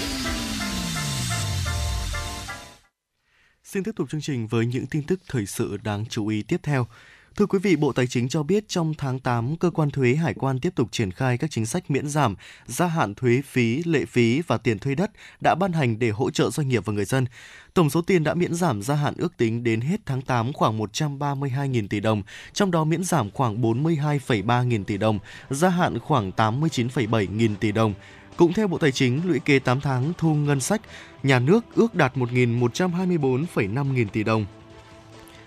[3.63, 6.59] Xin tiếp tục chương trình với những tin tức thời sự đáng chú ý tiếp
[6.63, 6.87] theo.
[7.37, 10.33] Thưa quý vị, Bộ Tài chính cho biết trong tháng 8, cơ quan thuế hải
[10.33, 12.35] quan tiếp tục triển khai các chính sách miễn giảm,
[12.65, 15.11] gia hạn thuế phí, lệ phí và tiền thuê đất
[15.43, 17.25] đã ban hành để hỗ trợ doanh nghiệp và người dân.
[17.73, 20.79] Tổng số tiền đã miễn giảm gia hạn ước tính đến hết tháng 8 khoảng
[20.79, 26.31] 132.000 tỷ đồng, trong đó miễn giảm khoảng 42,3 nghìn tỷ đồng, gia hạn khoảng
[26.31, 27.93] 89,7 nghìn tỷ đồng.
[28.37, 30.81] Cũng theo Bộ Tài chính, lũy kế 8 tháng thu ngân sách
[31.23, 34.45] nhà nước ước đạt 1.124,5 nghìn tỷ đồng,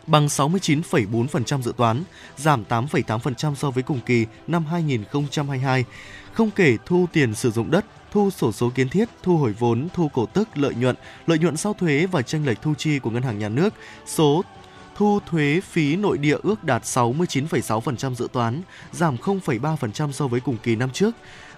[0.08, 2.02] bằng 69,4% dự toán,
[2.36, 5.84] giảm 8,8% so với cùng kỳ năm 2022.
[6.32, 9.88] Không kể thu tiền sử dụng đất, thu sổ số kiến thiết, thu hồi vốn,
[9.94, 13.10] thu cổ tức, lợi nhuận, lợi nhuận sau thuế và tranh lệch thu chi của
[13.10, 13.74] ngân hàng nhà nước,
[14.06, 14.42] số
[14.98, 18.62] thu thuế phí nội địa ước đạt 69,6% dự toán,
[18.92, 21.10] giảm 0,3% so với cùng kỳ năm trước.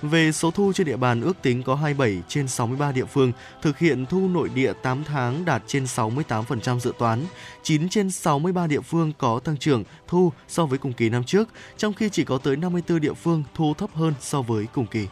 [0.03, 3.79] Về số thu trên địa bàn ước tính có 27 trên 63 địa phương thực
[3.79, 7.25] hiện thu nội địa 8 tháng đạt trên 68% dự toán,
[7.63, 11.49] 9 trên 63 địa phương có tăng trưởng thu so với cùng kỳ năm trước,
[11.77, 15.07] trong khi chỉ có tới 54 địa phương thu thấp hơn so với cùng kỳ.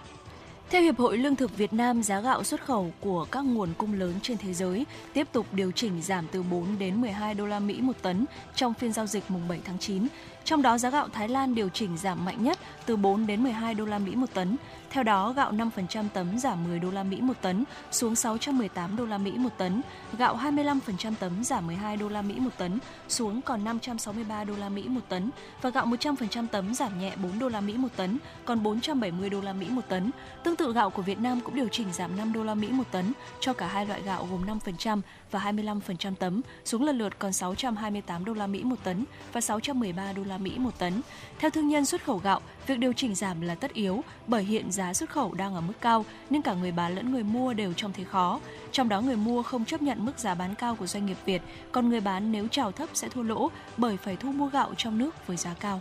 [0.71, 3.99] Theo Hiệp hội Lương thực Việt Nam, giá gạo xuất khẩu của các nguồn cung
[3.99, 7.59] lớn trên thế giới tiếp tục điều chỉnh giảm từ 4 đến 12 đô la
[7.59, 10.07] Mỹ một tấn trong phiên giao dịch mùng 7 tháng 9.
[10.45, 13.75] Trong đó giá gạo Thái Lan điều chỉnh giảm mạnh nhất từ 4 đến 12
[13.75, 14.57] đô la Mỹ một tấn.
[14.91, 19.07] Theo đó, gạo 5% tấm giảm 10 đô la Mỹ một tấn xuống 618 đô
[19.07, 19.83] la Mỹ một tấn,
[20.19, 22.79] gạo 25% tấm giảm 12 đô la Mỹ một tấn
[23.09, 25.31] xuống còn 563 đô la Mỹ một tấn
[25.63, 29.41] và gạo 100% tấm giảm nhẹ 4 đô la Mỹ một tấn còn 470 đô
[29.41, 30.11] la Mỹ một tấn.
[30.45, 32.85] Tương tự gạo của Việt Nam cũng điều chỉnh giảm 5 đô la Mỹ một
[32.91, 35.01] tấn cho cả hai loại gạo gồm 5%
[35.31, 40.13] và 25% tấm xuống lần lượt còn 628 đô la Mỹ một tấn và 613
[40.13, 41.01] đô la Mỹ một tấn.
[41.39, 44.73] Theo thương nhân xuất khẩu gạo, việc điều chỉnh giảm là tất yếu bởi hiện
[44.79, 47.73] giá xuất khẩu đang ở mức cao nên cả người bán lẫn người mua đều
[47.73, 48.41] trong thế khó.
[48.73, 51.43] Trong đó người mua không chấp nhận mức giá bán cao của doanh nghiệp Việt,
[51.73, 54.99] còn người bán nếu chào thấp sẽ thua lỗ bởi phải thu mua gạo trong
[54.99, 55.81] nước với giá cao.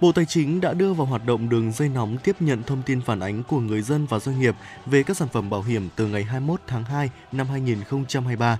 [0.00, 3.00] Bộ Tài chính đã đưa vào hoạt động đường dây nóng tiếp nhận thông tin
[3.00, 4.54] phản ánh của người dân và doanh nghiệp
[4.86, 8.58] về các sản phẩm bảo hiểm từ ngày 21 tháng 2 năm 2023.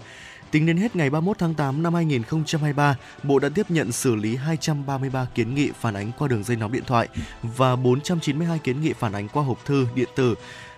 [0.51, 4.37] Tính đến hết ngày 31 tháng 8 năm 2023, Bộ đã tiếp nhận xử lý
[4.37, 7.09] 233 kiến nghị phản ánh qua đường dây nóng điện thoại
[7.43, 10.35] và 492 kiến nghị phản ánh qua hộp thư điện tử.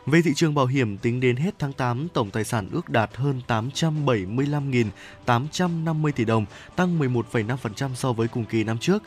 [0.07, 3.17] Về thị trường bảo hiểm, tính đến hết tháng 8, tổng tài sản ước đạt
[3.17, 9.03] hơn 875.850 tỷ đồng, tăng 11,5% so với cùng kỳ năm trước.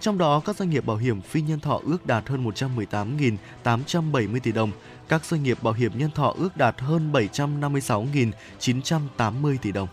[0.00, 2.50] Trong đó, các doanh nghiệp bảo hiểm phi nhân thọ ước đạt hơn
[3.64, 4.70] 118.870 tỷ đồng,
[5.08, 9.88] các doanh nghiệp bảo hiểm nhân thọ ước đạt hơn 756.980 tỷ đồng.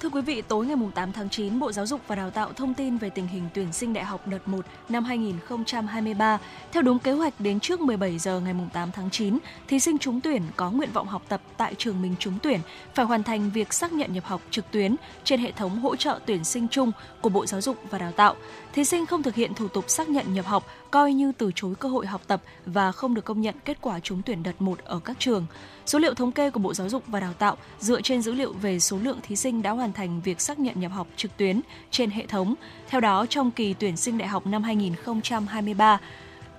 [0.00, 2.74] Thưa quý vị, tối ngày 8 tháng 9, Bộ Giáo dục và Đào tạo thông
[2.74, 6.38] tin về tình hình tuyển sinh đại học đợt 1 năm 2023.
[6.72, 10.20] Theo đúng kế hoạch đến trước 17 giờ ngày 8 tháng 9, thí sinh trúng
[10.20, 12.60] tuyển có nguyện vọng học tập tại trường mình trúng tuyển
[12.94, 16.18] phải hoàn thành việc xác nhận nhập học trực tuyến trên hệ thống hỗ trợ
[16.26, 18.36] tuyển sinh chung của Bộ Giáo dục và Đào tạo.
[18.72, 21.74] Thí sinh không thực hiện thủ tục xác nhận nhập học coi như từ chối
[21.74, 24.78] cơ hội học tập và không được công nhận kết quả trúng tuyển đợt 1
[24.84, 25.46] ở các trường.
[25.86, 28.52] Số liệu thống kê của Bộ Giáo dục và Đào tạo dựa trên dữ liệu
[28.52, 31.60] về số lượng thí sinh đã hoàn thành việc xác nhận nhập học trực tuyến
[31.90, 32.54] trên hệ thống.
[32.88, 36.00] Theo đó, trong kỳ tuyển sinh đại học năm 2023,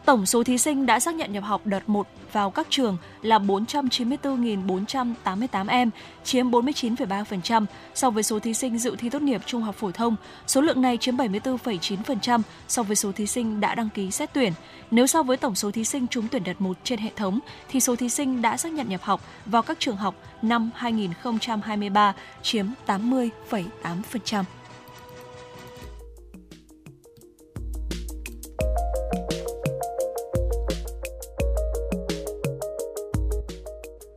[0.05, 3.39] Tổng số thí sinh đã xác nhận nhập học đợt 1 vào các trường là
[3.39, 5.89] 494.488 em,
[6.23, 7.65] chiếm 49,3%
[7.95, 10.15] so với số thí sinh dự thi tốt nghiệp trung học phổ thông.
[10.47, 14.53] Số lượng này chiếm 74,9% so với số thí sinh đã đăng ký xét tuyển.
[14.91, 17.79] Nếu so với tổng số thí sinh trúng tuyển đợt 1 trên hệ thống, thì
[17.79, 22.65] số thí sinh đã xác nhận nhập học vào các trường học năm 2023 chiếm
[22.87, 24.43] 80,8%.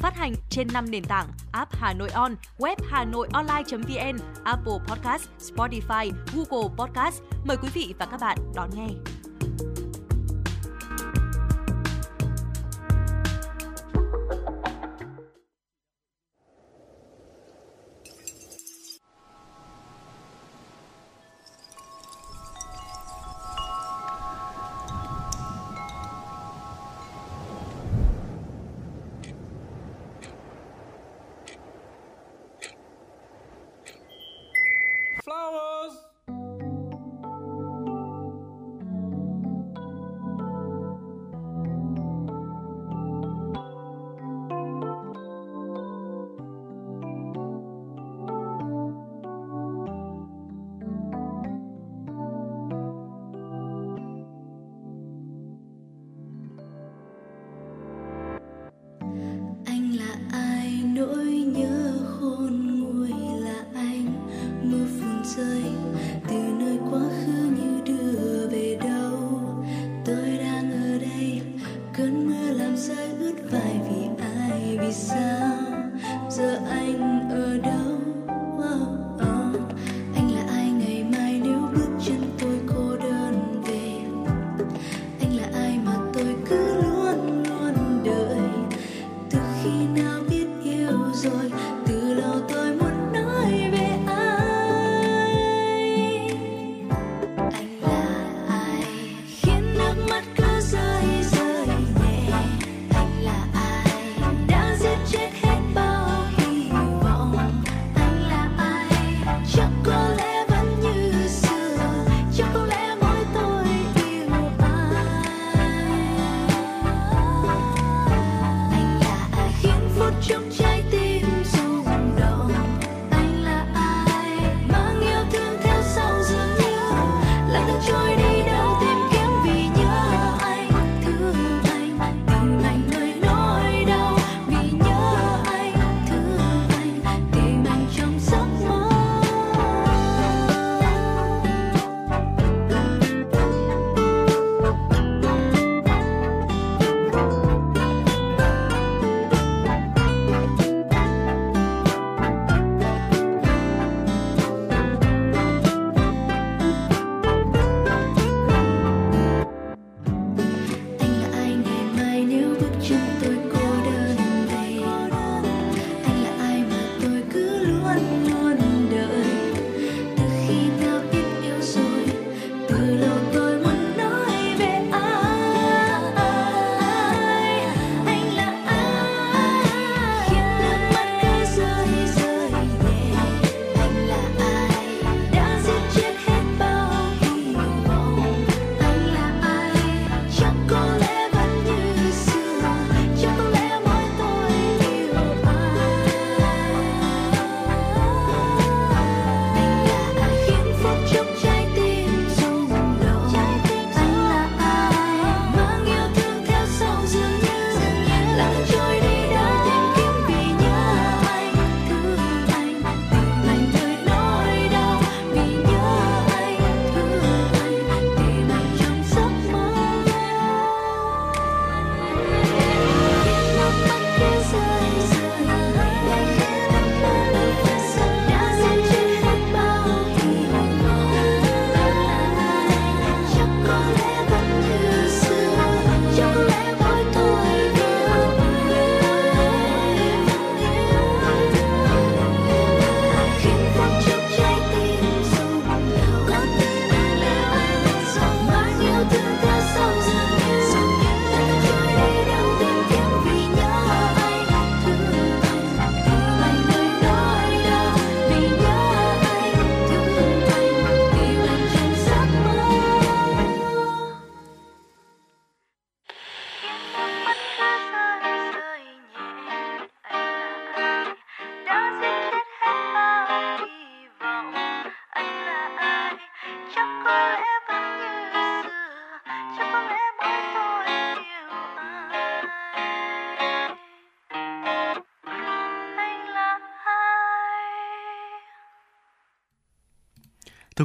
[0.00, 4.78] phát hành trên 5 nền tảng app Hà Nội On, web Hà Nội Online.vn, Apple
[4.88, 7.22] Podcast, Spotify, Google Podcast.
[7.44, 8.88] Mời quý vị và các bạn đón nghe.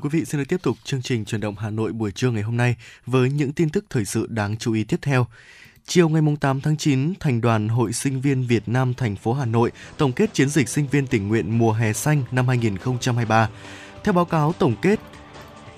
[0.06, 2.44] Quý vị, xin được tiếp tục chương trình truyền động Hà Nội buổi trưa ngày
[2.44, 2.76] hôm nay
[3.06, 5.28] với những tin tức thời sự đáng chú ý tiếp theo.
[5.86, 9.46] Chiều ngày 8 tháng 9, Thành đoàn Hội Sinh viên Việt Nam thành phố Hà
[9.46, 13.50] Nội tổng kết chiến dịch sinh viên tình nguyện mùa hè xanh năm 2023.
[14.04, 15.00] Theo báo cáo tổng kết,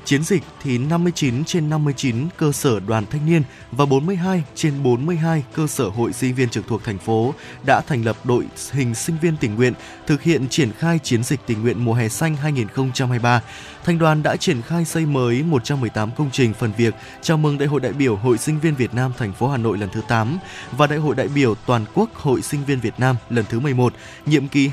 [0.08, 5.44] chiến dịch thì 59 trên 59 cơ sở đoàn thanh niên và 42 trên 42
[5.54, 7.34] cơ sở hội sinh viên trực thuộc thành phố
[7.66, 9.74] đã thành lập đội hình sinh viên tình nguyện
[10.08, 13.42] thực hiện triển khai chiến dịch tình nguyện mùa hè xanh 2023.
[13.84, 17.68] Thành đoàn đã triển khai xây mới 118 công trình phần việc chào mừng Đại
[17.68, 20.38] hội đại biểu Hội sinh viên Việt Nam thành phố Hà Nội lần thứ 8
[20.72, 23.94] và Đại hội đại biểu toàn quốc Hội sinh viên Việt Nam lần thứ 11,
[24.26, 24.70] nhiệm kỳ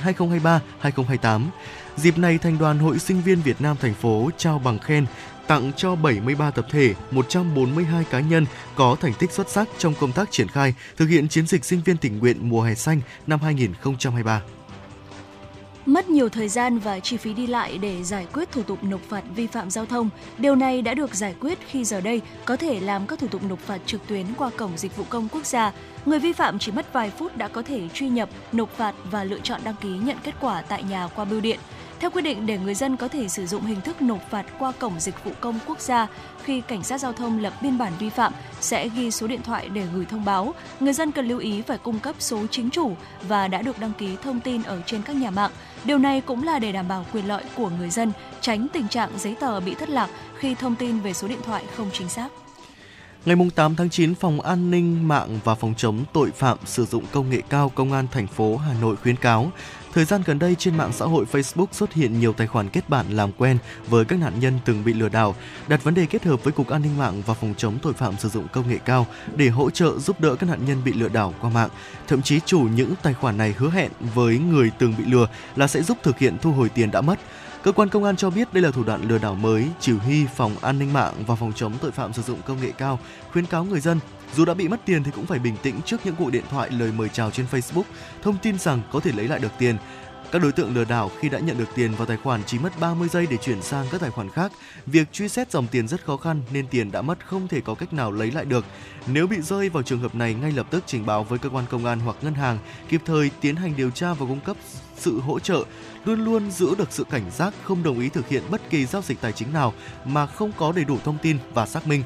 [0.82, 1.40] 2023-2028.
[1.96, 5.06] Dịp này, Thành đoàn Hội Sinh viên Việt Nam thành phố trao bằng khen
[5.46, 10.12] tặng cho 73 tập thể, 142 cá nhân có thành tích xuất sắc trong công
[10.12, 13.40] tác triển khai thực hiện chiến dịch sinh viên tình nguyện mùa hè xanh năm
[13.42, 14.42] 2023.
[15.86, 19.00] Mất nhiều thời gian và chi phí đi lại để giải quyết thủ tục nộp
[19.08, 20.10] phạt vi phạm giao thông.
[20.38, 23.42] Điều này đã được giải quyết khi giờ đây có thể làm các thủ tục
[23.48, 25.72] nộp phạt trực tuyến qua cổng dịch vụ công quốc gia.
[26.06, 29.24] Người vi phạm chỉ mất vài phút đã có thể truy nhập, nộp phạt và
[29.24, 31.58] lựa chọn đăng ký nhận kết quả tại nhà qua bưu điện.
[32.04, 34.72] Theo quy định, để người dân có thể sử dụng hình thức nộp phạt qua
[34.72, 36.06] cổng dịch vụ công quốc gia,
[36.42, 39.68] khi cảnh sát giao thông lập biên bản vi phạm sẽ ghi số điện thoại
[39.68, 40.54] để gửi thông báo.
[40.80, 42.96] Người dân cần lưu ý phải cung cấp số chính chủ
[43.28, 45.50] và đã được đăng ký thông tin ở trên các nhà mạng.
[45.84, 49.10] Điều này cũng là để đảm bảo quyền lợi của người dân, tránh tình trạng
[49.18, 52.28] giấy tờ bị thất lạc khi thông tin về số điện thoại không chính xác.
[53.24, 57.04] Ngày 8 tháng 9, Phòng An ninh mạng và Phòng chống tội phạm sử dụng
[57.12, 59.52] công nghệ cao Công an thành phố Hà Nội khuyến cáo
[59.94, 62.88] Thời gian gần đây trên mạng xã hội Facebook xuất hiện nhiều tài khoản kết
[62.88, 63.58] bạn làm quen
[63.88, 65.34] với các nạn nhân từng bị lừa đảo,
[65.68, 68.16] đặt vấn đề kết hợp với Cục An ninh mạng và Phòng chống tội phạm
[68.16, 69.06] sử dụng công nghệ cao
[69.36, 71.68] để hỗ trợ giúp đỡ các nạn nhân bị lừa đảo qua mạng.
[72.06, 75.26] Thậm chí chủ những tài khoản này hứa hẹn với người từng bị lừa
[75.56, 77.18] là sẽ giúp thực hiện thu hồi tiền đã mất.
[77.62, 80.26] Cơ quan công an cho biết đây là thủ đoạn lừa đảo mới, chỉ huy
[80.36, 82.98] Phòng An ninh mạng và Phòng chống tội phạm sử dụng công nghệ cao
[83.32, 83.98] khuyến cáo người dân
[84.36, 86.70] dù đã bị mất tiền thì cũng phải bình tĩnh trước những cuộc điện thoại
[86.70, 87.82] lời mời chào trên Facebook,
[88.22, 89.76] thông tin rằng có thể lấy lại được tiền.
[90.32, 92.80] Các đối tượng lừa đảo khi đã nhận được tiền vào tài khoản chỉ mất
[92.80, 94.52] 30 giây để chuyển sang các tài khoản khác.
[94.86, 97.74] Việc truy xét dòng tiền rất khó khăn nên tiền đã mất không thể có
[97.74, 98.64] cách nào lấy lại được.
[99.06, 101.64] Nếu bị rơi vào trường hợp này ngay lập tức trình báo với cơ quan
[101.70, 102.58] công an hoặc ngân hàng,
[102.88, 104.56] kịp thời tiến hành điều tra và cung cấp
[104.96, 105.64] sự hỗ trợ,
[106.04, 109.02] luôn luôn giữ được sự cảnh giác không đồng ý thực hiện bất kỳ giao
[109.02, 109.72] dịch tài chính nào
[110.04, 112.02] mà không có đầy đủ thông tin và xác minh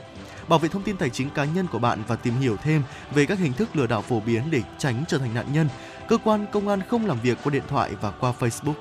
[0.49, 2.83] bảo vệ thông tin tài chính cá nhân của bạn và tìm hiểu thêm
[3.15, 5.69] về các hình thức lừa đảo phổ biến để tránh trở thành nạn nhân.
[6.09, 8.75] Cơ quan công an không làm việc qua điện thoại và qua Facebook.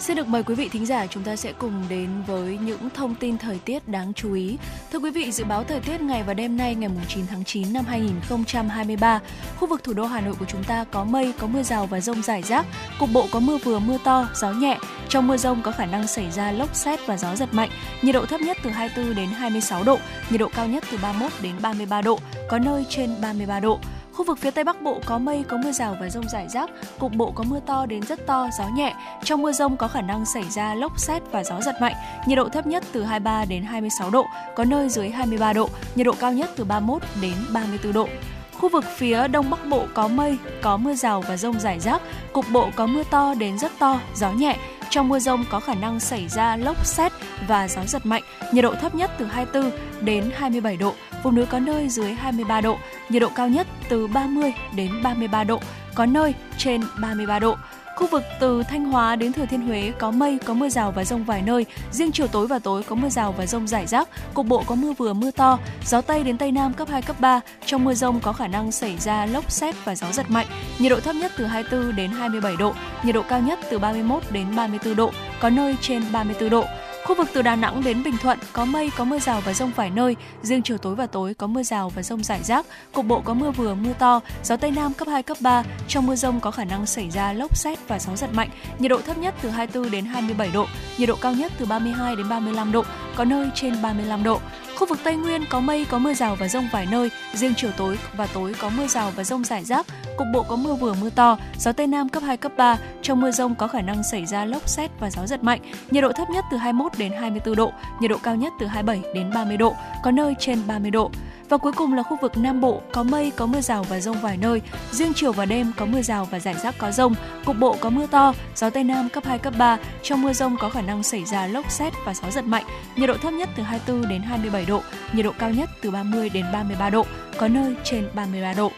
[0.00, 3.14] Xin được mời quý vị thính giả chúng ta sẽ cùng đến với những thông
[3.14, 4.56] tin thời tiết đáng chú ý.
[4.92, 7.72] Thưa quý vị, dự báo thời tiết ngày và đêm nay ngày 9 tháng 9
[7.72, 9.20] năm 2023,
[9.56, 12.00] khu vực thủ đô Hà Nội của chúng ta có mây, có mưa rào và
[12.00, 12.66] rông rải rác,
[12.98, 14.78] cục bộ có mưa vừa mưa to, gió nhẹ.
[15.08, 17.70] Trong mưa rông có khả năng xảy ra lốc xét và gió giật mạnh.
[18.02, 19.98] Nhiệt độ thấp nhất từ 24 đến 26 độ,
[20.30, 22.18] nhiệt độ cao nhất từ 31 đến 33 độ,
[22.48, 23.80] có nơi trên 33 độ.
[24.16, 26.70] Khu vực phía Tây Bắc Bộ có mây, có mưa rào và rông rải rác,
[26.98, 28.94] cục bộ có mưa to đến rất to, gió nhẹ.
[29.24, 31.94] Trong mưa rông có khả năng xảy ra lốc xét và gió giật mạnh.
[32.26, 34.26] Nhiệt độ thấp nhất từ 23 đến 26 độ,
[34.56, 38.08] có nơi dưới 23 độ, nhiệt độ cao nhất từ 31 đến 34 độ.
[38.52, 42.02] Khu vực phía Đông Bắc Bộ có mây, có mưa rào và rông rải rác,
[42.32, 44.56] cục bộ có mưa to đến rất to, gió nhẹ.
[44.96, 47.12] Trong mưa rông có khả năng xảy ra lốc xét
[47.48, 49.70] và gió giật mạnh, nhiệt độ thấp nhất từ 24
[50.00, 52.76] đến 27 độ, vùng núi có nơi dưới 23 độ,
[53.08, 55.60] nhiệt độ cao nhất từ 30 đến 33 độ,
[55.94, 57.56] có nơi trên 33 độ.
[57.96, 61.04] Khu vực từ Thanh Hóa đến Thừa Thiên Huế có mây, có mưa rào và
[61.04, 61.66] rông vài nơi.
[61.90, 64.74] Riêng chiều tối và tối có mưa rào và rông rải rác, cục bộ có
[64.74, 65.58] mưa vừa mưa to.
[65.86, 67.40] Gió Tây đến Tây Nam cấp 2, cấp 3.
[67.66, 70.46] Trong mưa rông có khả năng xảy ra lốc xét và gió giật mạnh.
[70.78, 74.22] Nhiệt độ thấp nhất từ 24 đến 27 độ, nhiệt độ cao nhất từ 31
[74.30, 75.10] đến 34 độ,
[75.40, 76.64] có nơi trên 34 độ.
[77.06, 79.70] Khu vực từ Đà Nẵng đến Bình Thuận có mây, có mưa rào và rông
[79.76, 80.16] vài nơi.
[80.42, 82.66] Riêng chiều tối và tối có mưa rào và rông rải rác.
[82.92, 84.20] Cục bộ có mưa vừa, mưa to.
[84.44, 85.62] Gió Tây Nam cấp 2, cấp 3.
[85.88, 88.48] Trong mưa rông có khả năng xảy ra lốc xét và gió giật mạnh.
[88.78, 90.66] Nhiệt độ thấp nhất từ 24 đến 27 độ.
[90.98, 92.84] Nhiệt độ cao nhất từ 32 đến 35 độ.
[93.16, 94.40] Có nơi trên 35 độ.
[94.76, 97.10] Khu vực Tây Nguyên có mây, có mưa rào và rông vài nơi.
[97.34, 99.86] Riêng chiều tối và tối có mưa rào và rông rải rác.
[100.16, 101.38] Cục bộ có mưa vừa mưa to.
[101.58, 102.78] Gió Tây Nam cấp 2, cấp 3.
[103.02, 105.60] Trong mưa rông có khả năng xảy ra lốc xét và gió giật mạnh.
[105.90, 109.12] Nhiệt độ thấp nhất từ 21 đến 24 độ, nhiệt độ cao nhất từ 27
[109.14, 109.74] đến 30 độ,
[110.04, 111.10] có nơi trên 30 độ.
[111.48, 114.20] Và cuối cùng là khu vực Nam Bộ, có mây, có mưa rào và rông
[114.20, 114.62] vài nơi.
[114.90, 117.14] Riêng chiều và đêm có mưa rào và rải rác có rông.
[117.44, 119.78] Cục bộ có mưa to, gió Tây Nam cấp 2, cấp 3.
[120.02, 122.64] Trong mưa rông có khả năng xảy ra lốc xét và gió giật mạnh.
[122.96, 124.82] Nhiệt độ thấp nhất từ 24 đến 27 độ,
[125.12, 127.06] nhiệt độ cao nhất từ 30 đến 33 độ,
[127.38, 128.72] có nơi trên 33 độ.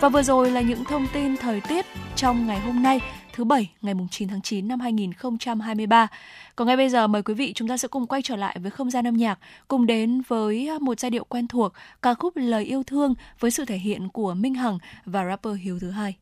[0.00, 1.86] Và vừa rồi là những thông tin thời tiết
[2.16, 3.00] trong ngày hôm nay
[3.38, 6.08] thứ bảy ngày 9 tháng 9 năm 2023.
[6.56, 8.70] Còn ngay bây giờ mời quý vị chúng ta sẽ cùng quay trở lại với
[8.70, 9.38] không gian âm nhạc,
[9.68, 13.64] cùng đến với một giai điệu quen thuộc, ca khúc Lời yêu thương với sự
[13.64, 16.16] thể hiện của Minh Hằng và rapper Hiếu thứ hai.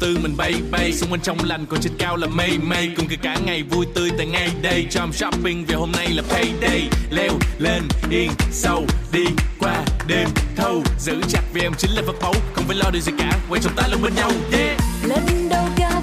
[0.00, 0.92] Từ mình bay bay.
[0.92, 2.90] Xuống bên trong lành, còn trên cao là mây mây.
[2.96, 4.86] Cùng cả cả ngày vui tươi tại ngay đây.
[4.90, 6.88] Trong shopping về hôm nay là payday.
[7.10, 9.24] Leo lên, yên, sâu, đi
[9.58, 10.82] qua đêm thâu.
[10.98, 12.34] Giữ chặt vì em chính là vật báu.
[12.54, 13.38] Không phải lo điều gì cả.
[13.48, 14.30] Quay trong ta luôn bên nhau.
[14.52, 14.76] Yeah.
[15.04, 16.02] Lần đầu gặp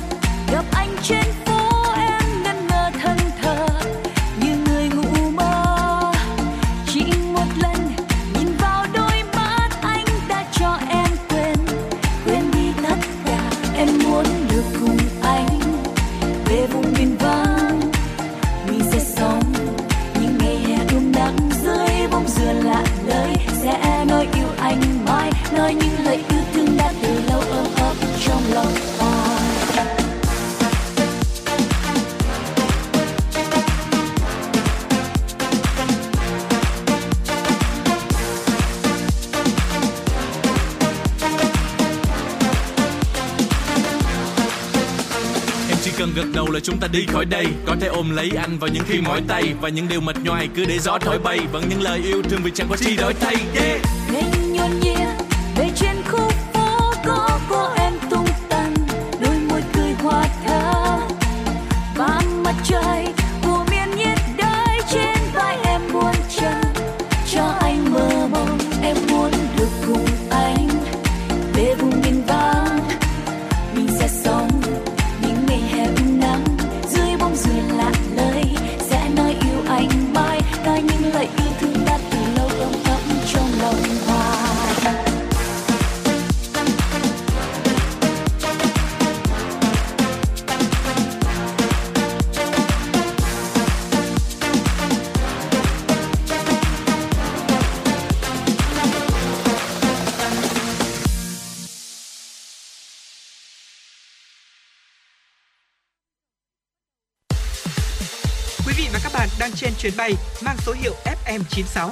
[0.51, 1.60] gặp anh trên phố.
[46.63, 47.45] Chúng ta đi khỏi đây.
[47.65, 49.53] Có thể ôm lấy anh vào những khi mỏi tay.
[49.61, 51.39] Và những điều mệt nhoài cứ để gió thổi bay.
[51.51, 53.35] Vẫn những lời yêu thương vì chẳng có chi đổi thay.
[53.55, 54.00] Yeah.
[109.81, 110.13] Chuyến bay
[110.45, 110.93] mang số hiệu
[111.25, 111.89] FM96.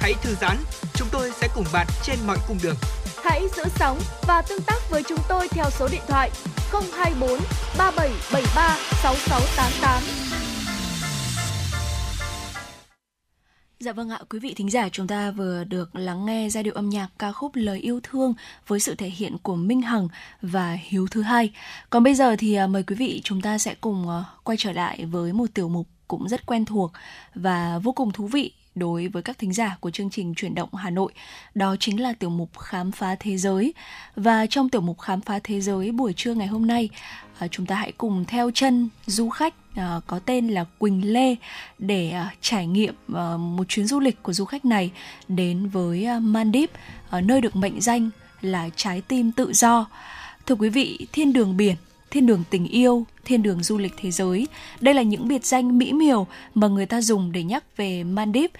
[0.00, 0.56] Hãy thư giãn,
[0.94, 2.76] chúng tôi sẽ cùng bạn trên mọi cung đường.
[3.24, 6.30] Hãy giữ sóng và tương tác với chúng tôi theo số điện thoại
[6.72, 7.30] 024
[7.78, 10.02] 3773 6688.
[13.80, 16.74] Dạ vâng ạ, quý vị thính giả chúng ta vừa được lắng nghe giai điệu
[16.74, 18.34] âm nhạc ca khúc Lời yêu thương
[18.66, 20.08] với sự thể hiện của Minh Hằng
[20.42, 21.52] và Hiếu thứ hai.
[21.90, 24.72] Còn bây giờ thì à, mời quý vị chúng ta sẽ cùng à, quay trở
[24.72, 26.92] lại với một tiểu mục cũng rất quen thuộc
[27.34, 30.74] và vô cùng thú vị đối với các thính giả của chương trình chuyển động
[30.74, 31.12] Hà Nội.
[31.54, 33.74] Đó chính là tiểu mục khám phá thế giới.
[34.16, 36.88] Và trong tiểu mục khám phá thế giới buổi trưa ngày hôm nay,
[37.38, 41.36] à, chúng ta hãy cùng theo chân du khách à, có tên là Quỳnh Lê
[41.78, 42.94] để à, trải nghiệm
[43.38, 44.90] một chuyến du lịch của du khách này
[45.28, 46.70] đến với Mandip,
[47.12, 48.10] nơi được mệnh danh
[48.40, 49.86] là trái tim tự do.
[50.46, 51.76] Thưa quý vị, thiên đường biển
[52.10, 54.46] thiên đường tình yêu, thiên đường du lịch thế giới.
[54.80, 58.50] Đây là những biệt danh mỹ miều mà người ta dùng để nhắc về Maldives.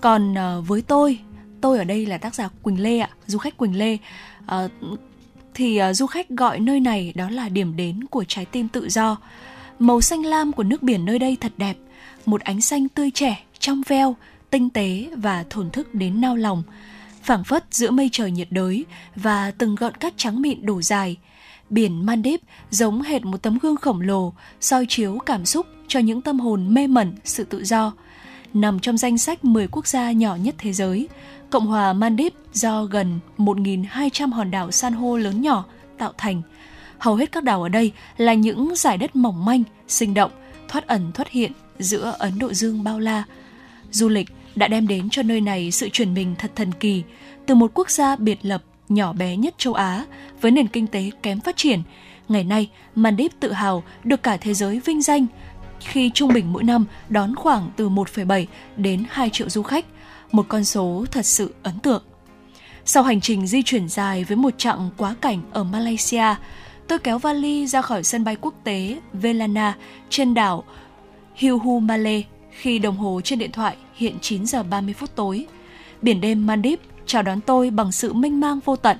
[0.00, 1.18] Còn ờ, với tôi,
[1.60, 3.96] tôi ở đây là tác giả Quỳnh Lê ạ, du khách Quỳnh Lê.
[4.46, 4.68] À,
[5.54, 8.88] thì ờ, du khách gọi nơi này đó là điểm đến của trái tim tự
[8.88, 9.16] do.
[9.78, 11.76] Màu xanh lam của nước biển nơi đây thật đẹp,
[12.26, 14.16] một ánh xanh tươi trẻ, trong veo,
[14.50, 16.62] tinh tế và thổn thức đến nao lòng.
[17.22, 18.84] phảng phất giữa mây trời nhiệt đới
[19.16, 21.16] và từng gợn cát trắng mịn đổ dài–
[21.70, 26.20] biển Mandip giống hệt một tấm gương khổng lồ, soi chiếu cảm xúc cho những
[26.20, 27.92] tâm hồn mê mẩn sự tự do.
[28.54, 31.08] nằm trong danh sách 10 quốc gia nhỏ nhất thế giới.
[31.50, 35.64] Cộng hòa Mandip do gần 1.200 hòn đảo san hô lớn nhỏ
[35.98, 36.42] tạo thành.
[36.98, 40.30] Hầu hết các đảo ở đây là những giải đất mỏng manh, sinh động,
[40.68, 43.24] thoát ẩn thoát hiện giữa Ấn Độ Dương bao la.
[43.90, 47.02] Du lịch đã đem đến cho nơi này sự chuyển mình thật thần kỳ,
[47.46, 50.04] từ một quốc gia biệt lập nhỏ bé nhất châu Á
[50.40, 51.82] với nền kinh tế kém phát triển.
[52.28, 55.26] Ngày nay, Maldives tự hào được cả thế giới vinh danh
[55.80, 58.46] khi trung bình mỗi năm đón khoảng từ 1,7
[58.76, 59.84] đến 2 triệu du khách,
[60.32, 62.02] một con số thật sự ấn tượng.
[62.84, 66.34] Sau hành trình di chuyển dài với một chặng quá cảnh ở Malaysia,
[66.88, 69.76] tôi kéo vali ra khỏi sân bay quốc tế Velana
[70.10, 70.64] trên đảo
[71.34, 75.46] Hiuhu Malay khi đồng hồ trên điện thoại hiện 9 giờ 30 phút tối.
[76.02, 78.96] Biển đêm Maldives chào đón tôi bằng sự mênh mang vô tận.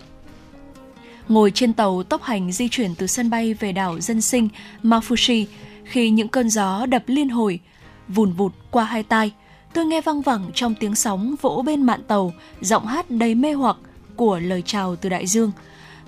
[1.29, 4.49] Ngồi trên tàu tốc hành di chuyển từ sân bay về đảo dân sinh
[4.83, 5.45] Mafushi,
[5.85, 7.61] khi những cơn gió đập liên hồi,
[8.09, 9.33] vùn vụt qua hai tai,
[9.73, 13.53] tôi nghe văng vẳng trong tiếng sóng vỗ bên mạn tàu, giọng hát đầy mê
[13.53, 13.77] hoặc
[14.17, 15.53] của lời chào từ đại dương.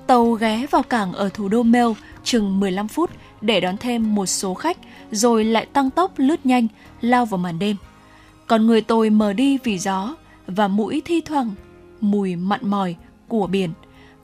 [0.06, 1.88] Tàu ghé vào cảng ở thủ đô Mel
[2.24, 3.10] chừng 15 phút
[3.40, 4.78] để đón thêm một số khách,
[5.10, 6.68] rồi lại tăng tốc lướt nhanh,
[7.00, 7.76] lao vào màn đêm.
[8.46, 10.14] Còn người tôi mờ đi vì gió
[10.46, 11.54] và mũi thi thoảng
[12.10, 12.96] mùi mặn mòi
[13.28, 13.72] của biển.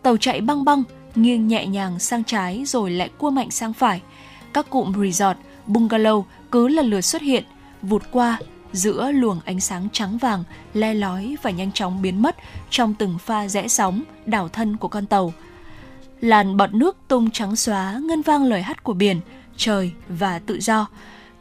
[0.02, 0.82] Tàu chạy băng băng,
[1.14, 4.00] nghiêng nhẹ nhàng sang trái rồi lại cua mạnh sang phải.
[4.52, 7.44] Các cụm resort, bungalow cứ lần lượt xuất hiện,
[7.82, 8.38] vụt qua
[8.72, 10.44] giữa luồng ánh sáng trắng vàng
[10.74, 12.36] le lói và nhanh chóng biến mất
[12.70, 15.32] trong từng pha rẽ sóng, đảo thân của con tàu.
[16.20, 19.20] Làn bọt nước tung trắng xóa ngân vang lời hát của biển,
[19.56, 20.86] trời và tự do.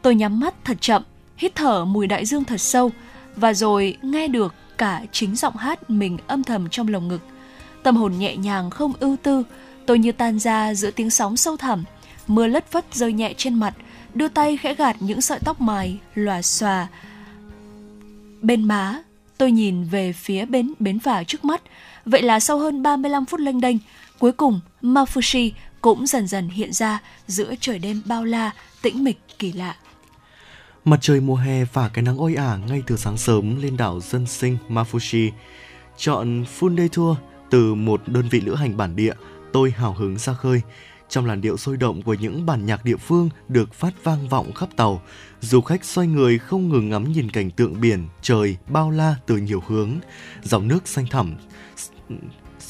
[0.02, 1.02] Tôi nhắm mắt thật chậm,
[1.36, 2.90] hít thở mùi đại dương thật sâu
[3.36, 7.20] và rồi nghe được cả chính giọng hát mình âm thầm trong lồng ngực.
[7.82, 9.44] Tâm hồn nhẹ nhàng không ưu tư,
[9.86, 11.84] tôi như tan ra giữa tiếng sóng sâu thẳm,
[12.26, 13.74] mưa lất phất rơi nhẹ trên mặt,
[14.14, 16.88] đưa tay khẽ gạt những sợi tóc mài lòa xòa.
[18.40, 19.02] Bên má,
[19.38, 21.62] tôi nhìn về phía bến bến phà trước mắt.
[22.04, 23.76] Vậy là sau hơn 35 phút lênh đênh,
[24.18, 25.50] cuối cùng Mafushi
[25.80, 28.50] cũng dần dần hiện ra giữa trời đêm bao la,
[28.82, 29.76] tĩnh mịch kỳ lạ.
[30.84, 34.00] Mặt trời mùa hè và cái nắng oi ả ngay từ sáng sớm lên đảo
[34.00, 35.30] dân sinh Mafushi.
[35.96, 37.16] Chọn full day tour
[37.50, 39.14] từ một đơn vị lữ hành bản địa,
[39.52, 40.60] tôi hào hứng ra khơi.
[41.08, 44.52] Trong làn điệu sôi động của những bản nhạc địa phương được phát vang vọng
[44.52, 45.02] khắp tàu,
[45.40, 49.36] du khách xoay người không ngừng ngắm nhìn cảnh tượng biển, trời bao la từ
[49.36, 49.90] nhiều hướng,
[50.42, 51.34] dòng nước xanh thẳm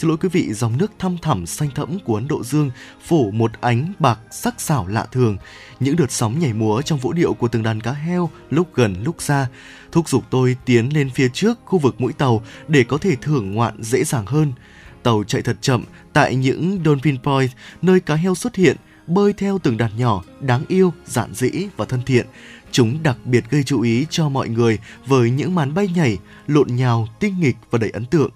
[0.02, 2.70] Xin lỗi quý vị, dòng nước thăm thẳm xanh thẫm của Ấn Độ Dương
[3.04, 5.36] phủ một ánh bạc sắc sảo lạ thường.
[5.80, 9.02] Những đợt sóng nhảy múa trong vũ điệu của từng đàn cá heo lúc gần
[9.04, 9.46] lúc xa
[9.92, 13.54] thúc giục tôi tiến lên phía trước khu vực mũi tàu để có thể thưởng
[13.54, 14.52] ngoạn dễ dàng hơn.
[15.02, 17.50] Tàu chạy thật chậm tại những Dolphin Point,
[17.82, 18.76] nơi cá heo xuất hiện,
[19.06, 22.26] bơi theo từng đàn nhỏ, đáng yêu, giản dĩ và thân thiện.
[22.70, 26.68] Chúng đặc biệt gây chú ý cho mọi người với những màn bay nhảy, lộn
[26.68, 28.30] nhào, tinh nghịch và đầy ấn tượng.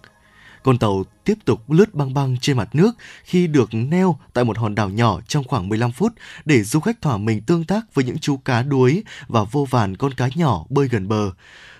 [0.62, 2.93] Con tàu tiếp tục lướt băng băng trên mặt nước
[3.24, 6.12] khi được neo tại một hòn đảo nhỏ trong khoảng 15 phút
[6.44, 9.97] để du khách thỏa mình tương tác với những chú cá đuối và vô vàn
[9.97, 11.31] con cá nhỏ bơi gần bờ.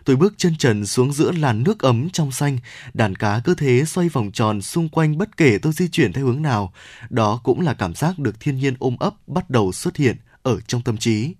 [0.05, 2.59] Tôi bước chân trần xuống giữa làn nước ấm trong xanh,
[2.94, 6.27] đàn cá cứ thế xoay vòng tròn xung quanh bất kể tôi di chuyển theo
[6.27, 6.73] hướng nào.
[7.10, 10.60] Đó cũng là cảm giác được thiên nhiên ôm ấp bắt đầu xuất hiện ở
[10.66, 11.35] trong tâm trí.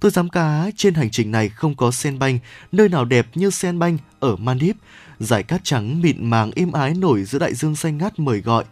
[0.00, 2.38] Tôi dám cá trên hành trình này không có sen banh,
[2.72, 4.76] nơi nào đẹp như sen banh ở Maldives
[5.18, 8.64] Dải cát trắng mịn màng êm ái nổi giữa đại dương xanh ngát mời gọi.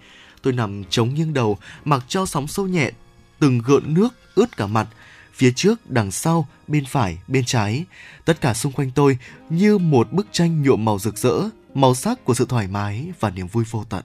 [0.43, 2.91] Tôi nằm chống nghiêng đầu, mặc cho sóng sâu nhẹ,
[3.39, 4.87] từng gợn nước ướt cả mặt.
[5.35, 7.85] Phía trước, đằng sau, bên phải, bên trái.
[8.25, 9.19] Tất cả xung quanh tôi
[9.51, 11.35] như một bức tranh nhuộm màu rực rỡ,
[11.75, 14.05] màu sắc của sự thoải mái và niềm vui vô tận.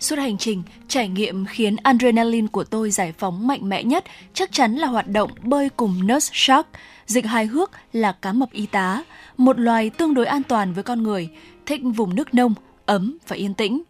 [0.00, 4.04] Suốt hành trình, trải nghiệm khiến adrenaline của tôi giải phóng mạnh mẽ nhất
[4.34, 6.66] chắc chắn là hoạt động bơi cùng nurse shark,
[7.06, 9.02] dịch hài hước là cá mập y tá,
[9.36, 11.28] một loài tương đối an toàn với con người,
[11.66, 12.54] thích vùng nước nông,
[12.86, 13.82] ấm và yên tĩnh.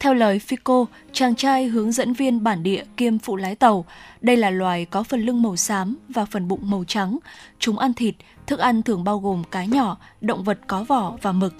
[0.00, 3.84] Theo lời Fico, chàng trai hướng dẫn viên bản địa kiêm phụ lái tàu,
[4.20, 7.18] đây là loài có phần lưng màu xám và phần bụng màu trắng.
[7.58, 8.14] Chúng ăn thịt,
[8.46, 11.54] thức ăn thường bao gồm cá nhỏ, động vật có vỏ và mực.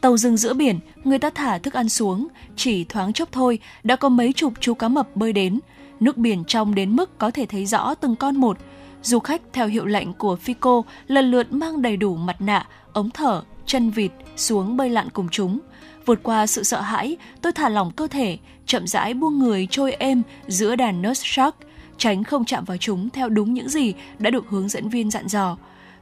[0.00, 3.96] Tàu dừng giữa biển, người ta thả thức ăn xuống, chỉ thoáng chốc thôi đã
[3.96, 5.60] có mấy chục chú cá mập bơi đến.
[6.00, 8.58] Nước biển trong đến mức có thể thấy rõ từng con một.
[9.02, 13.10] Du khách theo hiệu lệnh của Fico lần lượt mang đầy đủ mặt nạ, ống
[13.10, 15.58] thở, chân vịt xuống bơi lặn cùng chúng.
[16.06, 19.92] Vượt qua sự sợ hãi, tôi thả lỏng cơ thể, chậm rãi buông người trôi
[19.92, 21.56] êm giữa đàn nurse shark,
[21.98, 25.28] tránh không chạm vào chúng theo đúng những gì đã được hướng dẫn viên dặn
[25.28, 25.56] dò.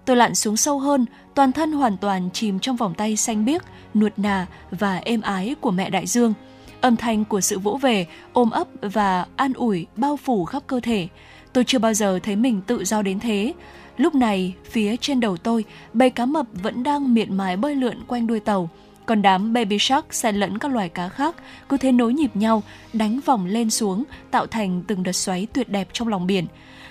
[0.06, 3.62] Tôi lặn xuống sâu hơn, toàn thân hoàn toàn chìm trong vòng tay xanh biếc,
[3.94, 6.34] nuột nà và êm ái của mẹ đại dương.
[6.80, 10.80] Âm thanh của sự vỗ về, ôm ấp và an ủi bao phủ khắp cơ
[10.80, 11.08] thể.
[11.52, 13.52] Tôi chưa bao giờ thấy mình tự do đến thế.
[13.96, 18.04] Lúc này, phía trên đầu tôi, bầy cá mập vẫn đang miệt mài bơi lượn
[18.06, 18.70] quanh đuôi tàu.
[19.06, 21.36] Còn đám baby shark xen lẫn các loài cá khác
[21.68, 22.62] cứ thế nối nhịp nhau,
[22.92, 26.46] đánh vòng lên xuống, tạo thành từng đợt xoáy tuyệt đẹp trong lòng biển.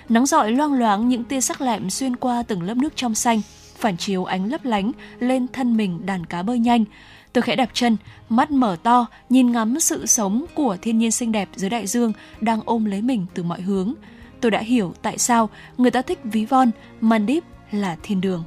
[0.08, 3.40] Nắng rọi loang loáng những tia sắc lẹm xuyên qua từng lớp nước trong xanh,
[3.78, 6.84] phản chiếu ánh lấp lánh lên thân mình đàn cá bơi nhanh.
[7.32, 7.96] Tôi khẽ đạp chân,
[8.28, 12.12] mắt mở to, nhìn ngắm sự sống của thiên nhiên xinh đẹp dưới đại dương
[12.40, 13.94] đang ôm lấy mình từ mọi hướng.
[14.40, 16.70] Tôi đã hiểu tại sao người ta thích ví von,
[17.00, 18.44] Mandip là thiên đường.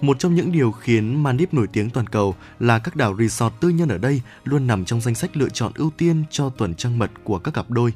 [0.00, 3.68] Một trong những điều khiến Maldives nổi tiếng toàn cầu là các đảo resort tư
[3.68, 6.98] nhân ở đây luôn nằm trong danh sách lựa chọn ưu tiên cho tuần trăng
[6.98, 7.92] mật của các cặp đôi.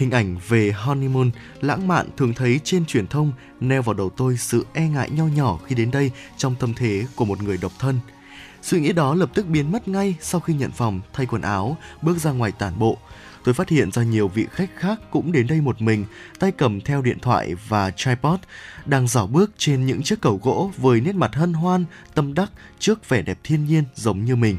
[0.00, 4.36] Hình ảnh về honeymoon lãng mạn thường thấy trên truyền thông neo vào đầu tôi
[4.36, 7.72] sự e ngại nho nhỏ khi đến đây trong tâm thế của một người độc
[7.78, 8.00] thân.
[8.62, 11.76] Suy nghĩ đó lập tức biến mất ngay sau khi nhận phòng, thay quần áo,
[12.02, 12.98] bước ra ngoài tản bộ.
[13.44, 16.04] Tôi phát hiện ra nhiều vị khách khác cũng đến đây một mình,
[16.38, 18.40] tay cầm theo điện thoại và tripod,
[18.86, 22.50] đang dạo bước trên những chiếc cầu gỗ với nét mặt hân hoan, tâm đắc
[22.78, 24.56] trước vẻ đẹp thiên nhiên giống như mình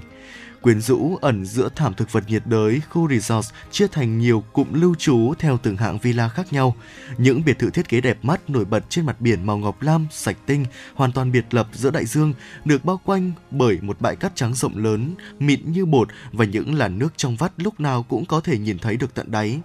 [0.62, 4.74] quyến rũ ẩn giữa thảm thực vật nhiệt đới, khu resort chia thành nhiều cụm
[4.74, 6.76] lưu trú theo từng hạng villa khác nhau.
[7.18, 10.08] Những biệt thự thiết kế đẹp mắt nổi bật trên mặt biển màu ngọc lam,
[10.12, 10.66] sạch tinh,
[10.96, 12.34] hoàn toàn biệt lập giữa đại dương,
[12.66, 16.76] được bao quanh bởi một bãi cát trắng rộng lớn, mịn như bột và những
[16.76, 19.60] làn nước trong vắt lúc nào cũng có thể nhìn thấy được tận đáy.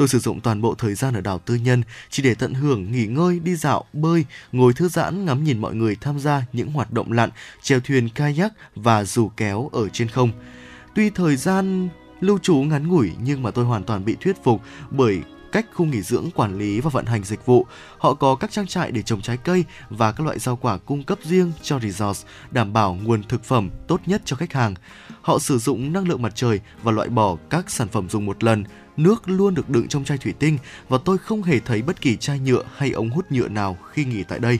[0.00, 2.92] Tôi sử dụng toàn bộ thời gian ở đảo tư nhân chỉ để tận hưởng,
[2.92, 6.72] nghỉ ngơi, đi dạo, bơi, ngồi thư giãn ngắm nhìn mọi người tham gia những
[6.72, 7.30] hoạt động lặn,
[7.62, 10.30] chèo thuyền kayak và dù kéo ở trên không.
[10.94, 11.88] Tuy thời gian
[12.20, 15.20] lưu trú ngắn ngủi nhưng mà tôi hoàn toàn bị thuyết phục bởi
[15.52, 17.66] cách khu nghỉ dưỡng quản lý và vận hành dịch vụ.
[17.98, 21.02] Họ có các trang trại để trồng trái cây và các loại rau quả cung
[21.02, 24.74] cấp riêng cho resort, đảm bảo nguồn thực phẩm tốt nhất cho khách hàng.
[25.22, 28.44] Họ sử dụng năng lượng mặt trời và loại bỏ các sản phẩm dùng một
[28.44, 28.64] lần,
[29.02, 30.58] nước luôn được đựng trong chai thủy tinh
[30.88, 34.04] và tôi không hề thấy bất kỳ chai nhựa hay ống hút nhựa nào khi
[34.04, 34.58] nghỉ tại đây.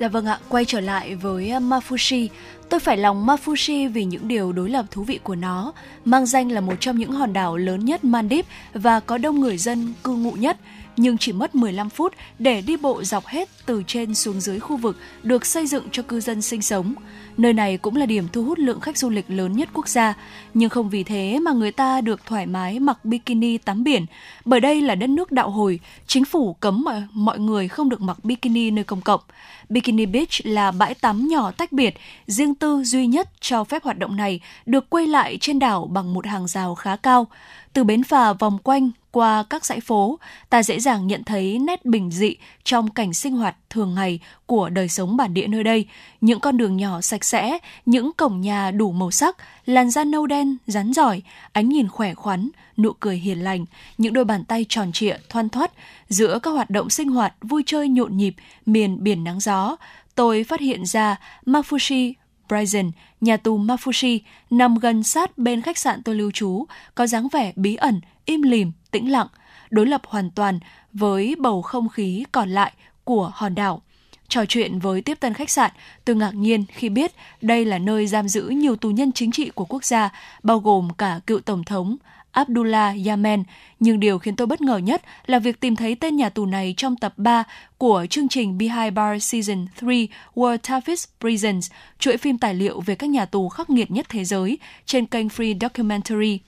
[0.00, 2.28] Dạ vâng ạ, quay trở lại với à, Mafushi.
[2.68, 5.72] Tôi phải lòng Mafushi vì những điều đối lập thú vị của nó.
[6.04, 9.58] Mang danh là một trong những hòn đảo lớn nhất Mandip và có đông người
[9.58, 10.56] dân cư ngụ nhất
[10.98, 14.76] nhưng chỉ mất 15 phút để đi bộ dọc hết từ trên xuống dưới khu
[14.76, 16.94] vực được xây dựng cho cư dân sinh sống.
[17.38, 20.14] Nơi này cũng là điểm thu hút lượng khách du lịch lớn nhất quốc gia,
[20.54, 24.06] nhưng không vì thế mà người ta được thoải mái mặc bikini tắm biển,
[24.44, 28.00] bởi đây là đất nước đạo hồi, chính phủ cấm mọi, mọi người không được
[28.00, 29.20] mặc bikini nơi công cộng.
[29.68, 31.94] Bikini Beach là bãi tắm nhỏ tách biệt,
[32.26, 36.14] riêng tư duy nhất cho phép hoạt động này được quay lại trên đảo bằng
[36.14, 37.26] một hàng rào khá cao.
[37.72, 40.18] Từ bến phà vòng quanh qua các dãy phố,
[40.50, 44.68] ta dễ dàng nhận thấy nét bình dị trong cảnh sinh hoạt thường ngày của
[44.68, 45.86] đời sống bản địa nơi đây.
[46.20, 49.36] Những con đường nhỏ sạch sẽ, những cổng nhà đủ màu sắc,
[49.66, 51.22] làn da nâu đen, rắn giỏi,
[51.52, 53.64] ánh nhìn khỏe khoắn, nụ cười hiền lành,
[53.98, 55.72] những đôi bàn tay tròn trịa, thoăn thoắt.
[56.08, 58.34] Giữa các hoạt động sinh hoạt, vui chơi nhộn nhịp,
[58.66, 59.76] miền biển nắng gió,
[60.14, 61.16] tôi phát hiện ra
[61.46, 62.12] Mafushi
[62.48, 62.90] Bryson,
[63.20, 64.18] nhà tù Mafushi,
[64.50, 66.64] nằm gần sát bên khách sạn tôi lưu trú,
[66.94, 69.26] có dáng vẻ bí ẩn, im lìm, tĩnh lặng,
[69.70, 70.58] đối lập hoàn toàn
[70.92, 72.72] với bầu không khí còn lại
[73.04, 73.82] của hòn đảo.
[74.28, 75.70] Trò chuyện với tiếp tân khách sạn,
[76.04, 79.50] tôi ngạc nhiên khi biết đây là nơi giam giữ nhiều tù nhân chính trị
[79.54, 80.10] của quốc gia,
[80.42, 81.96] bao gồm cả cựu tổng thống
[82.32, 83.42] Abdullah Yemen,
[83.80, 86.74] nhưng điều khiến tôi bất ngờ nhất là việc tìm thấy tên nhà tù này
[86.76, 87.44] trong tập 3
[87.78, 89.88] của chương trình Behind Bars Season 3
[90.34, 94.24] World Toughest Prisons, chuỗi phim tài liệu về các nhà tù khắc nghiệt nhất thế
[94.24, 96.38] giới trên kênh Free Documentary.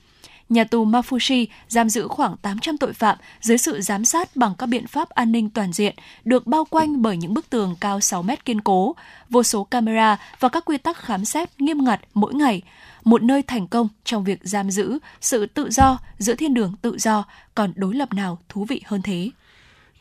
[0.50, 4.66] Nhà tù Mafushi giam giữ khoảng 800 tội phạm dưới sự giám sát bằng các
[4.66, 5.94] biện pháp an ninh toàn diện,
[6.24, 8.96] được bao quanh bởi những bức tường cao 6 mét kiên cố,
[9.30, 12.62] vô số camera và các quy tắc khám xét nghiêm ngặt mỗi ngày
[13.04, 16.98] một nơi thành công trong việc giam giữ sự tự do giữa thiên đường tự
[16.98, 17.24] do,
[17.54, 19.30] còn đối lập nào thú vị hơn thế?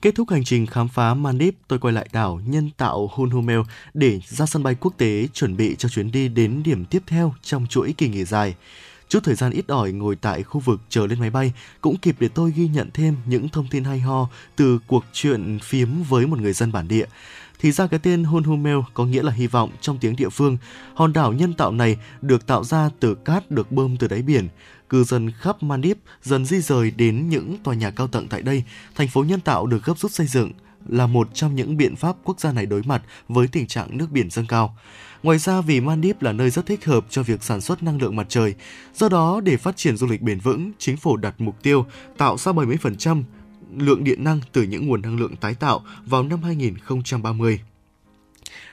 [0.01, 3.59] Kết thúc hành trình khám phá Manip, tôi quay lại đảo nhân tạo Hunhumel
[3.93, 7.33] để ra sân bay quốc tế chuẩn bị cho chuyến đi đến điểm tiếp theo
[7.41, 8.55] trong chuỗi kỳ nghỉ dài.
[9.09, 12.15] Chút thời gian ít ỏi ngồi tại khu vực chờ lên máy bay cũng kịp
[12.19, 16.27] để tôi ghi nhận thêm những thông tin hay ho từ cuộc chuyện phiếm với
[16.27, 17.05] một người dân bản địa.
[17.59, 20.57] Thì ra cái tên Hunhumel có nghĩa là hy vọng trong tiếng địa phương.
[20.93, 24.47] Hòn đảo nhân tạo này được tạo ra từ cát được bơm từ đáy biển.
[24.89, 28.63] Cư dân khắp Manip dần di rời đến những tòa nhà cao tầng tại đây.
[28.95, 30.51] Thành phố nhân tạo được gấp rút xây dựng
[30.87, 34.11] là một trong những biện pháp quốc gia này đối mặt với tình trạng nước
[34.11, 34.77] biển dâng cao.
[35.23, 38.15] Ngoài ra vì Maldives là nơi rất thích hợp cho việc sản xuất năng lượng
[38.15, 38.55] mặt trời,
[38.95, 41.85] do đó để phát triển du lịch bền vững, chính phủ đặt mục tiêu
[42.17, 43.23] tạo ra 70%
[43.77, 47.59] lượng điện năng từ những nguồn năng lượng tái tạo vào năm 2030.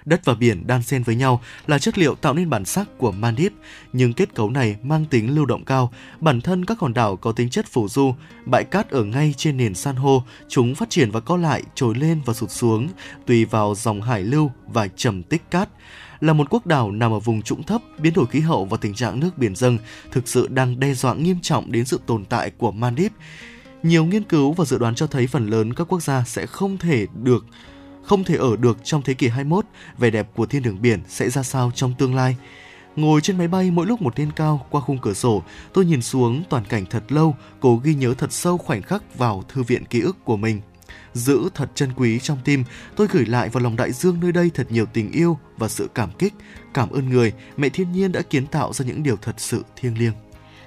[0.05, 3.12] Đất và biển đan xen với nhau là chất liệu tạo nên bản sắc của
[3.12, 3.59] Maldives,
[3.93, 5.93] nhưng kết cấu này mang tính lưu động cao.
[6.20, 8.14] Bản thân các hòn đảo có tính chất phủ du,
[8.44, 11.94] bãi cát ở ngay trên nền san hô, chúng phát triển và co lại, trồi
[11.94, 12.89] lên và sụt xuống,
[13.27, 15.68] tùy vào dòng hải lưu và trầm tích cát
[16.21, 18.95] là một quốc đảo nằm ở vùng trũng thấp, biến đổi khí hậu và tình
[18.95, 19.79] trạng nước biển dâng
[20.13, 23.13] thực sự đang đe dọa nghiêm trọng đến sự tồn tại của Maldives.
[23.83, 26.79] Nhiều nghiên cứu và dự đoán cho thấy phần lớn các quốc gia sẽ không
[26.79, 27.45] thể được
[28.07, 29.65] không thể ở được trong thế kỷ 21,
[29.99, 32.37] vẻ đẹp của thiên đường biển sẽ ra sao trong tương lai.
[32.97, 36.03] Ngồi trên máy bay mỗi lúc một lên cao qua khung cửa sổ, tôi nhìn
[36.03, 39.85] xuống toàn cảnh thật lâu, cố ghi nhớ thật sâu khoảnh khắc vào thư viện
[39.85, 40.61] ký ức của mình.
[41.17, 42.65] Giữ thật chân quý trong tim,
[42.97, 45.89] tôi gửi lại vào lòng đại dương nơi đây thật nhiều tình yêu và sự
[45.95, 46.35] cảm kích.
[46.75, 49.99] Cảm ơn người, mẹ thiên nhiên đã kiến tạo ra những điều thật sự thiêng
[49.99, 50.13] liêng.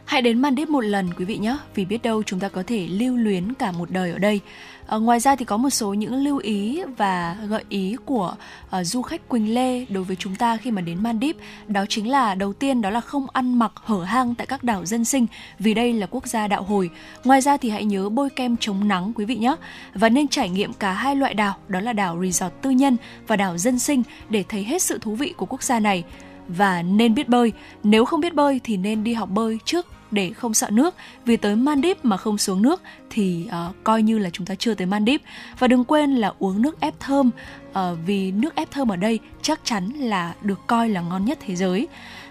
[0.09, 2.87] Hãy đến Maldives một lần quý vị nhé, vì biết đâu chúng ta có thể
[2.87, 4.39] lưu luyến cả một đời ở đây.
[4.87, 8.85] À, ngoài ra thì có một số những lưu ý và gợi ý của uh,
[8.85, 11.41] du khách Quỳnh Lê đối với chúng ta khi mà đến Maldives.
[11.67, 14.85] Đó chính là đầu tiên đó là không ăn mặc hở hang tại các đảo
[14.85, 15.27] dân sinh
[15.59, 16.89] vì đây là quốc gia đạo hồi.
[17.23, 19.55] Ngoài ra thì hãy nhớ bôi kem chống nắng quý vị nhé
[19.93, 23.35] và nên trải nghiệm cả hai loại đảo đó là đảo resort tư nhân và
[23.35, 26.03] đảo dân sinh để thấy hết sự thú vị của quốc gia này
[26.47, 27.51] và nên biết bơi.
[27.83, 30.95] Nếu không biết bơi thì nên đi học bơi trước để không sợ nước
[31.25, 34.73] vì tới Maldives mà không xuống nước thì uh, coi như là chúng ta chưa
[34.73, 35.27] tới Maldives
[35.59, 37.29] và đừng quên là uống nước ép thơm
[37.69, 37.75] uh,
[38.05, 41.55] vì nước ép thơm ở đây chắc chắn là được coi là ngon nhất thế
[41.55, 41.87] giới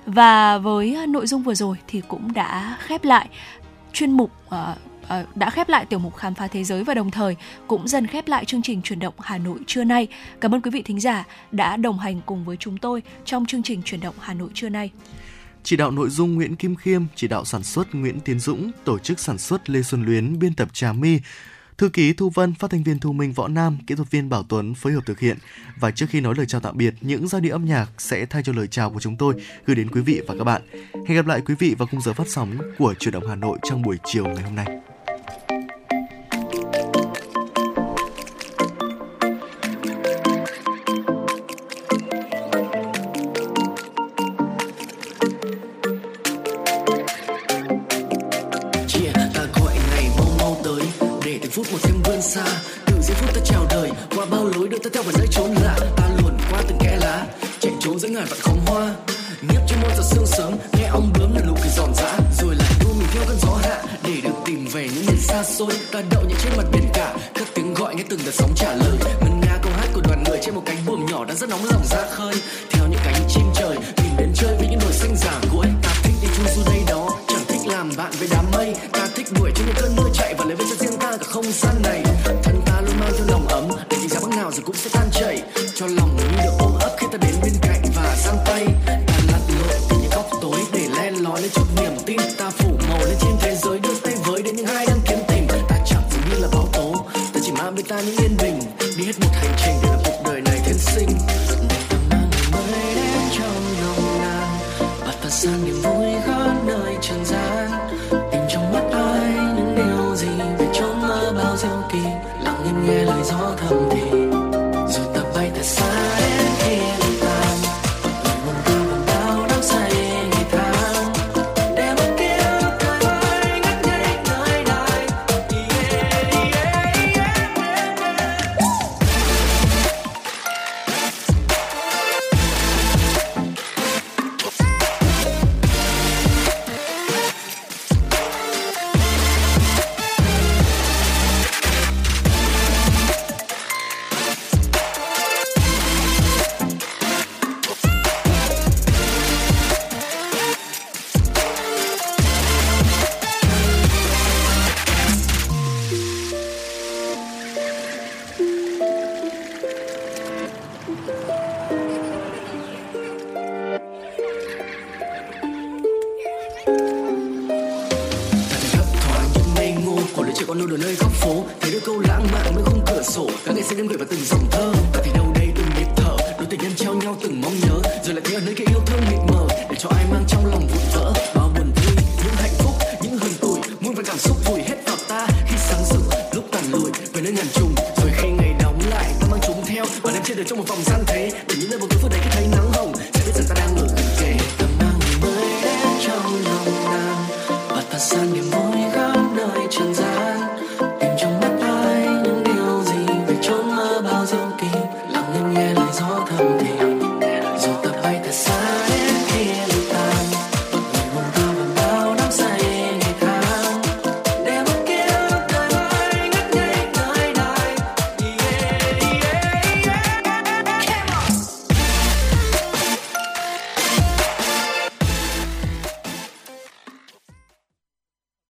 [0.06, 3.28] và với ờ, nội dung vừa rồi thì cũng đã khép lại
[3.92, 4.78] chuyên mục uh,
[5.34, 7.36] đã khép lại tiểu mục khám phá thế giới và đồng thời
[7.66, 10.08] cũng dần khép lại chương trình chuyển động Hà Nội trưa nay.
[10.40, 13.62] Cảm ơn quý vị thính giả đã đồng hành cùng với chúng tôi trong chương
[13.62, 14.90] trình chuyển động Hà Nội trưa nay.
[15.62, 18.98] Chỉ đạo nội dung Nguyễn Kim Khiêm, chỉ đạo sản xuất Nguyễn Tiến Dũng, tổ
[18.98, 21.20] chức sản xuất Lê Xuân Luyến, biên tập Trà My,
[21.78, 24.42] Thư ký Thu Vân, phát thanh viên Thu Minh Võ Nam, kỹ thuật viên Bảo
[24.42, 25.38] Tuấn phối hợp thực hiện.
[25.80, 28.42] Và trước khi nói lời chào tạm biệt, những giai điệu âm nhạc sẽ thay
[28.42, 29.34] cho lời chào của chúng tôi
[29.66, 30.62] gửi đến quý vị và các bạn.
[31.06, 33.58] Hẹn gặp lại quý vị vào khung giờ phát sóng của Truyền động Hà Nội
[33.62, 34.66] trong buổi chiều ngày hôm nay.